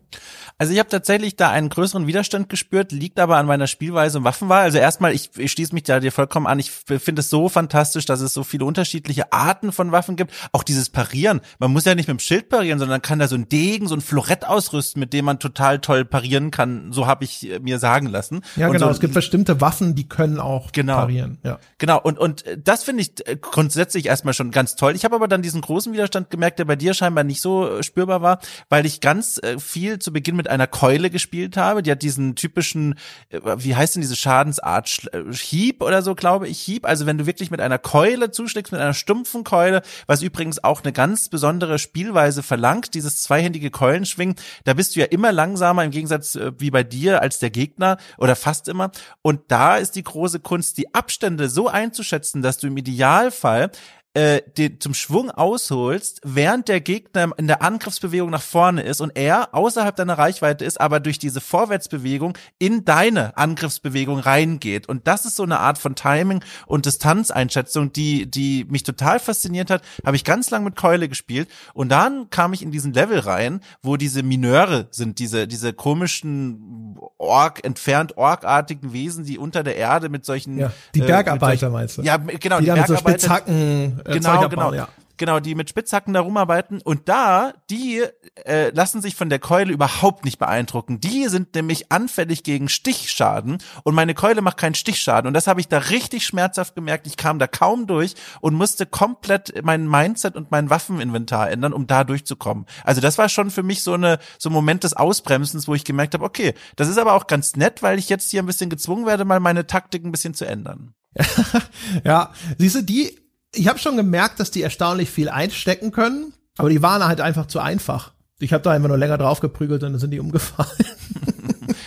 [0.58, 4.24] Also ich habe tatsächlich da einen größeren Widerstand gespürt, liegt aber an meiner Spielweise und
[4.24, 4.62] Waffenwahl.
[4.62, 6.58] Also erstmal, ich, ich schließe mich da dir vollkommen an.
[6.58, 10.32] Ich finde es so fantastisch, dass es so viele unterschiedliche Arten von Waffen gibt.
[10.52, 11.42] Auch dieses Parieren.
[11.58, 13.95] Man muss ja nicht mit dem Schild parieren, sondern kann da so ein Degen, so
[13.96, 16.92] ein Florett ausrüsten, mit dem man total toll parieren kann.
[16.92, 18.42] So habe ich mir sagen lassen.
[18.56, 18.86] Ja, und genau.
[18.86, 21.38] So, es gibt bestimmte Waffen, die können auch genau, parieren.
[21.42, 21.58] Ja.
[21.78, 22.00] Genau.
[22.00, 24.94] Und, und das finde ich äh, grundsätzlich erstmal schon ganz toll.
[24.94, 27.82] Ich habe aber dann diesen großen Widerstand gemerkt, der bei dir scheinbar nicht so äh,
[27.82, 31.82] spürbar war, weil ich ganz äh, viel zu Beginn mit einer Keule gespielt habe.
[31.82, 32.94] Die hat diesen typischen,
[33.30, 35.08] äh, wie heißt denn diese Schadensart?
[35.12, 36.60] Äh, Hieb oder so, glaube ich.
[36.60, 36.86] Hieb.
[36.86, 40.82] Also wenn du wirklich mit einer Keule zuschlägst, mit einer stumpfen Keule, was übrigens auch
[40.82, 44.34] eine ganz besondere Spielweise verlangt, dieses zweihändige Keulenschwingen,
[44.64, 47.98] da bist du ja immer langsamer im Gegensatz äh, wie bei dir als der Gegner
[48.18, 48.90] oder fast immer.
[49.22, 53.70] Und da ist die große Kunst, die Abstände so einzuschätzen, dass du im Idealfall
[54.16, 59.10] äh, den, zum Schwung ausholst, während der Gegner in der Angriffsbewegung nach vorne ist und
[59.14, 64.88] er außerhalb deiner Reichweite ist, aber durch diese Vorwärtsbewegung in deine Angriffsbewegung reingeht.
[64.88, 69.68] Und das ist so eine Art von Timing und Distanzeinschätzung, die, die mich total fasziniert
[69.68, 69.82] hat.
[70.06, 73.60] Habe ich ganz lang mit Keule gespielt und dann kam ich in diesen Level rein,
[73.82, 80.08] wo diese Mineure sind, diese, diese komischen Ork, entfernt orkartigen Wesen, die unter der Erde
[80.08, 82.02] mit solchen ja, die Bergarbeiter äh, solchen, meinst du?
[82.02, 82.86] Ja, genau, die, die Bergarbeiter.
[82.86, 84.72] So Spitzhacken äh, genau, genau.
[84.72, 84.88] Ja.
[85.16, 88.02] genau, die mit Spitzhacken da rumarbeiten und da, die
[88.44, 91.00] äh, lassen sich von der Keule überhaupt nicht beeindrucken.
[91.00, 95.60] Die sind nämlich anfällig gegen Stichschaden und meine Keule macht keinen Stichschaden und das habe
[95.60, 97.06] ich da richtig schmerzhaft gemerkt.
[97.06, 101.86] Ich kam da kaum durch und musste komplett mein Mindset und mein Waffeninventar ändern, um
[101.86, 102.66] da durchzukommen.
[102.84, 105.84] Also das war schon für mich so eine so ein Moment des Ausbremsens, wo ich
[105.84, 108.70] gemerkt habe, okay, das ist aber auch ganz nett, weil ich jetzt hier ein bisschen
[108.70, 110.94] gezwungen werde, mal meine Taktik ein bisschen zu ändern.
[112.04, 113.18] ja, siehst du, die,
[113.54, 117.46] ich habe schon gemerkt, dass die erstaunlich viel einstecken können, aber die waren halt einfach
[117.46, 118.12] zu einfach.
[118.38, 120.70] Ich habe da einfach nur länger drauf geprügelt und dann sind die umgefallen.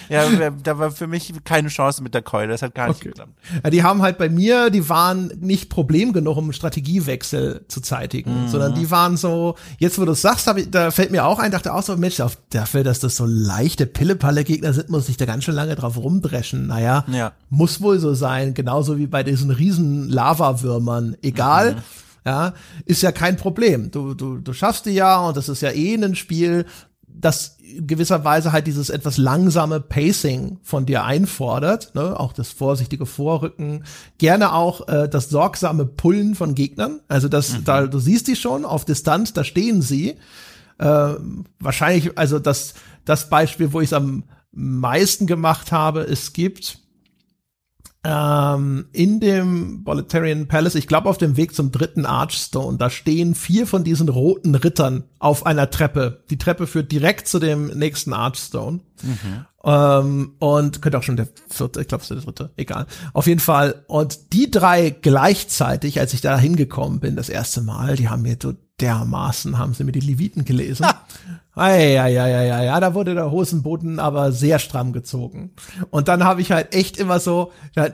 [0.09, 2.49] Ja, da war für mich keine Chance mit der Keule.
[2.51, 3.09] Das hat gar nicht okay.
[3.09, 3.31] geklappt.
[3.63, 8.43] Ja, die haben halt bei mir, die waren nicht Problem genug, um Strategiewechsel zu zeitigen,
[8.43, 8.47] mhm.
[8.47, 11.39] sondern die waren so, jetzt wo du es sagst, hab ich, da fällt mir auch
[11.39, 15.17] ein, dachte auch so, Mensch, auf, dafür, dass das so leichte Pillepalle-Gegner sind, muss ich
[15.17, 16.67] da ganz schön lange drauf rumdreschen.
[16.67, 17.31] Naja, ja.
[17.49, 21.17] muss wohl so sein, genauso wie bei diesen riesen Lavawürmern.
[21.21, 21.75] Egal.
[21.75, 21.83] Mhm
[22.25, 22.53] ja,
[22.85, 23.91] ist ja kein Problem.
[23.91, 26.65] Du, du, du schaffst die ja und das ist ja eh ein Spiel,
[27.21, 32.19] das gewisserweise halt dieses etwas langsame Pacing von dir einfordert, ne?
[32.19, 33.83] auch das vorsichtige Vorrücken,
[34.17, 37.01] gerne auch äh, das sorgsame Pullen von Gegnern.
[37.07, 37.63] Also das, mhm.
[37.65, 40.15] da du siehst die schon auf Distanz, da stehen sie.
[40.77, 41.15] Äh,
[41.59, 42.73] wahrscheinlich, also das,
[43.05, 46.79] das Beispiel, wo ich es am meisten gemacht habe, es gibt
[48.03, 53.35] ähm, in dem Bolletarian Palace, ich glaube auf dem Weg zum dritten Archstone, da stehen
[53.35, 56.23] vier von diesen roten Rittern auf einer Treppe.
[56.29, 58.79] Die Treppe führt direkt zu dem nächsten Archstone.
[59.03, 59.45] Mhm.
[59.63, 62.85] Ähm, und könnte auch schon der vierte, ich glaube, es ist der dritte, egal.
[63.13, 63.83] Auf jeden Fall.
[63.87, 68.37] Und die drei gleichzeitig, als ich da hingekommen bin, das erste Mal, die haben mir
[68.41, 70.85] so dermaßen, haben sie mir die Leviten gelesen.
[71.55, 75.51] Ja, ja, ja, ja, ja, ja, da wurde der Hosenboden aber sehr stramm gezogen.
[75.89, 77.89] Und dann habe ich halt echt immer so, ja,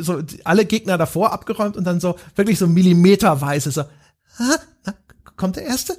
[0.00, 3.84] so alle Gegner davor abgeräumt und dann so wirklich so millimeterweise so,
[4.84, 4.94] na,
[5.36, 5.96] kommt der erste?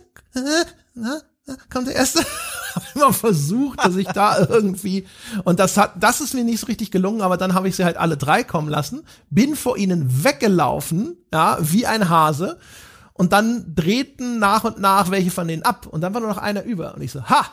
[0.94, 1.22] Na,
[1.70, 2.26] kommt der erste?
[2.76, 5.08] Habe immer versucht, dass ich da irgendwie
[5.44, 7.86] und das hat, das ist mir nicht so richtig gelungen, aber dann habe ich sie
[7.86, 12.60] halt alle drei kommen lassen, bin vor ihnen weggelaufen, ja, wie ein Hase
[13.14, 16.38] und dann drehten nach und nach welche von denen ab und dann war nur noch
[16.38, 17.46] einer über und ich so, ha,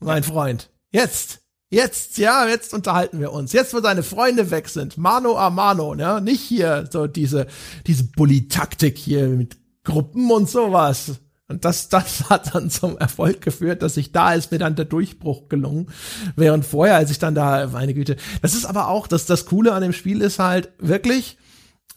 [0.00, 3.52] mein Freund, jetzt Jetzt, ja, jetzt unterhalten wir uns.
[3.52, 4.96] Jetzt, wo deine Freunde weg sind.
[4.96, 6.20] Mano a mano, ne?
[6.20, 7.48] Nicht hier so diese,
[7.88, 11.14] diese Bully-Taktik hier mit Gruppen und sowas.
[11.48, 14.84] Und das, das hat dann zum Erfolg geführt, dass ich da ist mir dann der
[14.84, 15.88] Durchbruch gelungen.
[16.34, 19.72] Während vorher, als ich dann da, meine Güte, das ist aber auch, dass das Coole
[19.72, 21.38] an dem Spiel ist halt wirklich,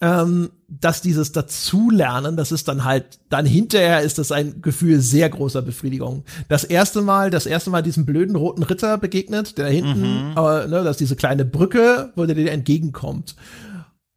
[0.01, 5.30] ähm, dass dieses Dazulernen, das ist dann halt, dann hinterher ist das ein Gefühl sehr
[5.30, 6.23] großer Befriedigung.
[6.47, 10.38] Das erste Mal, das erste Mal diesem blöden roten Ritter begegnet, der da hinten, mhm.
[10.38, 13.35] äh, ne, dass diese kleine Brücke, wo der dir entgegenkommt.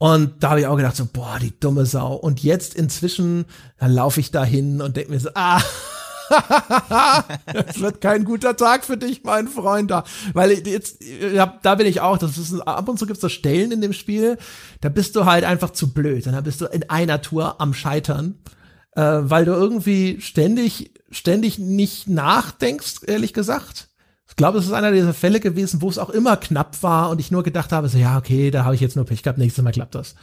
[0.03, 2.15] Und da habe ich auch gedacht, so, boah, die dumme Sau.
[2.15, 3.45] Und jetzt inzwischen,
[3.79, 5.63] dann laufe ich da hin und denke mir so, ah,
[7.69, 10.03] es wird kein guter Tag für dich, mein Freund da.
[10.33, 11.05] Weil jetzt,
[11.63, 13.93] da bin ich auch, das ist, ab und zu gibt es so Stellen in dem
[13.93, 14.39] Spiel,
[14.81, 16.27] da bist du halt einfach zu blöd.
[16.27, 18.41] Dann bist du in einer Tour am Scheitern.
[18.97, 23.89] Äh, weil du irgendwie ständig, ständig nicht nachdenkst, ehrlich gesagt.
[24.33, 27.21] Ich glaube, es ist einer dieser Fälle gewesen, wo es auch immer knapp war und
[27.21, 29.63] ich nur gedacht habe, so ja, okay, da habe ich jetzt nur Pech gehabt, nächstes
[29.63, 30.15] Mal klappt das.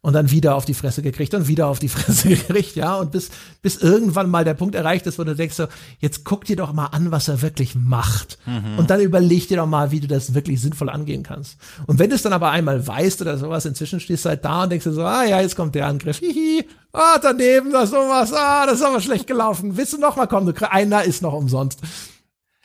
[0.00, 3.12] Und dann wieder auf die Fresse gekriegt und wieder auf die Fresse gekriegt, ja, und
[3.12, 3.28] bis,
[3.60, 5.66] bis irgendwann mal der Punkt erreicht ist, wo du denkst so,
[5.98, 8.38] jetzt guck dir doch mal an, was er wirklich macht.
[8.46, 8.78] Mhm.
[8.78, 11.58] Und dann überleg dir doch mal, wie du das wirklich sinnvoll angehen kannst.
[11.86, 14.62] Und wenn du es dann aber einmal weißt oder sowas, inzwischen stehst du halt da
[14.62, 16.64] und denkst dir so, ah ja, jetzt kommt der Angriff, hihi,
[16.94, 19.76] ah, daneben, da sowas, ah, das ist aber schlecht gelaufen.
[19.76, 20.46] Willst du noch mal kommen?
[20.46, 21.78] Du, einer ist noch umsonst.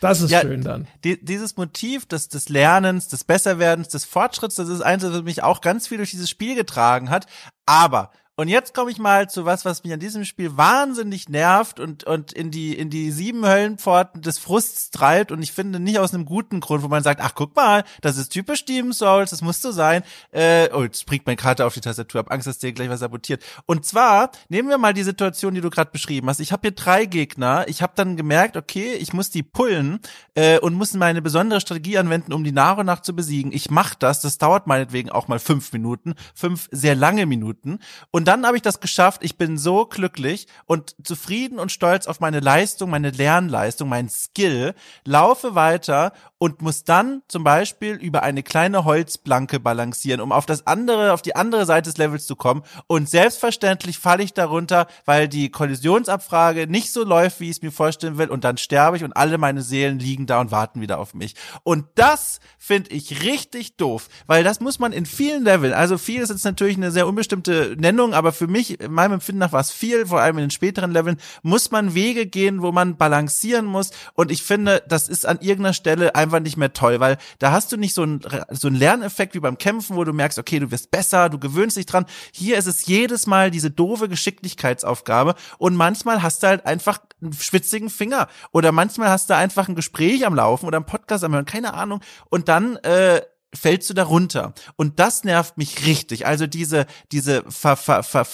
[0.09, 0.87] Das ist ja, schön dann.
[1.03, 5.43] Die, dieses Motiv des, des Lernens, des Besserwerdens, des Fortschritts, das ist eins, das mich
[5.43, 7.27] auch ganz viel durch dieses Spiel getragen hat.
[7.65, 11.79] Aber und jetzt komme ich mal zu was, was mich an diesem Spiel wahnsinnig nervt
[11.79, 15.99] und, und in die, in die sieben Höllenpforten des Frusts treibt und ich finde nicht
[15.99, 19.29] aus einem guten Grund, wo man sagt, ach guck mal, das ist typisch Demon Souls,
[19.29, 20.03] das muss so sein.
[20.31, 22.99] Äh, oh, jetzt springt mein Karte auf die Tastatur, hab Angst, dass dir gleich was
[22.99, 23.41] sabotiert.
[23.67, 26.41] Und zwar, nehmen wir mal die Situation, die du gerade beschrieben hast.
[26.41, 29.99] Ich habe hier drei Gegner, ich habe dann gemerkt, okay, ich muss die pullen
[30.33, 33.53] äh, und muss meine besondere Strategie anwenden, um die nach und nach zu besiegen.
[33.53, 37.79] Ich mache das, das dauert meinetwegen auch mal fünf Minuten, fünf sehr lange Minuten
[38.11, 39.23] und und dann habe ich das geschafft.
[39.23, 44.73] Ich bin so glücklich und zufrieden und stolz auf meine Leistung, meine Lernleistung, mein Skill.
[45.03, 46.11] Laufe weiter
[46.45, 51.23] und muss dann zum Beispiel über eine kleine Holzplanke balancieren, um auf das andere, auf
[51.23, 52.61] die andere Seite des Levels zu kommen.
[52.85, 57.71] Und selbstverständlich falle ich darunter, weil die Kollisionsabfrage nicht so läuft, wie ich es mir
[57.71, 58.29] vorstellen will.
[58.29, 61.33] Und dann sterbe ich und alle meine Seelen liegen da und warten wieder auf mich.
[61.63, 66.21] Und das finde ich richtig doof, weil das muss man in vielen Leveln, also viel
[66.21, 69.61] ist jetzt natürlich eine sehr unbestimmte Nennung, aber für mich, in meinem Empfinden nach war
[69.61, 73.65] es viel, vor allem in den späteren Leveln, muss man Wege gehen, wo man balancieren
[73.65, 73.89] muss.
[74.13, 77.71] Und ich finde, das ist an irgendeiner Stelle einfach nicht mehr toll, weil da hast
[77.71, 78.21] du nicht so einen,
[78.51, 81.77] so einen Lerneffekt wie beim Kämpfen, wo du merkst, okay, du wirst besser, du gewöhnst
[81.77, 82.05] dich dran.
[82.31, 87.33] Hier ist es jedes Mal diese doofe Geschicklichkeitsaufgabe und manchmal hast du halt einfach einen
[87.33, 91.33] schwitzigen Finger oder manchmal hast du einfach ein Gespräch am Laufen oder einen Podcast am
[91.33, 92.01] Hören, keine Ahnung.
[92.29, 93.21] Und dann äh,
[93.53, 94.53] fällst du da runter.
[94.75, 96.25] Und das nervt mich richtig.
[96.25, 98.25] Also diese, diese ver, ver, ver,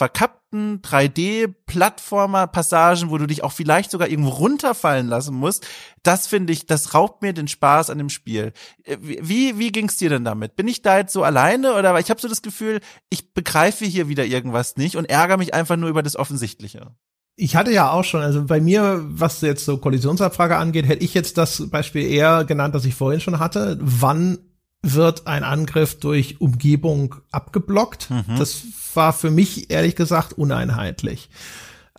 [0.51, 5.67] verkappten 3D-Plattformer-Passagen, wo du dich auch vielleicht sogar irgendwo runterfallen lassen musst,
[6.03, 8.53] das finde ich, das raubt mir den Spaß an dem Spiel.
[8.83, 10.55] Äh, wie, wie ging's dir denn damit?
[10.55, 14.09] Bin ich da jetzt so alleine oder ich habe so das Gefühl, ich begreife hier
[14.09, 16.95] wieder irgendwas nicht und ärgere mich einfach nur über das Offensichtliche.
[17.37, 21.13] Ich hatte ja auch schon, also bei mir, was jetzt so Kollisionsabfrage angeht, hätte ich
[21.13, 23.77] jetzt das Beispiel eher genannt, das ich vorhin schon hatte.
[23.81, 24.50] Wann
[24.83, 28.09] wird ein Angriff durch Umgebung abgeblockt.
[28.09, 28.37] Mhm.
[28.37, 28.63] Das
[28.93, 31.29] war für mich ehrlich gesagt uneinheitlich.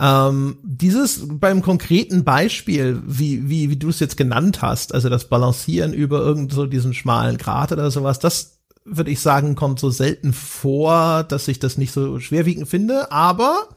[0.00, 5.28] Ähm, dieses beim konkreten Beispiel, wie, wie, wie du es jetzt genannt hast, also das
[5.28, 9.90] Balancieren über irgend so diesen schmalen Grat oder sowas, das würde ich sagen, kommt so
[9.90, 13.68] selten vor, dass ich das nicht so schwerwiegend finde, aber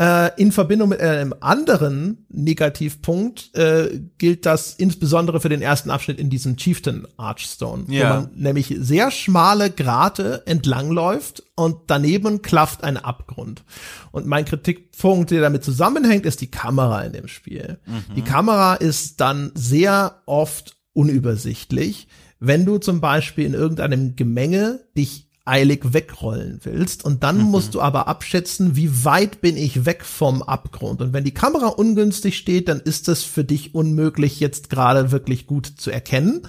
[0.00, 6.18] äh, in Verbindung mit einem anderen Negativpunkt äh, gilt das insbesondere für den ersten Abschnitt
[6.18, 8.08] in diesem Chieftain Archstone, ja.
[8.08, 13.62] wo man nämlich sehr schmale Grate entlangläuft und daneben klafft ein Abgrund.
[14.10, 17.78] Und mein Kritikpunkt, der damit zusammenhängt, ist die Kamera in dem Spiel.
[17.84, 18.14] Mhm.
[18.16, 22.08] Die Kamera ist dann sehr oft unübersichtlich.
[22.38, 27.04] Wenn du zum Beispiel in irgendeinem Gemenge dich eilig wegrollen willst.
[27.04, 27.44] Und dann mhm.
[27.44, 31.02] musst du aber abschätzen, wie weit bin ich weg vom Abgrund.
[31.02, 35.46] Und wenn die Kamera ungünstig steht, dann ist es für dich unmöglich, jetzt gerade wirklich
[35.46, 36.42] gut zu erkennen.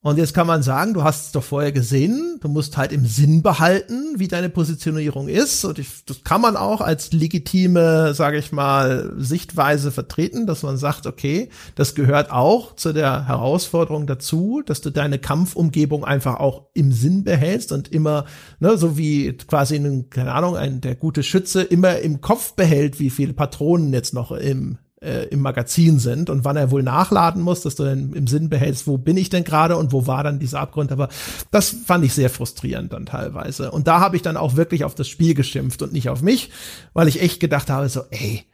[0.00, 3.04] Und jetzt kann man sagen, du hast es doch vorher gesehen, du musst halt im
[3.04, 5.64] Sinn behalten, wie deine Positionierung ist.
[5.64, 10.76] Und ich, das kann man auch als legitime, sage ich mal, Sichtweise vertreten, dass man
[10.76, 16.66] sagt, okay, das gehört auch zu der Herausforderung dazu, dass du deine Kampfumgebung einfach auch
[16.74, 18.24] im Sinn behältst und immer,
[18.60, 23.00] ne, so wie quasi, ein, keine Ahnung, ein der gute Schütze immer im Kopf behält,
[23.00, 27.42] wie viele Patronen jetzt noch im äh, im Magazin sind und wann er wohl nachladen
[27.42, 30.24] muss, dass du dann im Sinn behältst, wo bin ich denn gerade und wo war
[30.24, 30.92] dann dieser Abgrund.
[30.92, 31.08] Aber
[31.50, 33.70] das fand ich sehr frustrierend dann teilweise.
[33.70, 36.50] Und da habe ich dann auch wirklich auf das Spiel geschimpft und nicht auf mich,
[36.92, 38.44] weil ich echt gedacht habe, so, ey,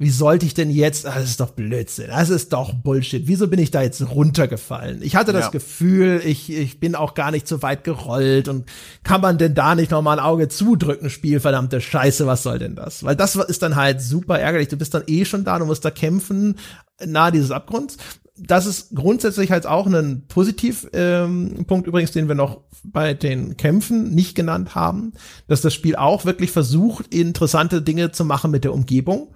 [0.00, 3.48] wie sollte ich denn jetzt, ah, das ist doch Blödsinn, das ist doch Bullshit, wieso
[3.48, 5.02] bin ich da jetzt runtergefallen?
[5.02, 5.50] Ich hatte das ja.
[5.50, 8.64] Gefühl, ich, ich bin auch gar nicht so weit gerollt und
[9.02, 12.58] kann man denn da nicht noch mal ein Auge zudrücken, Spiel, verdammte Scheiße, was soll
[12.58, 13.04] denn das?
[13.04, 15.84] Weil das ist dann halt super ärgerlich, du bist dann eh schon da, du musst
[15.84, 16.56] da kämpfen,
[17.04, 17.98] nahe dieses Abgrunds.
[18.38, 23.58] Das ist grundsätzlich halt auch ein Positivpunkt ähm, Punkt übrigens, den wir noch bei den
[23.58, 25.12] Kämpfen nicht genannt haben,
[25.46, 29.34] dass das Spiel auch wirklich versucht, interessante Dinge zu machen mit der Umgebung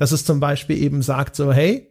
[0.00, 1.89] dass es zum Beispiel eben sagt so, hey,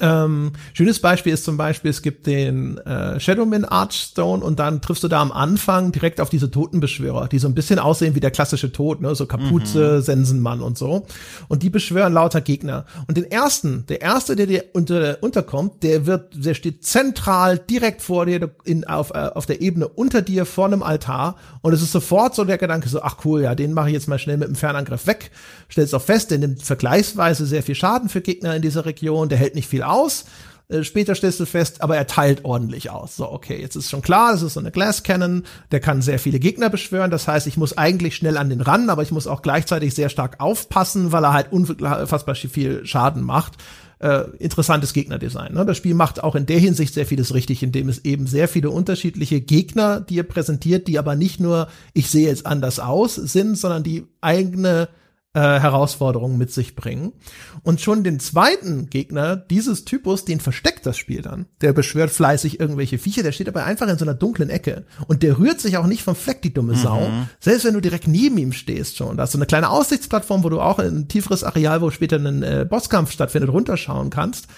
[0.00, 5.04] ähm, schönes Beispiel ist zum Beispiel, es gibt den äh, Shadowman Archstone und dann triffst
[5.04, 8.30] du da am Anfang direkt auf diese Totenbeschwörer, die so ein bisschen aussehen wie der
[8.30, 10.02] klassische Tod, ne, so Kapuze, mhm.
[10.02, 11.06] Sensenmann und so.
[11.48, 12.84] Und die beschwören lauter Gegner.
[13.08, 18.02] Und den ersten, der erste, der dir unter, unterkommt, der wird, der steht zentral direkt
[18.02, 21.36] vor dir in, auf, äh, auf der Ebene unter dir vor einem Altar.
[21.60, 24.08] Und es ist sofort so der Gedanke so, ach cool, ja, den mache ich jetzt
[24.08, 25.30] mal schnell mit dem Fernangriff weg.
[25.70, 29.38] Stellst auch fest, der nimmt vergleichsweise sehr viel Schaden für Gegner in dieser Region, der
[29.38, 30.24] hält nicht viel aus.
[30.72, 33.16] Äh, später stellst du fest, aber er teilt ordentlich aus.
[33.16, 36.18] So, okay, jetzt ist schon klar, das ist so eine Glass Cannon, der kann sehr
[36.18, 37.10] viele Gegner beschwören.
[37.10, 40.08] Das heißt, ich muss eigentlich schnell an den ran, aber ich muss auch gleichzeitig sehr
[40.08, 43.54] stark aufpassen, weil er halt unfassbar viel Schaden macht.
[43.98, 45.54] Äh, interessantes Gegnerdesign.
[45.54, 45.64] Ne?
[45.64, 48.70] Das Spiel macht auch in der Hinsicht sehr vieles richtig, indem es eben sehr viele
[48.70, 53.84] unterschiedliche Gegner dir präsentiert, die aber nicht nur, ich sehe jetzt anders aus, sind, sondern
[53.84, 54.88] die eigene
[55.34, 57.12] äh, Herausforderungen mit sich bringen.
[57.62, 61.46] Und schon den zweiten Gegner dieses Typus, den versteckt das Spiel dann.
[61.60, 64.84] Der beschwört fleißig irgendwelche Viecher, der steht aber einfach in so einer dunklen Ecke.
[65.06, 67.08] Und der rührt sich auch nicht vom Fleck, die dumme Sau.
[67.08, 67.28] Mhm.
[67.40, 69.16] Selbst wenn du direkt neben ihm stehst schon.
[69.16, 72.16] Da ist so eine kleine Aussichtsplattform, wo du auch in ein tieferes Areal, wo später
[72.16, 74.48] ein äh, Bosskampf stattfindet, runterschauen kannst.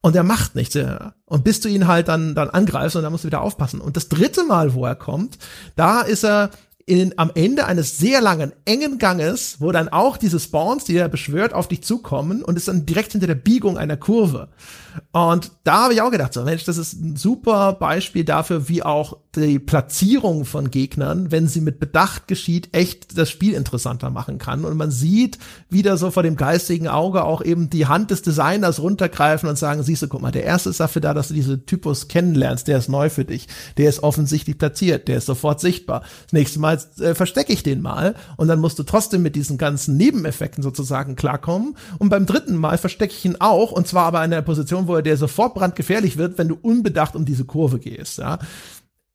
[0.00, 0.76] Und er macht nichts.
[1.24, 3.80] Und bis du ihn halt dann, dann angreifst und dann musst du wieder aufpassen.
[3.80, 5.38] Und das dritte Mal, wo er kommt,
[5.76, 6.50] da ist er
[6.86, 11.08] in, am Ende eines sehr langen, engen Ganges, wo dann auch diese Spawns, die er
[11.08, 14.48] beschwört, auf dich zukommen und ist dann direkt hinter der Biegung einer Kurve.
[15.12, 18.82] Und da habe ich auch gedacht, so Mensch, das ist ein super Beispiel dafür, wie
[18.82, 24.38] auch die Platzierung von Gegnern, wenn sie mit Bedacht geschieht, echt das Spiel interessanter machen
[24.38, 24.64] kann.
[24.64, 25.38] Und man sieht
[25.68, 29.82] wieder so vor dem geistigen Auge auch eben die Hand des Designers runtergreifen und sagen,
[29.82, 32.78] siehst du, guck mal, der erste ist dafür da, dass du diese Typus kennenlernst, der
[32.78, 36.02] ist neu für dich, der ist offensichtlich platziert, der ist sofort sichtbar.
[36.24, 39.58] Das nächste Mal äh, verstecke ich den mal und dann musst du trotzdem mit diesen
[39.58, 41.76] ganzen Nebeneffekten sozusagen klarkommen.
[41.98, 44.96] Und beim dritten Mal verstecke ich ihn auch und zwar aber in einer Position, wo
[44.96, 48.38] er der sofort brandgefährlich wird, wenn du unbedacht um diese Kurve gehst, ja.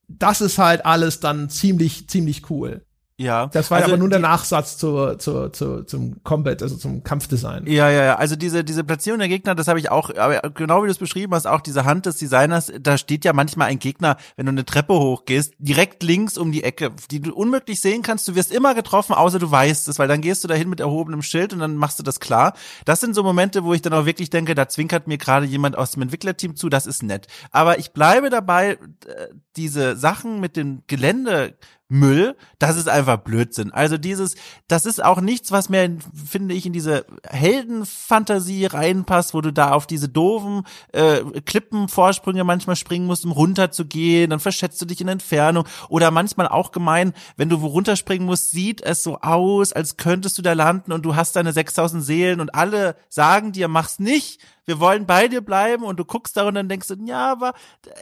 [0.08, 2.82] Das ist halt alles dann ziemlich, ziemlich cool.
[3.20, 3.48] Ja.
[3.48, 7.68] Das war also aber nur der Nachsatz zur, zur, zur, zum Combat, also zum Kampfdesign.
[7.68, 8.16] Ja, ja, ja.
[8.16, 11.00] Also diese, diese Platzierung der Gegner, das habe ich auch, aber genau wie du es
[11.00, 14.54] beschrieben hast, auch diese Hand des Designers, da steht ja manchmal ein Gegner, wenn du
[14.54, 18.26] eine Treppe hochgehst, direkt links um die Ecke, die du unmöglich sehen kannst.
[18.26, 21.22] Du wirst immer getroffen, außer du weißt es, weil dann gehst du dahin mit erhobenem
[21.22, 22.54] Schild und dann machst du das klar.
[22.86, 25.78] Das sind so Momente, wo ich dann auch wirklich denke, da zwinkert mir gerade jemand
[25.78, 27.28] aus dem Entwicklerteam zu, das ist nett.
[27.52, 28.78] Aber ich bleibe dabei,
[29.08, 29.28] äh,
[29.58, 31.56] diese Sachen mit dem Gelände
[31.92, 33.72] Müll, das ist einfach Blödsinn.
[33.74, 34.36] Also dieses,
[34.68, 39.72] das ist auch nichts, was mehr, finde ich, in diese Heldenfantasie reinpasst, wo du da
[39.72, 45.08] auf diese doofen äh, Klippenvorsprünge manchmal springen musst, um runterzugehen, dann verschätzt du dich in
[45.08, 45.66] Entfernung.
[45.90, 50.38] Oder manchmal auch gemein, wenn du wo runterspringen musst, sieht es so aus, als könntest
[50.38, 54.42] du da landen und du hast deine 6000 Seelen und alle sagen dir, mach's nicht,
[54.70, 57.54] wir wollen bei dir bleiben und du guckst da und dann denkst du, ja, aber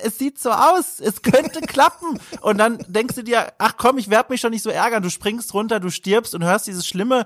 [0.03, 2.19] es sieht so aus, es könnte klappen.
[2.41, 5.02] Und dann denkst du dir, ach komm, ich werde mich schon nicht so ärgern.
[5.02, 7.26] Du springst runter, du stirbst und hörst dieses schlimme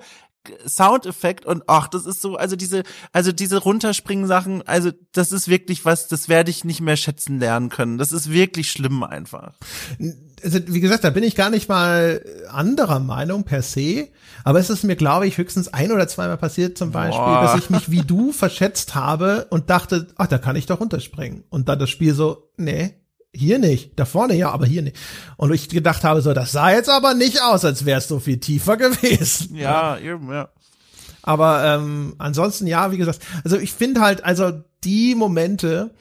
[0.67, 5.47] Soundeffekt und ach, das ist so, also diese, also diese runterspringen Sachen, also das ist
[5.47, 7.97] wirklich was, das werde ich nicht mehr schätzen lernen können.
[7.97, 9.53] Das ist wirklich schlimm einfach.
[10.43, 14.07] Also, wie gesagt, da bin ich gar nicht mal anderer Meinung per se,
[14.43, 17.43] aber es ist mir, glaube ich, höchstens ein oder zweimal passiert zum Beispiel, Boah.
[17.43, 21.43] dass ich mich wie du verschätzt habe und dachte, ach, da kann ich doch runterspringen.
[21.49, 22.95] Und dann das Spiel so, nee,
[23.33, 24.97] hier nicht, da vorne ja, aber hier nicht.
[25.37, 28.19] Und ich gedacht habe so, das sah jetzt aber nicht aus, als wäre es so
[28.19, 29.55] viel tiefer gewesen.
[29.55, 30.49] Ja, eben, ja.
[31.23, 34.51] Aber ähm, ansonsten ja, wie gesagt, also ich finde halt, also
[34.83, 35.91] die Momente,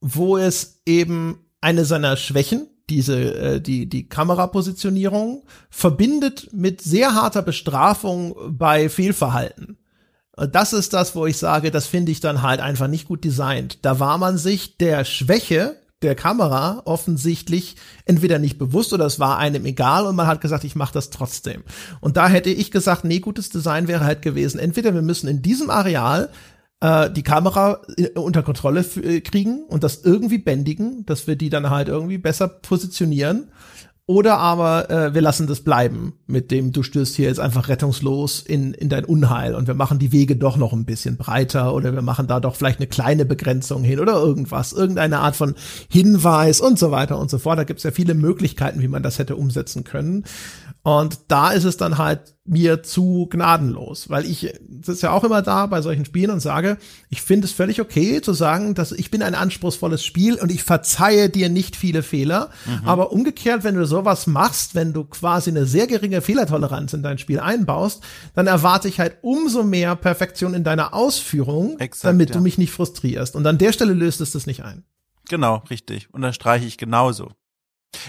[0.00, 7.42] wo es eben eine seiner Schwächen, diese äh, die die Kamerapositionierung verbindet mit sehr harter
[7.42, 9.78] Bestrafung bei Fehlverhalten.
[10.52, 13.78] Das ist das, wo ich sage, das finde ich dann halt einfach nicht gut designt.
[13.82, 19.38] Da war man sich der Schwäche der Kamera offensichtlich entweder nicht bewusst oder es war
[19.38, 21.64] einem egal und man hat gesagt, ich mache das trotzdem.
[22.00, 25.42] Und da hätte ich gesagt, nee, gutes Design wäre halt gewesen, entweder wir müssen in
[25.42, 26.30] diesem Areal
[26.80, 31.50] äh, die Kamera äh, unter Kontrolle äh, kriegen und das irgendwie bändigen, dass wir die
[31.50, 33.48] dann halt irgendwie besser positionieren
[34.08, 38.40] oder aber äh, wir lassen das bleiben, mit dem du stößt hier jetzt einfach rettungslos
[38.40, 41.92] in, in dein Unheil und wir machen die Wege doch noch ein bisschen breiter oder
[41.92, 45.56] wir machen da doch vielleicht eine kleine Begrenzung hin oder irgendwas, irgendeine Art von
[45.90, 47.58] Hinweis und so weiter und so fort.
[47.58, 50.24] Da gibt's ja viele Möglichkeiten, wie man das hätte umsetzen können.
[50.88, 55.42] Und da ist es dann halt mir zu gnadenlos, weil ich sitze ja auch immer
[55.42, 56.78] da bei solchen Spielen und sage,
[57.10, 60.62] ich finde es völlig okay zu sagen, dass ich bin ein anspruchsvolles Spiel und ich
[60.62, 62.88] verzeihe dir nicht viele Fehler, mhm.
[62.88, 67.18] aber umgekehrt, wenn du sowas machst, wenn du quasi eine sehr geringe Fehlertoleranz in dein
[67.18, 68.02] Spiel einbaust,
[68.34, 72.36] dann erwarte ich halt umso mehr Perfektion in deiner Ausführung, Exakt, damit ja.
[72.36, 74.84] du mich nicht frustrierst und an der Stelle löst es das nicht ein.
[75.28, 76.08] Genau, richtig.
[76.14, 77.32] Und da streiche ich genauso.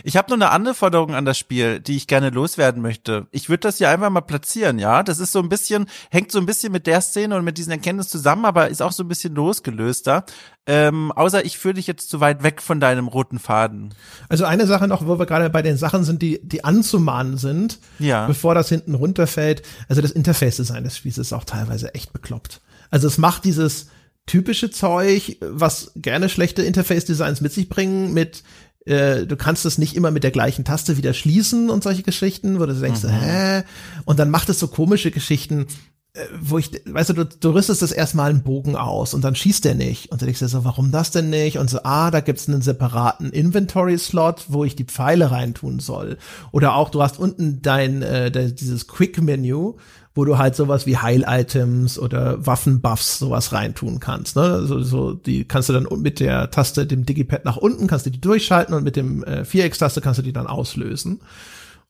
[0.03, 3.27] Ich habe noch eine andere Forderung an das Spiel, die ich gerne loswerden möchte.
[3.31, 5.03] Ich würde das hier einfach mal platzieren, ja.
[5.03, 7.71] Das ist so ein bisschen, hängt so ein bisschen mit der Szene und mit diesen
[7.71, 10.25] Erkenntnissen zusammen, aber ist auch so ein bisschen losgelöster.
[10.65, 13.93] Ähm, außer ich führe dich jetzt zu weit weg von deinem roten Faden.
[14.27, 17.79] Also eine Sache noch, wo wir gerade bei den Sachen sind, die, die anzumahnen sind,
[17.99, 18.27] ja.
[18.27, 19.63] bevor das hinten runterfällt.
[19.87, 22.61] Also das Interface-Design des Spiels ist auch teilweise echt bekloppt.
[22.91, 23.87] Also es macht dieses
[24.25, 28.43] typische Zeug, was gerne schlechte Interface-Designs mit sich bringen, mit
[28.85, 32.59] äh, du kannst es nicht immer mit der gleichen Taste wieder schließen und solche Geschichten,
[32.59, 33.09] wo du denkst, mhm.
[33.09, 33.63] hä?
[34.05, 35.67] Und dann macht es so komische Geschichten,
[36.13, 39.35] äh, wo ich, weißt du, du, du rüstest das erstmal einen Bogen aus und dann
[39.35, 40.11] schießt der nicht.
[40.11, 41.57] Und dann denkst du so, warum das denn nicht?
[41.59, 46.17] Und so, ah, da gibt's einen separaten Inventory-Slot, wo ich die Pfeile reintun soll.
[46.51, 49.73] Oder auch, du hast unten dein, äh, dieses Quick-Menü,
[50.19, 54.35] wo du halt sowas wie Heil-Items oder Waffenbuffs sowas reintun kannst.
[54.35, 54.41] Ne?
[54.41, 58.09] Also so die kannst du dann mit der Taste, dem Digipad nach unten, kannst du
[58.09, 61.21] die durchschalten und mit dem äh, Viereckstaste kannst du die dann auslösen.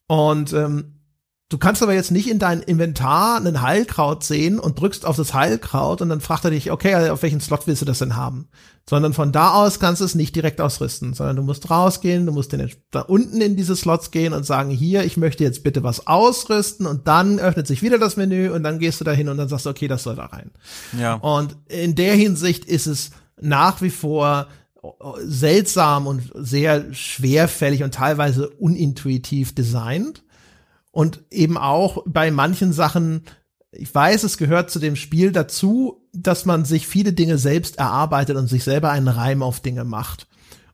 [0.05, 0.98] Und ähm,
[1.49, 5.33] Du kannst aber jetzt nicht in dein Inventar einen Heilkraut sehen und drückst auf das
[5.33, 8.49] Heilkraut und dann fragt er dich, okay, auf welchen Slot willst du das denn haben?
[8.87, 12.31] Sondern von da aus kannst du es nicht direkt ausrüsten, sondern du musst rausgehen, du
[12.31, 15.81] musst den, da unten in diese Slots gehen und sagen, hier, ich möchte jetzt bitte
[15.81, 19.27] was ausrüsten und dann öffnet sich wieder das Menü und dann gehst du da hin
[19.27, 20.51] und dann sagst du, okay, das soll da rein.
[20.99, 21.15] Ja.
[21.15, 23.09] Und in der Hinsicht ist es
[23.41, 24.47] nach wie vor
[25.25, 30.21] seltsam und sehr schwerfällig und teilweise unintuitiv designt
[30.91, 33.23] und eben auch bei manchen Sachen,
[33.71, 38.35] ich weiß, es gehört zu dem Spiel dazu, dass man sich viele Dinge selbst erarbeitet
[38.35, 40.27] und sich selber einen Reim auf Dinge macht.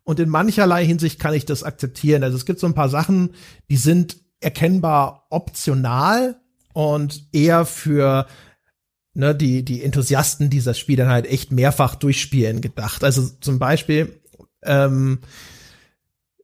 [0.03, 2.23] Und in mancherlei Hinsicht kann ich das akzeptieren.
[2.23, 3.31] Also es gibt so ein paar Sachen,
[3.69, 6.39] die sind erkennbar optional
[6.73, 8.27] und eher für
[9.15, 13.03] ne, die, die Enthusiasten dieser Spiel dann halt echt mehrfach durchspielen gedacht.
[13.03, 14.21] Also zum Beispiel,
[14.63, 15.19] ähm,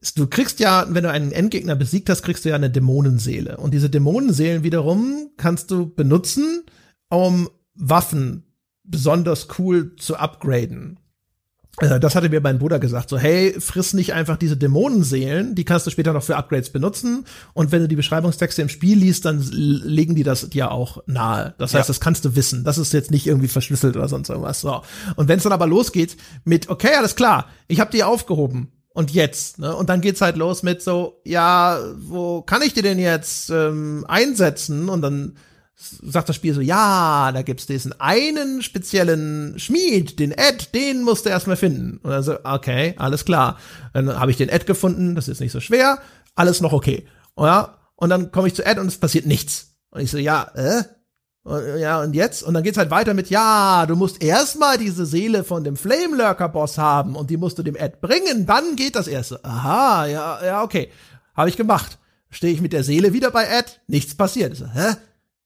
[0.02, 3.58] du kriegst ja, wenn du einen Endgegner besiegt hast, kriegst du ja eine Dämonenseele.
[3.58, 6.64] Und diese Dämonenseelen wiederum kannst du benutzen,
[7.10, 8.44] um Waffen
[8.84, 11.00] besonders cool zu upgraden.
[11.78, 15.64] Äh, das hatte mir mein Bruder gesagt, so hey, friss nicht einfach diese Dämonenseelen, die
[15.64, 19.26] kannst du später noch für Upgrades benutzen und wenn du die Beschreibungstexte im Spiel liest,
[19.26, 21.54] dann legen die das dir auch nahe.
[21.58, 21.94] Das heißt, ja.
[21.94, 22.64] das kannst du wissen.
[22.64, 24.62] Das ist jetzt nicht irgendwie verschlüsselt oder sonst irgendwas.
[24.62, 24.82] So.
[25.16, 29.12] Und wenn es dann aber losgeht mit, okay, alles klar, ich habe die aufgehoben, und
[29.12, 29.76] jetzt, ne?
[29.76, 34.06] Und dann geht's halt los mit so, ja, wo kann ich die denn jetzt ähm,
[34.08, 34.90] einsetzen?
[34.90, 35.38] Und dann
[35.76, 41.26] sagt das Spiel so, ja, da gibt's diesen einen speziellen Schmied, den Ed, den musst
[41.26, 42.00] du erstmal finden.
[42.04, 43.58] Und dann so, okay, alles klar.
[43.94, 46.00] Dann habe ich den Ed gefunden, das ist nicht so schwer,
[46.36, 47.08] alles noch okay.
[47.38, 49.78] Ja, und dann komme ich zu Ed und es passiert nichts.
[49.90, 50.84] Und ich so, ja, äh?
[51.44, 52.44] Ja, und jetzt?
[52.44, 56.16] Und dann geht's halt weiter mit, ja, du musst erstmal diese Seele von dem Flame
[56.16, 59.44] Lurker Boss haben und die musst du dem Ed bringen, dann geht das erste.
[59.44, 60.92] Aha, ja, ja, okay.
[61.36, 61.98] Habe ich gemacht.
[62.30, 64.56] Stehe ich mit der Seele wieder bei Ed, nichts passiert.
[64.56, 64.96] So, hä?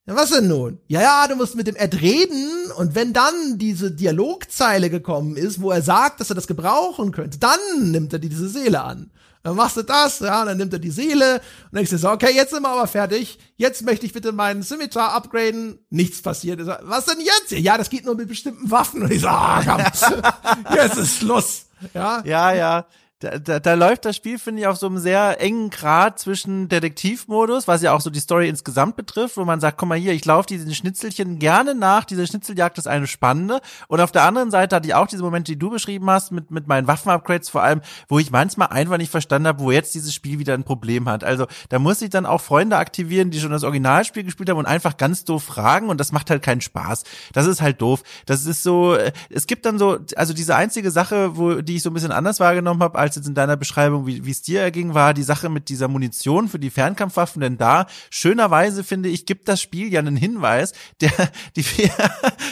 [0.06, 0.80] Ja, was denn nun?
[0.88, 5.62] Ja, ja, du musst mit dem Ed reden und wenn dann diese Dialogzeile gekommen ist,
[5.62, 7.60] wo er sagt, dass er das gebrauchen könnte, dann
[7.92, 9.12] nimmt er diese Seele an.
[9.46, 11.36] Dann machst du das, ja, dann nimmt er die Seele
[11.66, 13.38] und denkst dir so, okay, jetzt sind wir aber fertig.
[13.58, 15.78] Jetzt möchte ich bitte meinen Scimitar upgraden.
[15.92, 16.62] Nichts passiert.
[16.62, 17.52] So, was denn jetzt?
[17.52, 19.04] Ja, das geht nur mit bestimmten Waffen.
[19.04, 21.68] Und ich so, ah, komm, jetzt ist Schluss.
[21.94, 22.54] Ja, ja.
[22.56, 22.88] ja
[23.26, 26.69] da, da, da läuft das Spiel, finde ich, auf so einem sehr engen Grad zwischen
[26.69, 30.14] Detektivmodus, was ja auch so die Story insgesamt betrifft, wo man sagt, komm mal hier,
[30.14, 33.61] ich laufe diesen Schnitzelchen gerne nach, diese Schnitzeljagd ist eine spannende.
[33.88, 36.52] Und auf der anderen Seite hatte ich auch diese Momente, die du beschrieben hast, mit,
[36.52, 40.14] mit meinen Waffenupgrades vor allem, wo ich manchmal einfach nicht verstanden habe, wo jetzt dieses
[40.14, 41.23] Spiel wieder ein Problem hat.
[41.23, 44.68] Also da muss ich dann auch Freunde aktivieren, die schon das Originalspiel gespielt haben und
[44.68, 47.03] einfach ganz doof fragen und das macht halt keinen Spaß.
[47.34, 48.03] Das ist halt doof.
[48.27, 51.81] Das ist so, äh, es gibt dann so, also diese einzige Sache, wo, die ich
[51.81, 54.94] so ein bisschen anders wahrgenommen habe, als jetzt in deiner Beschreibung, wie es dir erging,
[54.94, 57.42] war die Sache mit dieser Munition für die Fernkampfwaffen.
[57.42, 61.12] Denn da, schönerweise finde ich, gibt das Spiel ja einen Hinweis, der
[61.56, 61.66] die,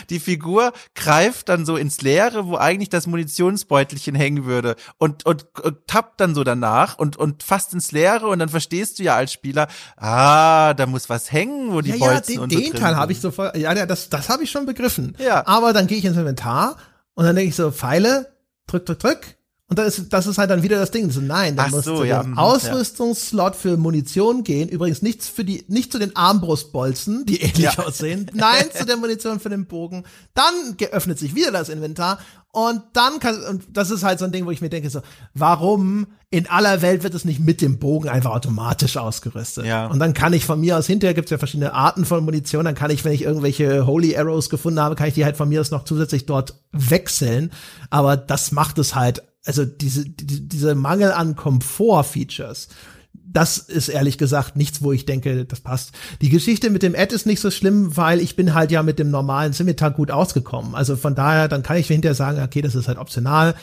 [0.09, 5.45] die Figur greift dann so ins Leere, wo eigentlich das Munitionsbeutelchen hängen würde und, und,
[5.59, 9.15] und tappt dann so danach und, und fast ins Leere und dann verstehst du ja
[9.15, 9.67] als Spieler,
[9.97, 13.21] ah, da muss was hängen, wo die ja, Bolzen ja, den, den Teil habe ich
[13.21, 15.15] so voll, ja, das, das habe ich schon begriffen.
[15.19, 15.45] Ja.
[15.47, 16.77] Aber dann gehe ich ins Inventar
[17.13, 18.33] und dann denke ich so, Pfeile,
[18.67, 19.37] drück, drück, drück
[19.73, 21.09] und das ist, das ist halt dann wieder das Ding.
[21.09, 24.69] So, nein, dann musst so, du ja, den mhm, Ausrüstungsslot für Munition gehen.
[24.69, 27.79] Übrigens nichts für die, nicht zu den Armbrustbolzen, die ähnlich ja.
[27.79, 28.29] aussehen.
[28.35, 30.03] Nein, zu der Munition für den Bogen.
[30.35, 32.19] Dann geöffnet sich wieder das Inventar.
[32.51, 35.01] Und dann kann, und das ist halt so ein Ding, wo ich mir denke, so,
[35.33, 39.65] warum in aller Welt wird es nicht mit dem Bogen einfach automatisch ausgerüstet?
[39.65, 39.87] Ja.
[39.87, 42.65] Und dann kann ich von mir aus, hinterher gibt es ja verschiedene Arten von Munition,
[42.65, 45.49] dann kann ich, wenn ich irgendwelche Holy Arrows gefunden habe, kann ich die halt von
[45.49, 47.51] mir aus noch zusätzlich dort wechseln.
[47.89, 52.69] Aber das macht es halt also diese, die, diese Mangel an Komfort-Features,
[53.13, 55.91] das ist ehrlich gesagt nichts, wo ich denke, das passt.
[56.21, 58.99] Die Geschichte mit dem Ad ist nicht so schlimm, weil ich bin halt ja mit
[58.99, 60.75] dem normalen Scimitar gut ausgekommen.
[60.75, 63.55] Also von daher, dann kann ich hinterher sagen, okay, das ist halt optional,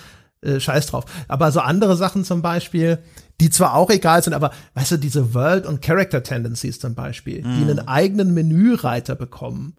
[0.43, 1.05] äh, scheiß drauf.
[1.29, 2.99] Aber so andere Sachen zum Beispiel,
[3.41, 7.57] die zwar auch egal sind, aber weißt du, diese World- und Character-Tendencies zum Beispiel, mm.
[7.57, 7.71] die mhm.
[7.71, 9.77] einen eigenen Menüreiter bekommen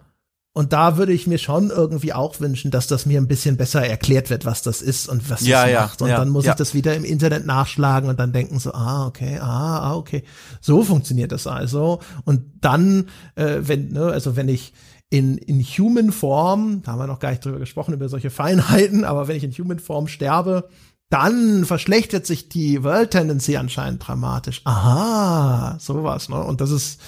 [0.53, 3.85] und da würde ich mir schon irgendwie auch wünschen, dass das mir ein bisschen besser
[3.85, 6.01] erklärt wird, was das ist und was ja, das ja, macht.
[6.01, 9.07] Und ja, dann muss ich das wieder im Internet nachschlagen und dann denken so, ah,
[9.07, 10.23] okay, ah, ah, okay.
[10.59, 12.01] So funktioniert das also.
[12.25, 14.73] Und dann, äh, wenn, ne, also wenn ich
[15.09, 19.05] in, in Human Form, da haben wir noch gar nicht drüber gesprochen, über solche Feinheiten,
[19.05, 20.67] aber wenn ich in Human Form sterbe,
[21.09, 24.61] dann verschlechtert sich die World Tendency anscheinend dramatisch.
[24.65, 26.41] Aha, sowas, ne?
[26.41, 27.01] Und das ist,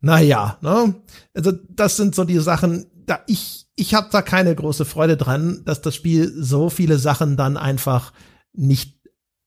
[0.00, 0.94] naja, ne?
[1.34, 5.62] Also das sind so die Sachen, da ich, ich habe da keine große Freude dran,
[5.64, 8.12] dass das Spiel so viele Sachen dann einfach
[8.52, 8.98] nicht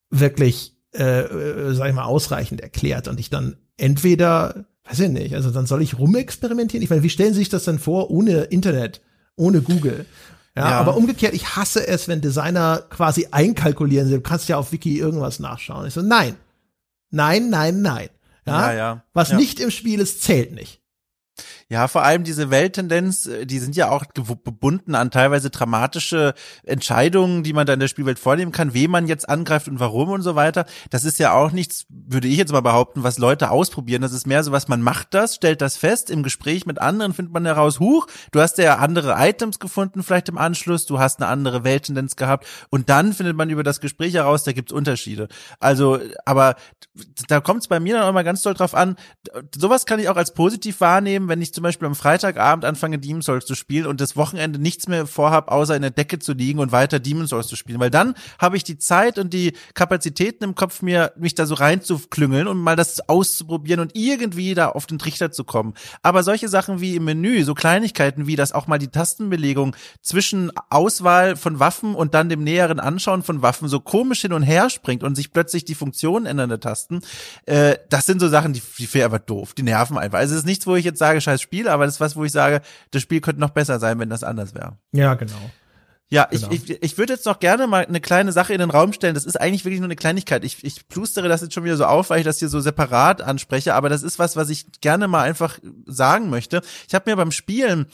[0.10, 5.36] wirklich, äh, äh, sag ich mal, ausreichend erklärt und ich dann entweder weiß ich nicht,
[5.36, 6.84] also dann soll ich rumexperimentieren?
[6.84, 9.02] Ich meine, wie stellen Sie sich das denn vor ohne Internet,
[9.36, 10.06] ohne Google?
[10.56, 14.12] Ja, ja, aber umgekehrt, ich hasse es, wenn Designer quasi einkalkulieren.
[14.12, 15.88] Du kannst ja auf Wiki irgendwas nachschauen.
[15.88, 16.36] Ich so, nein.
[17.10, 18.10] Nein, nein, nein.
[18.46, 19.04] Ja, ja.
[19.14, 20.82] Was nicht im Spiel ist, zählt nicht.
[21.74, 27.42] Ja, vor allem diese Welttendenz, äh, die sind ja auch gebunden an teilweise dramatische Entscheidungen,
[27.42, 30.22] die man da in der Spielwelt vornehmen kann, wem man jetzt angreift und warum und
[30.22, 30.68] so weiter.
[30.92, 34.04] Das ist ja auch nichts, würde ich jetzt mal behaupten, was Leute ausprobieren.
[34.04, 37.12] Das ist mehr so was, man macht das, stellt das fest, im Gespräch mit anderen
[37.12, 41.24] findet man heraus, huch, du hast ja andere Items gefunden vielleicht im Anschluss, du hast
[41.24, 45.28] eine andere Welttendenz gehabt und dann findet man über das Gespräch heraus, da gibt's Unterschiede.
[45.60, 46.54] Also, aber
[47.28, 48.96] da kommt es bei mir dann auch mal ganz doll drauf an,
[49.58, 53.00] sowas kann ich auch als positiv wahrnehmen, wenn ich zum zum Beispiel am Freitagabend anfange,
[53.00, 56.34] Demon's Souls zu spielen und das Wochenende nichts mehr vorhab, außer in der Decke zu
[56.34, 57.80] liegen und weiter Demon's Souls zu spielen.
[57.80, 61.56] Weil dann habe ich die Zeit und die Kapazitäten im Kopf, mir mich da so
[61.56, 65.74] reinzuklüngeln und mal das auszuprobieren und irgendwie da auf den Trichter zu kommen.
[66.02, 70.52] Aber solche Sachen wie im Menü, so Kleinigkeiten wie, dass auch mal die Tastenbelegung zwischen
[70.70, 74.70] Auswahl von Waffen und dann dem näheren Anschauen von Waffen so komisch hin und her
[74.70, 77.00] springt und sich plötzlich die Funktionen ändern der Tasten,
[77.46, 79.54] äh, das sind so Sachen, die, die finde ich einfach doof.
[79.54, 80.18] Die nerven einfach.
[80.18, 82.24] Also es ist nichts, wo ich jetzt sage, scheiß Spiel, aber das ist was, wo
[82.24, 84.78] ich sage, das Spiel könnte noch besser sein, wenn das anders wäre.
[84.92, 85.52] Ja, genau.
[86.10, 86.50] Ja, genau.
[86.50, 89.14] ich, ich, ich würde jetzt noch gerne mal eine kleine Sache in den Raum stellen.
[89.14, 90.44] Das ist eigentlich wirklich nur eine Kleinigkeit.
[90.46, 93.22] Ich, ich plustere das jetzt schon wieder so auf, weil ich das hier so separat
[93.22, 96.62] anspreche, aber das ist was, was ich gerne mal einfach sagen möchte.
[96.88, 97.86] Ich habe mir beim Spielen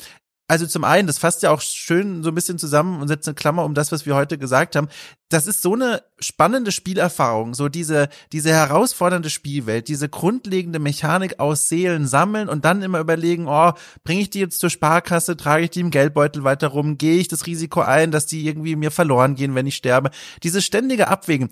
[0.49, 3.35] also zum einen, das fasst ja auch schön so ein bisschen zusammen und setzt eine
[3.35, 4.87] Klammer um das, was wir heute gesagt haben.
[5.29, 11.69] Das ist so eine spannende Spielerfahrung, so diese, diese herausfordernde Spielwelt, diese grundlegende Mechanik aus
[11.69, 13.73] Seelen sammeln und dann immer überlegen, oh,
[14.03, 17.27] bringe ich die jetzt zur Sparkasse, trage ich die im Geldbeutel weiter rum, gehe ich
[17.27, 20.09] das Risiko ein, dass die irgendwie mir verloren gehen, wenn ich sterbe.
[20.41, 21.49] Diese ständige Abwägen,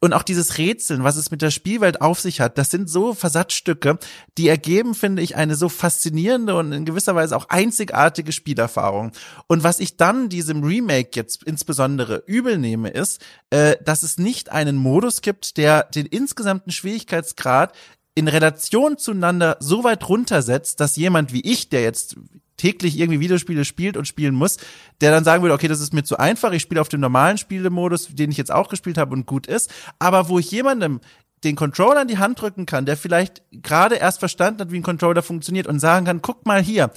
[0.00, 3.14] und auch dieses Rätseln, was es mit der Spielwelt auf sich hat, das sind so
[3.14, 3.98] Versatzstücke,
[4.38, 9.12] die ergeben, finde ich, eine so faszinierende und in gewisser Weise auch einzigartige Spielerfahrung.
[9.46, 13.20] Und was ich dann diesem Remake jetzt insbesondere übel nehme, ist,
[13.50, 17.72] äh, dass es nicht einen Modus gibt, der den insgesamten Schwierigkeitsgrad
[18.16, 22.16] in Relation zueinander so weit runtersetzt, dass jemand wie ich, der jetzt
[22.56, 24.56] täglich irgendwie Videospiele spielt und spielen muss,
[25.02, 27.36] der dann sagen würde, okay, das ist mir zu einfach, ich spiele auf dem normalen
[27.36, 31.00] Spielemodus, den ich jetzt auch gespielt habe und gut ist, aber wo ich jemandem
[31.44, 34.82] den Controller in die Hand drücken kann, der vielleicht gerade erst verstanden hat, wie ein
[34.82, 36.90] Controller funktioniert und sagen kann, guck mal hier,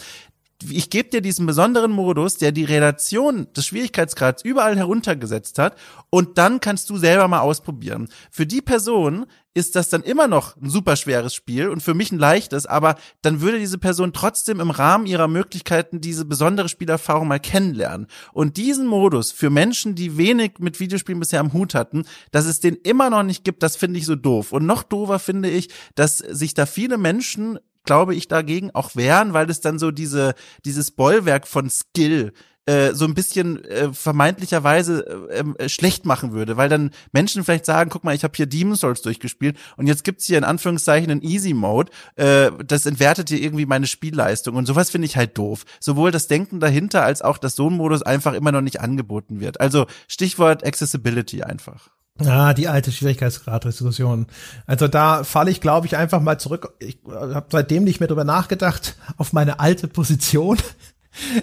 [0.68, 5.78] ich gebe dir diesen besonderen Modus, der die Relation des Schwierigkeitsgrads überall heruntergesetzt hat
[6.10, 8.10] und dann kannst du selber mal ausprobieren.
[8.32, 12.12] Für die Person ist das dann immer noch ein super schweres Spiel und für mich
[12.12, 17.28] ein leichtes, aber dann würde diese Person trotzdem im Rahmen ihrer Möglichkeiten diese besondere Spielerfahrung
[17.28, 18.08] mal kennenlernen.
[18.32, 22.60] Und diesen Modus für Menschen, die wenig mit Videospielen bisher am Hut hatten, dass es
[22.60, 24.54] den immer noch nicht gibt, das finde ich so doof.
[24.54, 29.34] Und noch doofer finde ich, dass sich da viele Menschen glaube ich, dagegen auch wehren,
[29.34, 30.36] weil es dann so diese,
[30.66, 32.34] dieses Bollwerk von Skill
[32.70, 37.44] äh, so ein bisschen äh, vermeintlicherweise äh, ähm, äh, schlecht machen würde, weil dann Menschen
[37.44, 40.44] vielleicht sagen, guck mal, ich habe hier Demon's Souls durchgespielt und jetzt gibt's hier in
[40.44, 45.18] Anführungszeichen einen Easy Mode, äh, das entwertet hier irgendwie meine Spielleistung und sowas finde ich
[45.18, 45.66] halt doof.
[45.80, 49.40] Sowohl das Denken dahinter als auch, dass so ein Modus einfach immer noch nicht angeboten
[49.40, 49.60] wird.
[49.60, 51.90] Also Stichwort Accessibility einfach.
[52.26, 54.28] Ah, die alte Schwierigkeitsgraddiskussion.
[54.66, 56.74] Also da falle ich, glaube ich, einfach mal zurück.
[56.80, 60.58] Ich äh, habe seitdem nicht mehr drüber nachgedacht auf meine alte Position.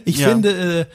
[0.04, 0.28] Ich ja.
[0.28, 0.86] finde äh,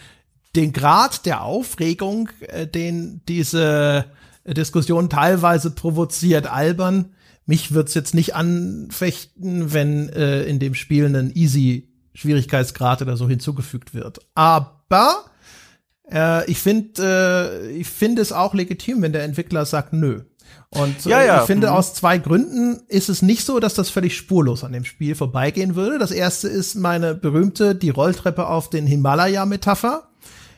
[0.55, 4.05] den Grad der Aufregung, äh, den diese
[4.47, 7.13] Diskussion teilweise provoziert, albern.
[7.45, 13.27] Mich wird's jetzt nicht anfechten, wenn äh, in dem Spiel ein Easy Schwierigkeitsgrad oder so
[13.27, 14.19] hinzugefügt wird.
[14.35, 15.25] Aber
[16.11, 20.21] äh, ich finde, äh, ich finde es auch legitim, wenn der Entwickler sagt, nö.
[20.69, 21.41] Und ja, ja.
[21.41, 21.73] ich finde, mhm.
[21.73, 25.75] aus zwei Gründen ist es nicht so, dass das völlig spurlos an dem Spiel vorbeigehen
[25.75, 25.99] würde.
[25.99, 30.07] Das erste ist meine berühmte, die Rolltreppe auf den Himalaya-Metapher.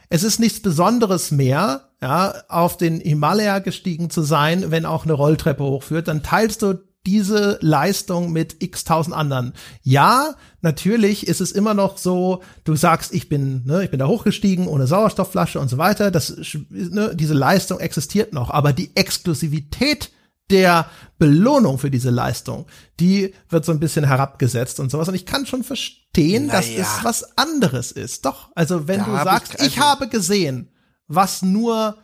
[0.09, 5.13] Es ist nichts Besonderes mehr, ja, auf den Himalaya gestiegen zu sein, wenn auch eine
[5.13, 6.07] Rolltreppe hochführt.
[6.07, 6.75] Dann teilst du
[7.05, 9.53] diese Leistung mit x tausend anderen.
[9.81, 14.07] Ja, natürlich ist es immer noch so, du sagst, ich bin, ne, ich bin da
[14.07, 16.11] hochgestiegen ohne Sauerstoffflasche und so weiter.
[16.11, 16.35] Das,
[16.69, 20.11] ne, diese Leistung existiert noch, aber die Exklusivität
[20.49, 22.67] der Belohnung für diese Leistung,
[22.99, 25.07] die wird so ein bisschen herabgesetzt und sowas.
[25.07, 26.59] Und ich kann schon verstehen, naja.
[26.59, 28.25] dass es was anderes ist.
[28.25, 30.69] Doch, also wenn da du sagst, ich, also ich habe gesehen,
[31.07, 31.97] was nur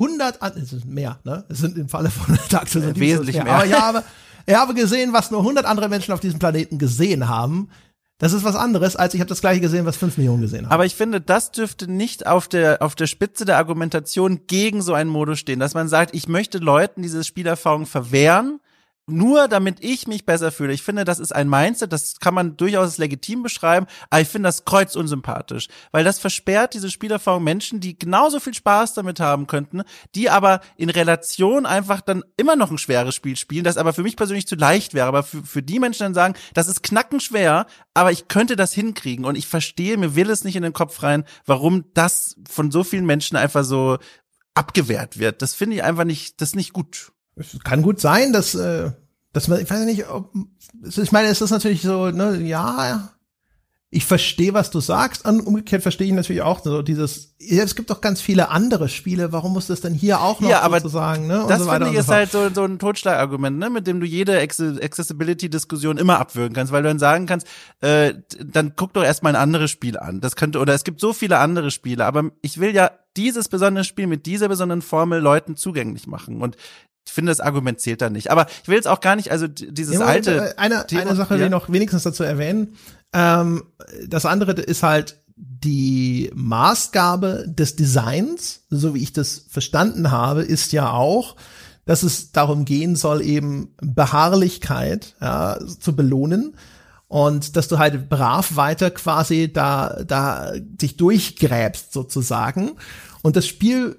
[0.00, 1.44] 100 an, es ist mehr, ne?
[1.48, 3.44] Es sind im Falle von Taxe sind wesentlich mehr.
[3.44, 3.54] mehr.
[3.54, 4.04] Aber ich habe,
[4.46, 7.68] ich habe gesehen, was nur 100 andere Menschen auf diesem Planeten gesehen haben.
[8.18, 10.72] Das ist was anderes, als ich habe das gleiche gesehen, was 5 Millionen gesehen haben.
[10.72, 14.92] Aber ich finde, das dürfte nicht auf der, auf der Spitze der Argumentation gegen so
[14.92, 18.60] einen Modus stehen, dass man sagt, ich möchte Leuten diese Spielerfahrung verwehren,
[19.10, 20.72] nur damit ich mich besser fühle.
[20.72, 24.48] Ich finde, das ist ein Mindset, das kann man durchaus legitim beschreiben, aber ich finde
[24.48, 29.46] das kreuz unsympathisch, weil das versperrt diese Spielerfahrung Menschen, die genauso viel Spaß damit haben
[29.46, 29.82] könnten,
[30.14, 34.02] die aber in Relation einfach dann immer noch ein schweres Spiel spielen, das aber für
[34.02, 37.66] mich persönlich zu leicht wäre, aber für, für die Menschen dann sagen, das ist knackenschwer,
[37.94, 41.02] aber ich könnte das hinkriegen und ich verstehe, mir will es nicht in den Kopf
[41.02, 43.98] rein, warum das von so vielen Menschen einfach so
[44.54, 45.42] abgewehrt wird.
[45.42, 47.12] Das finde ich einfach nicht, das ist nicht gut.
[47.36, 48.92] Es kann gut sein, dass, äh,
[49.32, 50.32] dass man, ich weiß nicht, ob,
[50.84, 53.10] ich meine, es ist natürlich so, ne, ja,
[53.92, 55.24] ich verstehe, was du sagst.
[55.26, 58.88] Und umgekehrt verstehe ich natürlich auch so dieses, ja, es gibt doch ganz viele andere
[58.88, 61.44] Spiele, warum muss das denn hier auch noch ja, aber sozusagen, ne?
[61.48, 64.06] das so finde ich ist so halt so, so ein Totschlagargument, ne, mit dem du
[64.06, 67.48] jede Accessibility-Diskussion immer abwürgen kannst, weil du dann sagen kannst,
[67.80, 70.20] äh, dann guck doch erstmal ein anderes Spiel an.
[70.20, 73.82] Das könnte, oder es gibt so viele andere Spiele, aber ich will ja dieses besondere
[73.82, 76.42] Spiel mit dieser besonderen Formel Leuten zugänglich machen.
[76.42, 76.56] Und
[77.06, 78.30] ich finde, das Argument zählt da nicht.
[78.30, 80.34] Aber ich will jetzt auch gar nicht, also dieses Ja, alte.
[80.34, 81.46] Moment, äh, eine, Thema- eine Sache will ja.
[81.46, 82.76] ich noch wenigstens dazu erwähnen.
[83.12, 83.64] Ähm,
[84.06, 90.72] das andere ist halt die Maßgabe des Designs, so wie ich das verstanden habe, ist
[90.72, 91.36] ja auch,
[91.86, 96.54] dass es darum gehen soll, eben Beharrlichkeit ja, zu belohnen
[97.08, 102.72] und dass du halt brav weiter quasi da, da dich durchgräbst sozusagen.
[103.22, 103.96] Und das Spiel,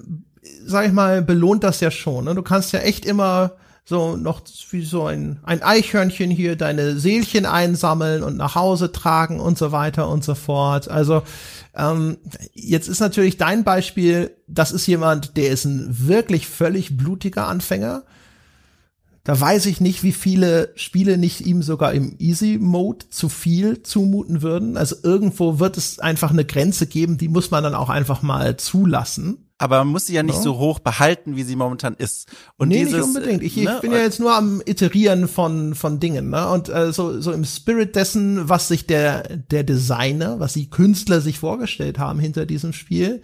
[0.65, 2.26] sag ich mal, belohnt das ja schon.
[2.26, 2.35] Ne?
[2.35, 3.53] Du kannst ja echt immer
[3.84, 9.39] so noch wie so ein, ein Eichhörnchen hier deine Seelchen einsammeln und nach Hause tragen
[9.39, 10.88] und so weiter und so fort.
[10.88, 11.23] Also
[11.76, 12.18] ähm,
[12.53, 18.03] jetzt ist natürlich dein Beispiel, das ist jemand, der ist ein wirklich völlig blutiger Anfänger.
[19.23, 23.84] Da weiß ich nicht, wie viele Spiele nicht ihm sogar im Easy Mode zu viel
[23.84, 24.77] zumuten würden.
[24.77, 28.57] Also irgendwo wird es einfach eine Grenze geben, die muss man dann auch einfach mal
[28.57, 29.48] zulassen.
[29.60, 30.41] aber man muss sie ja nicht Ja.
[30.41, 32.30] so hoch behalten, wie sie momentan ist.
[32.57, 33.43] Und nee, dieses, nicht unbedingt.
[33.43, 36.49] Ich, ich ne, bin ja jetzt nur am Iterieren von, von Dingen, ne?
[36.49, 41.22] Und äh, so, so im Spirit dessen, was sich der, der Designer, was die Künstler
[41.22, 43.22] sich vorgestellt haben hinter diesem Spiel,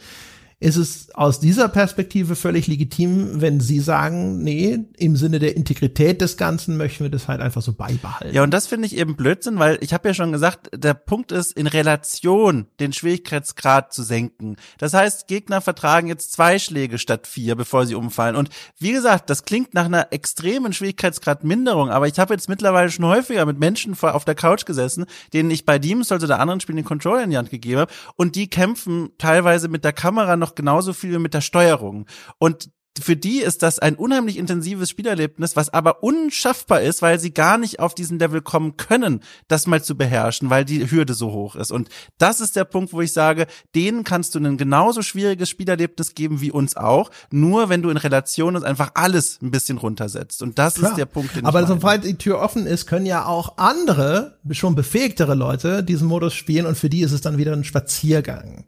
[0.59, 6.19] ist es aus dieser Perspektive völlig legitim, wenn sie sagen, nee, im Sinne der Integrität
[6.19, 8.33] des Ganzen möchten wir das halt einfach so beibehalten.
[8.33, 11.31] Ja, und das finde ich eben Blödsinn, weil ich habe ja schon gesagt, der Punkt
[11.31, 14.55] ist, in Relation den Schwierigkeitsgrad zu senken.
[14.79, 18.35] Das heißt, Gegner vertragen jetzt zwei Schläge statt vier, bevor sie umfallen.
[18.35, 23.05] Und wie gesagt, das klingt nach einer extremen Schwierigkeitsgradminderung, aber ich habe jetzt mittlerweile schon
[23.05, 26.61] häufiger mit Menschen vor, auf der Couch gesessen, denen ich bei Demon's Souls oder anderen
[26.61, 30.35] Spielen den Controller in die Hand gegeben habe, und die kämpfen teilweise mit der Kamera
[30.35, 32.05] noch genauso viel wie mit der Steuerung.
[32.39, 32.69] Und
[33.01, 37.57] für die ist das ein unheimlich intensives Spielerlebnis, was aber unschaffbar ist, weil sie gar
[37.57, 41.55] nicht auf diesen Level kommen können, das mal zu beherrschen, weil die Hürde so hoch
[41.55, 41.71] ist.
[41.71, 46.15] Und das ist der Punkt, wo ich sage, denen kannst du ein genauso schwieriges Spielerlebnis
[46.15, 50.41] geben wie uns auch, nur wenn du in Relation ist einfach alles ein bisschen runtersetzt.
[50.41, 50.91] Und das Klar.
[50.91, 54.75] ist der Punkt, den Aber sobald die Tür offen ist, können ja auch andere, schon
[54.75, 58.65] befähigtere Leute diesen Modus spielen und für die ist es dann wieder ein Spaziergang.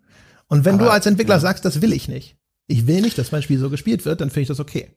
[0.50, 2.36] Und wenn du Aber, als Entwickler sagst, das will ich nicht,
[2.68, 4.90] ich will nicht, dass mein Spiel so gespielt wird, dann finde ich das okay.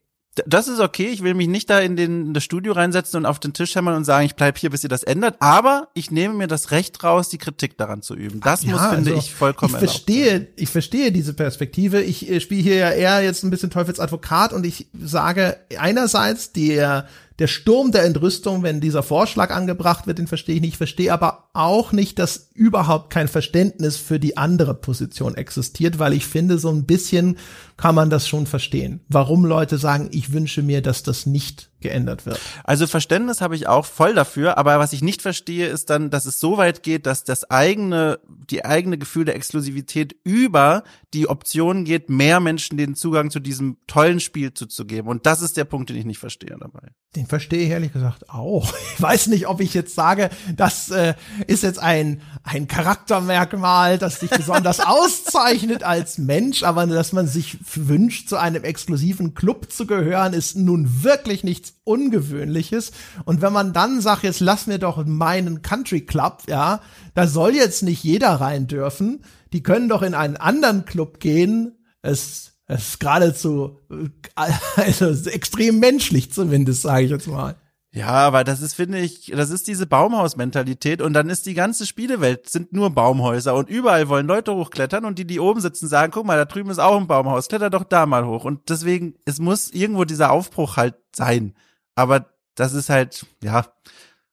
[0.47, 1.09] Das ist okay.
[1.09, 3.75] Ich will mich nicht da in, den, in das Studio reinsetzen und auf den Tisch
[3.75, 5.37] hämmern und sagen, ich bleib hier, bis ihr das ändert.
[5.41, 8.41] Aber ich nehme mir das Recht raus, die Kritik daran zu üben.
[8.41, 12.01] Das muss, finde also, ich, vollkommen Ich erlaubt verstehe, ich verstehe diese Perspektive.
[12.01, 17.07] Ich äh, spiele hier ja eher jetzt ein bisschen Teufelsadvokat und ich sage einerseits der
[17.43, 20.75] der Sturm der Entrüstung, wenn dieser Vorschlag angebracht wird, den verstehe ich nicht.
[20.75, 26.13] Ich verstehe aber auch nicht, dass überhaupt kein Verständnis für die andere Position existiert, weil
[26.13, 27.39] ich finde, so ein bisschen
[27.77, 29.01] kann man das schon verstehen.
[29.09, 32.41] Warum Leute sagen, ich wünsche mir, dass das nicht geändert wird.
[32.65, 36.25] Also Verständnis habe ich auch voll dafür, aber was ich nicht verstehe, ist dann, dass
[36.25, 38.21] es so weit geht, dass das eigene,
[38.51, 43.77] die eigene Gefühl der Exklusivität über die Option geht, mehr Menschen den Zugang zu diesem
[43.87, 45.11] tollen Spiel zuzugeben.
[45.11, 46.89] Und das ist der Punkt, den ich nicht verstehe dabei.
[47.17, 48.73] Den verstehe ich ehrlich gesagt auch.
[48.95, 51.15] Ich weiß nicht, ob ich jetzt sage, das äh,
[51.47, 57.59] ist jetzt ein, ein Charaktermerkmal, das dich besonders auszeichnet als Mensch, aber dass man sich
[57.77, 62.93] wünscht, zu einem exklusiven Club zu gehören, ist nun wirklich nichts Ungewöhnliches.
[63.25, 66.81] Und wenn man dann sagt, jetzt lass mir doch meinen Country Club, ja,
[67.15, 69.25] da soll jetzt nicht jeder rein dürfen.
[69.53, 71.79] Die können doch in einen anderen Club gehen.
[72.03, 74.09] Es es ist geradezu, äh,
[74.77, 77.57] also extrem menschlich zumindest, sage ich jetzt mal.
[77.95, 81.87] Ja, aber das ist, finde ich, das ist diese Baumhausmentalität und dann ist die ganze
[81.87, 86.11] Spielewelt sind nur Baumhäuser und überall wollen Leute hochklettern und die, die oben sitzen, sagen,
[86.11, 88.47] guck mal, da drüben ist auch ein Baumhaus, kletter doch da mal hoch.
[88.47, 91.55] Und deswegen, es muss irgendwo dieser Aufbruch halt sein.
[91.95, 93.67] Aber das ist halt, ja,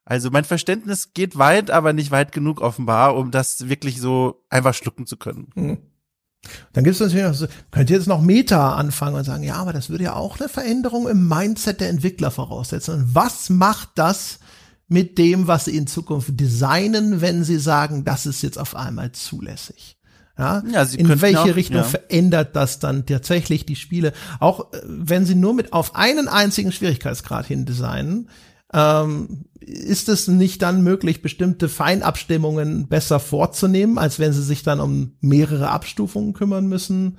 [0.06, 4.72] also mein Verständnis geht weit, aber nicht weit genug offenbar, um das wirklich so einfach
[4.72, 5.50] schlucken zu können.
[5.54, 5.78] Hm.
[6.72, 9.56] Dann gibt es natürlich noch, so, könnt ihr jetzt noch Meta anfangen und sagen, ja,
[9.56, 12.94] aber das würde ja auch eine Veränderung im Mindset der Entwickler voraussetzen.
[12.94, 14.38] Und was macht das
[14.88, 19.12] mit dem, was sie in Zukunft designen, wenn sie sagen, das ist jetzt auf einmal
[19.12, 19.98] zulässig?
[20.38, 21.84] Ja, ja in welche auch, Richtung ja.
[21.84, 24.14] verändert das dann tatsächlich die Spiele?
[24.38, 28.28] Auch äh, wenn sie nur mit auf einen einzigen Schwierigkeitsgrad hin designen,
[28.72, 34.80] ähm, ist es nicht dann möglich, bestimmte Feinabstimmungen besser vorzunehmen, als wenn sie sich dann
[34.80, 37.18] um mehrere Abstufungen kümmern müssen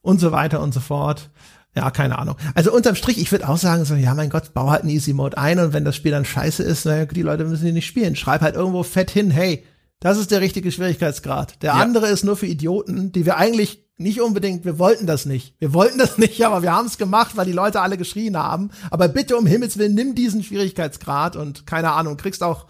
[0.00, 1.30] und so weiter und so fort.
[1.76, 2.36] Ja, keine Ahnung.
[2.54, 5.12] Also unterm Strich, ich würde auch sagen, so, ja, mein Gott, bau halt einen Easy
[5.12, 7.86] Mode ein und wenn das Spiel dann scheiße ist, naja, die Leute müssen die nicht
[7.86, 8.14] spielen.
[8.14, 9.64] Schreib halt irgendwo fett hin, hey,
[9.98, 11.62] das ist der richtige Schwierigkeitsgrad.
[11.62, 11.80] Der ja.
[11.80, 15.54] andere ist nur für Idioten, die wir eigentlich nicht unbedingt, wir wollten das nicht.
[15.60, 18.70] Wir wollten das nicht, aber wir haben es gemacht, weil die Leute alle geschrien haben.
[18.90, 22.66] Aber bitte um Himmels Willen, nimm diesen Schwierigkeitsgrad und keine Ahnung, kriegst auch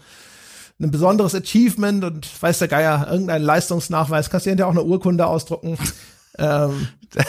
[0.79, 5.25] ein besonderes Achievement und weiß der Geier, irgendeinen Leistungsnachweis, kannst dir ja auch eine Urkunde
[5.25, 5.77] ausdrucken.
[6.37, 6.87] ähm,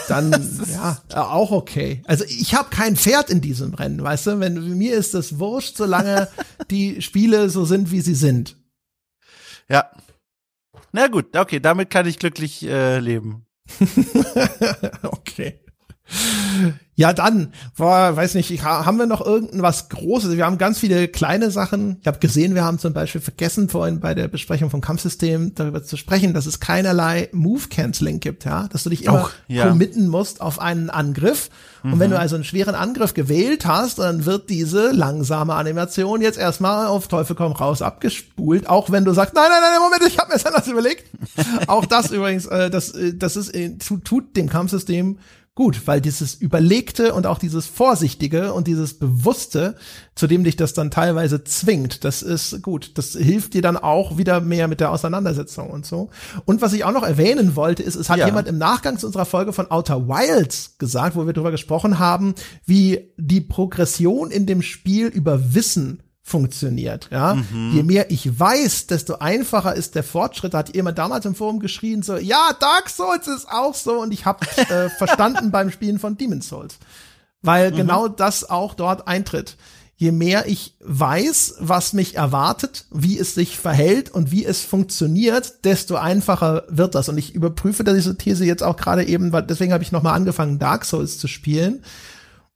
[0.09, 0.31] dann
[0.69, 2.03] ja auch okay.
[2.05, 4.39] Also ich habe kein Pferd in diesem Rennen, weißt du?
[4.41, 6.27] Wenn mir ist das wurscht, solange
[6.69, 8.57] die Spiele so sind, wie sie sind.
[9.69, 9.89] Ja.
[10.91, 13.46] Na gut, okay, damit kann ich glücklich äh, leben.
[15.03, 15.59] okay.
[16.99, 20.35] Ja, dann, war, weiß nicht, haben wir noch irgendwas Großes?
[20.35, 21.97] Wir haben ganz viele kleine Sachen.
[22.01, 25.83] Ich habe gesehen, wir haben zum Beispiel vergessen, vorhin bei der Besprechung vom Kampfsystem darüber
[25.83, 29.67] zu sprechen, dass es keinerlei Move-Canceling gibt, ja, dass du dich immer oh, ja.
[29.67, 31.51] committen musst auf einen Angriff.
[31.83, 31.93] Mhm.
[31.93, 32.21] Und wenn du mhm.
[32.21, 37.35] also einen schweren Angriff gewählt hast, dann wird diese langsame Animation jetzt erstmal auf Teufel
[37.35, 40.47] komm raus abgespult, auch wenn du sagst, nein, nein, nein, Moment, ich habe mir das
[40.47, 41.03] anders überlegt.
[41.67, 45.19] auch das übrigens, äh, das, äh, das ist, äh, tut dem Kampfsystem
[45.57, 49.73] gut, weil dieses Überlegte und auch dieses Vorsichtige und dieses Bewusste,
[50.13, 52.91] zu dem dich das dann teilweise zwingt, das ist gut.
[52.99, 56.11] Das hilft dir dann auch wieder mehr mit der Auseinandersetzung und so.
[56.45, 58.27] Und was ich auch noch erwähnen wollte, ist, es hat ja.
[58.27, 62.35] jemand im Nachgang zu unserer Folge von Outer Wilds gesagt, wo wir darüber gesprochen haben,
[62.67, 67.07] wie die Progression in dem Spiel über Wissen funktioniert.
[67.09, 67.71] Ja, mhm.
[67.73, 70.53] je mehr ich weiß, desto einfacher ist der Fortschritt.
[70.53, 74.11] Da hat jemand damals im Forum geschrien so, ja, Dark Souls ist auch so und
[74.11, 76.79] ich habe äh, verstanden beim Spielen von Demon's Souls,
[77.41, 77.77] weil mhm.
[77.77, 79.55] genau das auch dort eintritt.
[79.95, 85.63] Je mehr ich weiß, was mich erwartet, wie es sich verhält und wie es funktioniert,
[85.63, 87.07] desto einfacher wird das.
[87.07, 90.13] Und ich überprüfe diese These jetzt auch gerade eben, weil deswegen habe ich noch mal
[90.13, 91.83] angefangen, Dark Souls zu spielen.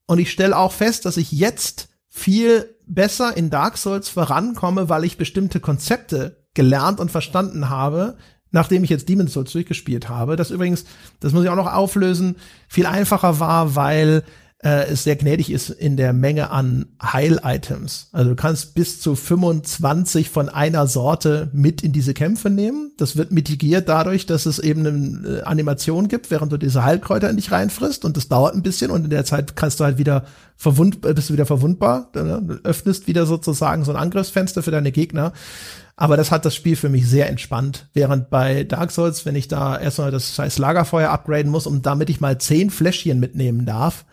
[0.06, 5.05] Und ich stelle auch fest, dass ich jetzt viel besser in Dark Souls vorankomme, weil
[5.05, 8.17] ich bestimmte Konzepte gelernt und verstanden habe,
[8.51, 10.35] nachdem ich jetzt Demon's Souls durchgespielt habe.
[10.35, 10.83] Das übrigens,
[11.21, 12.35] das muss ich auch noch auflösen,
[12.67, 14.23] viel einfacher war, weil
[14.63, 18.09] äh, es sehr gnädig ist in der Menge an Heil-Items.
[18.11, 22.91] Also du kannst bis zu 25 von einer Sorte mit in diese Kämpfe nehmen.
[22.97, 27.29] Das wird mitigiert dadurch, dass es eben eine äh, Animation gibt, während du diese Heilkräuter
[27.29, 29.97] in dich reinfrisst und das dauert ein bisschen und in der Zeit kannst du halt
[29.97, 30.25] wieder
[30.55, 32.41] verwund, äh, bist du wieder verwundbar, ne?
[32.45, 35.33] du öffnest wieder sozusagen so ein Angriffsfenster für deine Gegner.
[35.95, 37.88] Aber das hat das Spiel für mich sehr entspannt.
[37.93, 42.09] Während bei Dark Souls, wenn ich da erstmal das scheiß Lagerfeuer upgraden muss, um damit
[42.09, 44.05] ich mal zehn Fläschchen mitnehmen darf,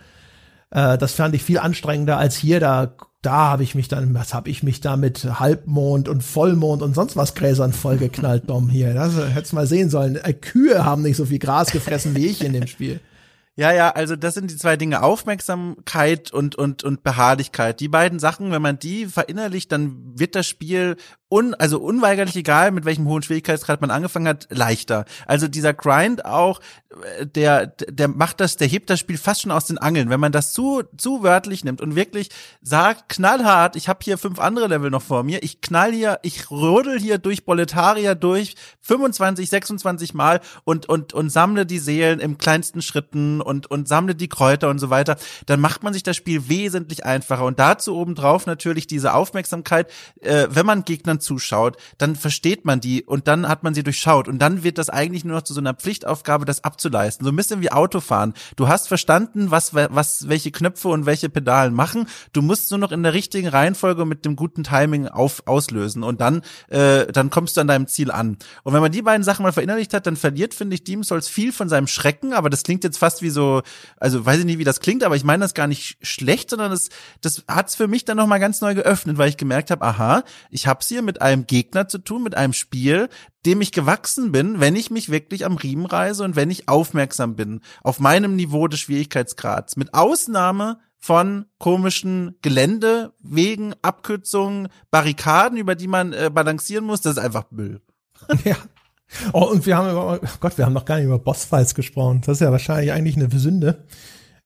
[0.71, 2.61] äh, das fand ich viel anstrengender als hier.
[2.61, 6.83] Da, da habe ich mich dann, was habe ich mich da mit Halbmond und Vollmond
[6.83, 8.95] und sonst was Gräsern vollgeknallt, Dom, hier.
[8.95, 10.17] Das hättest mal sehen sollen.
[10.17, 13.01] Äh, Kühe haben nicht so viel Gras gefressen wie ich in dem Spiel.
[13.59, 17.81] Ja, ja, also das sind die zwei Dinge, Aufmerksamkeit und, und, und Beharrlichkeit.
[17.81, 20.97] Die beiden Sachen, wenn man die verinnerlicht, dann wird das Spiel
[21.31, 25.05] un, also unweigerlich egal, mit welchem hohen Schwierigkeitsgrad man angefangen hat, leichter.
[25.27, 26.61] Also dieser Grind auch,
[27.19, 30.09] äh, der, der macht das, der hebt das Spiel fast schon aus den Angeln.
[30.09, 32.31] Wenn man das zu, zu wörtlich nimmt und wirklich
[32.63, 36.51] sagt, knallhart, ich habe hier fünf andere Level noch vor mir, ich knall hier, ich
[36.51, 42.39] rodel hier durch Boletaria durch 25, 26 Mal und, und, und sammle die Seelen im
[42.39, 45.17] kleinsten Schritten und, und sammle die Kräuter und so weiter,
[45.47, 47.45] dann macht man sich das Spiel wesentlich einfacher.
[47.45, 53.03] Und dazu obendrauf natürlich diese Aufmerksamkeit, äh, wenn man Gegnern zuschaut, dann versteht man die
[53.05, 55.61] und dann hat man sie durchschaut und dann wird das eigentlich nur noch zu so
[55.61, 57.25] einer Pflichtaufgabe, das abzuleisten.
[57.25, 58.35] So ein bisschen wie Autofahren.
[58.57, 62.07] Du hast verstanden, was, was, welche Knöpfe und welche Pedalen machen.
[62.33, 66.21] Du musst nur noch in der richtigen Reihenfolge mit dem guten Timing auf, auslösen und
[66.21, 68.37] dann, äh, dann kommst du an deinem Ziel an.
[68.65, 71.29] Und wenn man die beiden Sachen mal verinnerlicht hat, dann verliert, finde ich, Demon's Souls
[71.29, 73.38] viel von seinem Schrecken, aber das klingt jetzt fast wie so,
[73.97, 76.71] also weiß ich nicht, wie das klingt, aber ich meine das gar nicht schlecht, sondern
[76.71, 76.89] das,
[77.21, 80.67] das hat's für mich dann nochmal ganz neu geöffnet, weil ich gemerkt habe, aha, ich
[80.67, 83.09] hab's hier mit einem Gegner zu tun, mit einem Spiel,
[83.47, 87.37] dem ich gewachsen bin, wenn ich mich wirklich am Riemen reise und wenn ich aufmerksam
[87.37, 89.77] bin auf meinem Niveau des Schwierigkeitsgrads.
[89.77, 97.17] Mit Ausnahme von komischen Gelände, Wegen, Abkürzungen, Barrikaden, über die man äh, balancieren muss, das
[97.17, 97.81] ist einfach Müll.
[98.45, 98.57] Ja.
[99.33, 102.21] Oh, und wir haben über, oh Gott, wir haben noch gar nicht über Bossfights gesprochen.
[102.25, 103.85] Das ist ja wahrscheinlich eigentlich eine Sünde.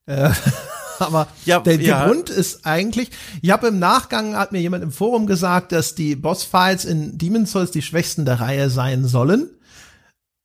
[0.06, 0.30] Äh,
[0.98, 2.06] aber ja, der, der ja.
[2.06, 3.10] Grund ist eigentlich,
[3.40, 7.52] ich habe im Nachgang, hat mir jemand im Forum gesagt, dass die Bossfights in Demon's
[7.52, 9.50] Souls die schwächsten der Reihe sein sollen.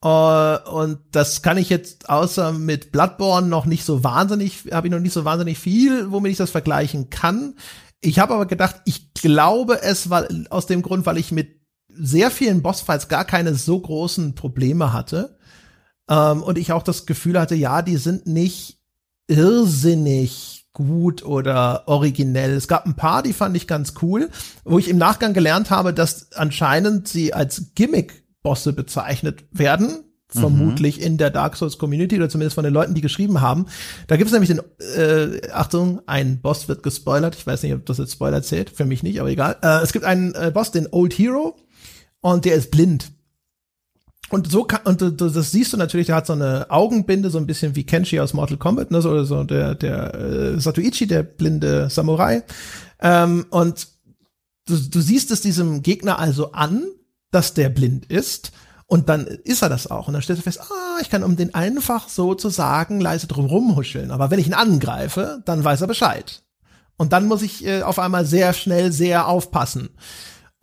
[0.06, 4.92] Uh, und das kann ich jetzt außer mit Bloodborne noch nicht so wahnsinnig, habe ich
[4.92, 7.56] noch nicht so wahnsinnig viel, womit ich das vergleichen kann.
[8.00, 11.58] Ich habe aber gedacht, ich glaube es war aus dem Grund, weil ich mit
[12.00, 15.38] sehr vielen Bossfights gar keine so großen Probleme hatte.
[16.10, 18.80] Ähm, und ich auch das Gefühl hatte, ja, die sind nicht
[19.28, 22.52] irrsinnig gut oder originell.
[22.52, 24.30] Es gab ein paar, die fand ich ganz cool,
[24.64, 31.04] wo ich im Nachgang gelernt habe, dass anscheinend sie als Gimmick-Bosse bezeichnet werden, vermutlich mhm.
[31.04, 33.66] in der Dark Souls Community oder zumindest von den Leuten, die geschrieben haben.
[34.06, 34.62] Da gibt es nämlich den,
[34.96, 37.36] äh, Achtung, ein Boss wird gespoilert.
[37.36, 39.58] Ich weiß nicht, ob das jetzt Spoiler zählt, für mich nicht, aber egal.
[39.64, 41.56] Äh, es gibt einen äh, Boss, den Old Hero,
[42.22, 43.12] und der ist blind.
[44.30, 47.38] Und so kann, und du, das siehst du natürlich, der hat so eine Augenbinde, so
[47.38, 51.08] ein bisschen wie Kenshi aus Mortal Kombat, ne, so, oder so der, der äh, Satuichi,
[51.08, 52.44] der blinde Samurai.
[53.00, 53.88] Ähm, und
[54.66, 56.84] du, du siehst es diesem Gegner also an,
[57.32, 58.52] dass der blind ist.
[58.86, 60.08] Und dann ist er das auch.
[60.08, 64.12] Und dann stellst du fest, ah, ich kann um den einfach sozusagen leise drum rumhuscheln.
[64.12, 66.44] Aber wenn ich ihn angreife, dann weiß er Bescheid.
[66.98, 69.90] Und dann muss ich äh, auf einmal sehr schnell sehr aufpassen.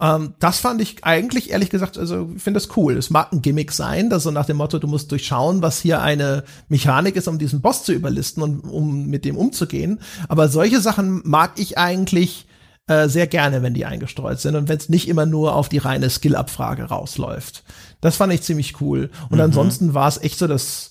[0.00, 2.96] Ähm, das fand ich eigentlich, ehrlich gesagt, also ich finde das cool.
[2.96, 6.02] Es mag ein Gimmick sein, dass so nach dem Motto, du musst durchschauen, was hier
[6.02, 10.00] eine Mechanik ist, um diesen Boss zu überlisten und um mit dem umzugehen.
[10.28, 12.46] Aber solche Sachen mag ich eigentlich
[12.86, 15.78] äh, sehr gerne, wenn die eingestreut sind und wenn es nicht immer nur auf die
[15.78, 17.64] reine Skill-Abfrage rausläuft.
[18.00, 19.10] Das fand ich ziemlich cool.
[19.30, 19.44] Und mhm.
[19.44, 20.90] ansonsten war es echt so das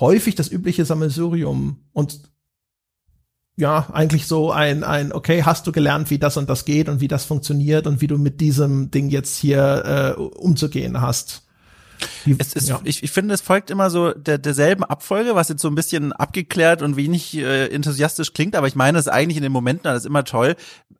[0.00, 2.20] häufig das übliche Sammelsurium und
[3.58, 7.00] ja, eigentlich so ein, ein, okay, hast du gelernt, wie das und das geht und
[7.00, 11.42] wie das funktioniert und wie du mit diesem Ding jetzt hier äh, umzugehen hast.
[12.26, 12.80] Die, es ist, ja.
[12.84, 16.12] ich, ich finde, es folgt immer so der, derselben Abfolge, was jetzt so ein bisschen
[16.12, 19.94] abgeklärt und wenig äh, enthusiastisch klingt, aber ich meine, es ist eigentlich in den Momenten
[19.94, 20.56] ist immer toll.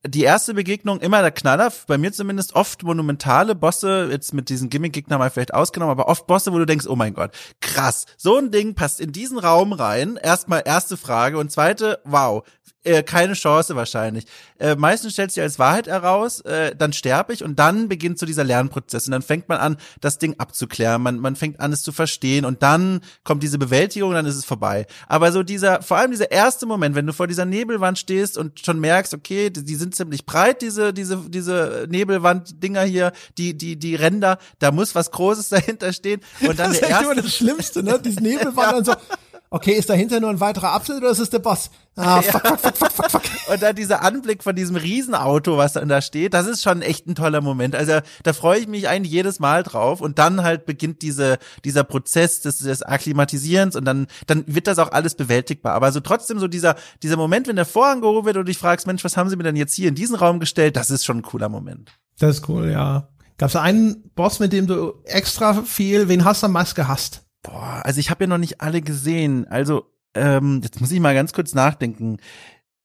[0.06, 4.70] Die erste Begegnung immer der Knaller, bei mir zumindest oft monumentale Bosse, jetzt mit diesen
[4.70, 8.36] Gimmick-Gegner mal vielleicht ausgenommen, aber oft Bosse, wo du denkst, oh mein Gott, krass, so
[8.36, 10.18] ein Ding passt in diesen Raum rein.
[10.22, 12.44] Erstmal erste Frage und zweite, wow,
[12.88, 14.24] äh, keine Chance wahrscheinlich.
[14.58, 18.26] Äh, meistens stellt sich als Wahrheit heraus, äh, dann sterbe ich und dann beginnt so
[18.26, 21.82] dieser Lernprozess und dann fängt man an, das Ding abzuklären, man, man fängt an, es
[21.82, 24.86] zu verstehen und dann kommt diese Bewältigung und dann ist es vorbei.
[25.06, 28.60] Aber so dieser, vor allem dieser erste Moment, wenn du vor dieser Nebelwand stehst und
[28.60, 33.76] schon merkst, okay, die, die sind ziemlich breit, diese, diese, diese Nebelwand-Dinger hier, die, die,
[33.76, 37.04] die Ränder, da muss was Großes dahinter stehen und dann das ist erste.
[37.04, 38.00] immer das Schlimmste, ne?
[38.02, 38.76] Diese Nebelwand ja.
[38.76, 38.94] und so
[39.50, 41.70] okay, ist dahinter nur ein weiterer Apfel oder ist es der Boss?
[41.96, 43.22] Ah, fuck, fuck, fuck, fuck, fuck, fuck.
[43.52, 47.06] Und dann dieser Anblick von diesem Riesenauto, was dann da steht, das ist schon echt
[47.06, 47.74] ein toller Moment.
[47.74, 50.00] Also da freue ich mich eigentlich jedes Mal drauf.
[50.00, 54.78] Und dann halt beginnt diese, dieser Prozess des, des Akklimatisierens und dann, dann wird das
[54.78, 55.74] auch alles bewältigbar.
[55.74, 58.58] Aber so trotzdem so dieser, dieser Moment, wenn der Vorhang gehoben wird und du dich
[58.58, 60.76] fragst, Mensch, was haben sie mir denn jetzt hier in diesen Raum gestellt?
[60.76, 61.98] Das ist schon ein cooler Moment.
[62.18, 63.08] Das ist cool, ja.
[63.38, 67.27] Gab es einen Boss, mit dem du extra viel, wen hast du am meisten gehasst?
[67.42, 69.46] Boah, also ich habe ja noch nicht alle gesehen.
[69.48, 72.18] Also, ähm, jetzt muss ich mal ganz kurz nachdenken.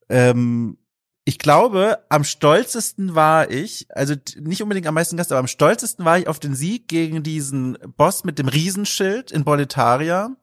[0.09, 0.77] Ähm,
[1.25, 6.03] ich glaube, am stolzesten war ich, also nicht unbedingt am meisten Gast, aber am stolzesten
[6.03, 10.35] war ich auf den Sieg gegen diesen Boss mit dem Riesenschild in Boletaria.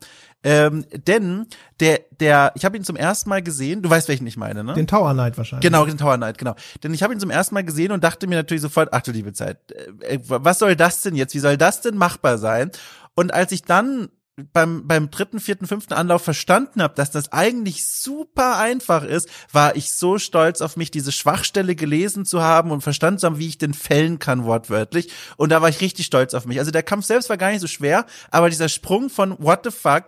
[0.42, 1.46] Ähm, denn
[1.80, 4.72] der, der, ich habe ihn zum ersten Mal gesehen, du weißt, welchen ich meine, ne?
[4.72, 5.68] Den Tower Knight wahrscheinlich.
[5.68, 6.54] Genau, den Tower Knight, genau.
[6.82, 9.12] Denn ich habe ihn zum ersten Mal gesehen und dachte mir natürlich sofort, ach du
[9.12, 9.58] liebe Zeit,
[10.00, 11.34] äh, was soll das denn jetzt?
[11.34, 12.70] Wie soll das denn machbar sein?
[13.14, 14.08] Und als ich dann
[14.52, 19.76] beim, beim dritten, vierten, fünften Anlauf verstanden habe, dass das eigentlich super einfach ist, war
[19.76, 23.48] ich so stolz auf mich, diese Schwachstelle gelesen zu haben und verstanden zu haben, wie
[23.48, 25.12] ich den fällen kann, wortwörtlich.
[25.36, 26.58] Und da war ich richtig stolz auf mich.
[26.58, 29.70] Also der Kampf selbst war gar nicht so schwer, aber dieser Sprung von what the
[29.70, 30.04] fuck,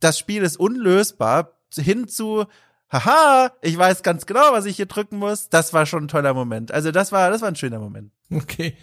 [0.00, 2.46] das Spiel ist unlösbar, hin zu
[3.02, 5.48] haha, ich weiß ganz genau, was ich hier drücken muss.
[5.48, 6.72] Das war schon ein toller Moment.
[6.72, 8.12] Also das war, das war ein schöner Moment.
[8.32, 8.74] Okay.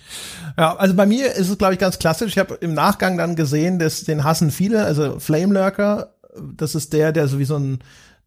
[0.57, 2.33] Ja, also bei mir ist es, glaube ich, ganz klassisch.
[2.33, 6.15] Ich habe im Nachgang dann gesehen, dass den hassen viele, also Flame Lurker,
[6.55, 7.79] das ist der, der so wie so ein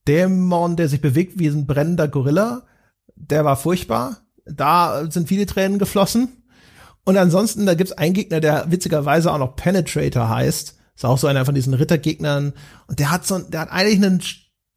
[0.07, 2.63] Dämon, der sich bewegt wie ein brennender Gorilla.
[3.17, 4.19] Der war furchtbar.
[4.45, 6.45] Da sind viele Tränen geflossen.
[7.05, 10.75] Und ansonsten, da gibt's einen Gegner, der witzigerweise auch noch Penetrator heißt.
[10.97, 12.53] Ist auch so einer von diesen Rittergegnern.
[12.87, 14.23] Und der hat so, der hat eigentlich einen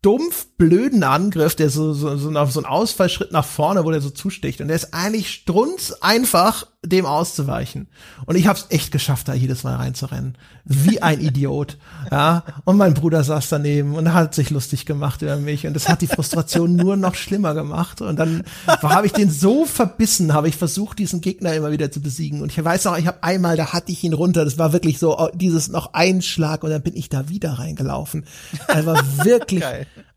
[0.07, 3.99] stumpf blöden Angriff, der so, so, so, auf so einen Ausfallschritt nach vorne, wo der
[3.99, 4.61] so zusticht.
[4.61, 7.89] Und der ist eigentlich strunz einfach, dem auszuweichen.
[8.25, 10.37] Und ich habe es echt geschafft, da jedes Mal reinzurennen.
[10.69, 11.77] Wie ein Idiot.
[12.11, 12.43] Ja.
[12.65, 15.65] Und mein Bruder saß daneben und hat sich lustig gemacht über mich.
[15.65, 18.01] Und das hat die Frustration nur noch schlimmer gemacht.
[18.01, 22.01] Und dann habe ich den so verbissen, habe ich versucht, diesen Gegner immer wieder zu
[22.01, 22.41] besiegen.
[22.41, 24.43] Und ich weiß noch, ich habe einmal, da hatte ich ihn runter.
[24.43, 28.25] Das war wirklich so oh, dieses noch Einschlag und dann bin ich da wieder reingelaufen.
[28.67, 29.63] Er war wirklich,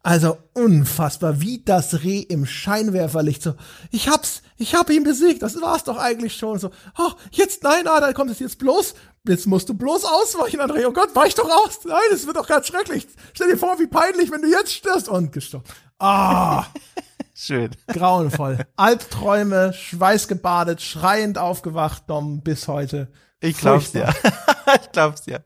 [0.03, 3.43] also unfassbar, wie das Reh im Scheinwerferlicht.
[3.43, 3.55] So,
[3.91, 6.59] ich hab's, ich hab ihn besiegt, das war's doch eigentlich schon.
[6.59, 8.95] So, oh, jetzt, nein, ah, da kommt es jetzt bloß,
[9.27, 10.87] jetzt musst du bloß ausweichen, André.
[10.87, 11.81] Oh Gott, weich doch aus.
[11.85, 13.07] Nein, es wird doch ganz schrecklich.
[13.35, 15.09] Stell dir vor, wie peinlich, wenn du jetzt stirbst.
[15.09, 15.67] Und gestorben.
[15.99, 16.65] Ah.
[17.35, 17.71] Schön.
[17.87, 18.59] Grauenvoll.
[18.77, 23.09] Albträume, schweißgebadet, schreiend aufgewacht, Dom, bis heute.
[23.41, 24.15] Ich glaub's dir.
[24.83, 25.43] ich glaub's dir.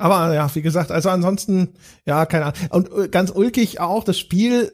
[0.00, 1.74] Aber ja, wie gesagt, also ansonsten,
[2.06, 2.58] ja, keine Ahnung.
[2.70, 4.72] Und äh, ganz ulkig auch, das Spiel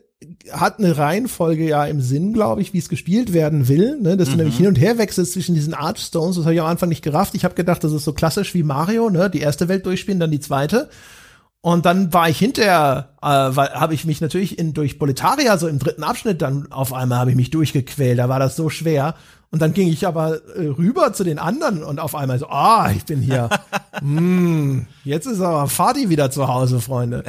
[0.53, 4.17] hat eine Reihenfolge ja im Sinn, glaube ich, wie es gespielt werden will, ne?
[4.17, 4.33] dass mhm.
[4.33, 7.03] du nämlich hin und her wechselst zwischen diesen Archstones, das habe ich am Anfang nicht
[7.03, 7.35] gerafft.
[7.35, 9.29] Ich habe gedacht, das ist so klassisch wie Mario, ne?
[9.29, 10.89] die erste Welt durchspielen, dann die zweite.
[11.61, 15.81] Und dann war ich hinterher, äh, habe ich mich natürlich in durch Boletaria, so im
[15.81, 19.17] dritten Abschnitt, dann auf einmal habe ich mich durchgequält, da war das so schwer.
[19.57, 22.91] Und dann ging ich aber äh, rüber zu den anderen und auf einmal so, ah,
[22.95, 23.49] ich bin hier.
[24.03, 27.25] mm, jetzt ist aber Fadi wieder zu Hause, Freunde.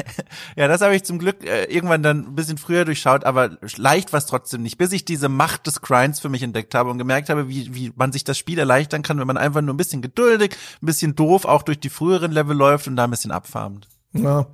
[0.56, 4.12] ja, das habe ich zum Glück äh, irgendwann dann ein bisschen früher durchschaut, aber leicht
[4.12, 6.98] war es trotzdem nicht, bis ich diese Macht des Grinds für mich entdeckt habe und
[6.98, 9.78] gemerkt habe, wie, wie man sich das Spiel erleichtern kann, wenn man einfach nur ein
[9.78, 13.30] bisschen geduldig, ein bisschen doof auch durch die früheren Level läuft und da ein bisschen
[13.30, 13.88] abfarmt.
[14.12, 14.48] Ja,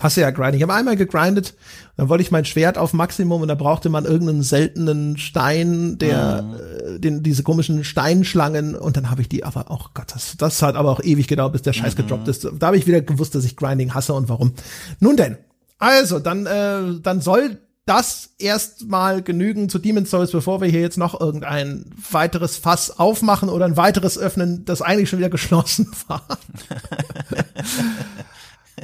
[0.00, 0.56] hasse ja Grinding.
[0.56, 1.54] Ich habe einmal gegrindet,
[1.96, 6.42] dann wollte ich mein Schwert auf Maximum und da brauchte man irgendeinen seltenen Stein, der
[6.42, 6.54] mhm.
[6.54, 10.36] äh, den diese komischen Steinschlangen und dann habe ich die aber auch oh Gott, das
[10.38, 12.02] das hat aber auch ewig gedauert, bis der Scheiß mhm.
[12.02, 12.48] gedroppt ist.
[12.58, 14.54] Da habe ich wieder gewusst, dass ich Grinding hasse und warum.
[15.00, 15.36] Nun denn,
[15.78, 20.96] also dann äh, dann soll das erstmal genügen zu Demon's Souls, bevor wir hier jetzt
[20.96, 26.26] noch irgendein weiteres Fass aufmachen oder ein weiteres öffnen, das eigentlich schon wieder geschlossen war.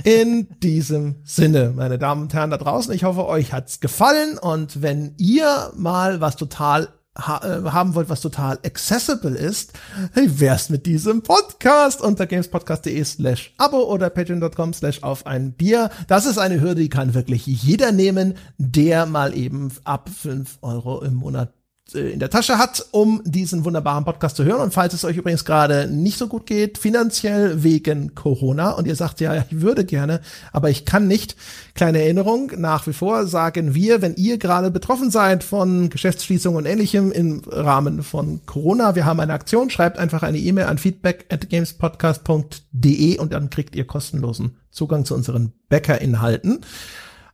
[0.04, 4.82] In diesem Sinne, meine Damen und Herren da draußen, ich hoffe, euch hat's gefallen und
[4.82, 9.72] wenn ihr mal was total ha äh, haben wollt, was total accessible ist,
[10.14, 15.90] wie wär's mit diesem Podcast unter gamespodcast.de slash abo oder patreon.com slash auf ein Bier.
[16.06, 21.02] Das ist eine Hürde, die kann wirklich jeder nehmen, der mal eben ab fünf Euro
[21.02, 21.52] im Monat
[21.94, 24.60] in der Tasche hat, um diesen wunderbaren Podcast zu hören.
[24.60, 28.96] Und falls es euch übrigens gerade nicht so gut geht, finanziell wegen Corona, und ihr
[28.96, 30.20] sagt ja, ich würde gerne,
[30.52, 31.36] aber ich kann nicht,
[31.74, 36.66] kleine Erinnerung, nach wie vor sagen wir, wenn ihr gerade betroffen seid von Geschäftsschließungen und
[36.66, 41.26] ähnlichem im Rahmen von Corona, wir haben eine Aktion, schreibt einfach eine E-Mail an feedback
[41.30, 46.60] at gamespodcast.de und dann kriegt ihr kostenlosen Zugang zu unseren Bäckerinhalten.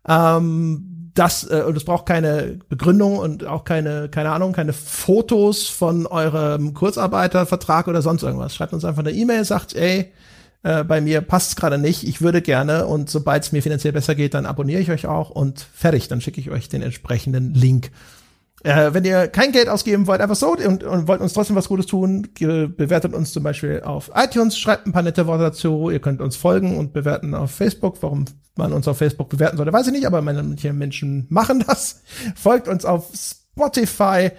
[0.08, 5.68] Ähm, das äh, und es braucht keine Begründung und auch keine keine Ahnung, keine Fotos
[5.68, 8.54] von eurem Kurzarbeitervertrag oder sonst irgendwas.
[8.54, 10.12] Schreibt uns einfach eine E-Mail, sagt, ey,
[10.62, 14.14] äh, bei mir passt gerade nicht, ich würde gerne und sobald es mir finanziell besser
[14.14, 17.90] geht, dann abonniere ich euch auch und fertig, dann schicke ich euch den entsprechenden Link.
[18.66, 21.68] Äh, wenn ihr kein Geld ausgeben wollt, einfach so und, und wollt uns trotzdem was
[21.68, 25.88] Gutes tun, bewertet uns zum Beispiel auf iTunes, schreibt ein paar nette Worte dazu.
[25.88, 28.02] Ihr könnt uns folgen und bewerten auf Facebook.
[28.02, 28.24] Warum
[28.56, 32.02] man uns auf Facebook bewerten sollte, weiß ich nicht, aber manche Menschen machen das.
[32.34, 34.32] Folgt uns auf Spotify.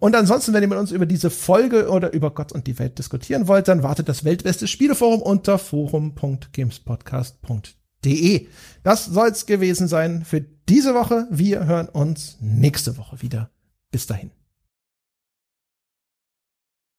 [0.00, 2.98] Und ansonsten, wenn ihr mit uns über diese Folge oder über Gott und die Welt
[2.98, 8.46] diskutieren wollt, dann wartet das weltbeste Spieleforum unter forum.gamespodcast.de.
[8.82, 11.26] Das soll's gewesen sein für diese Woche.
[11.30, 13.50] Wir hören uns nächste Woche wieder.
[13.94, 14.32] Bis dahin.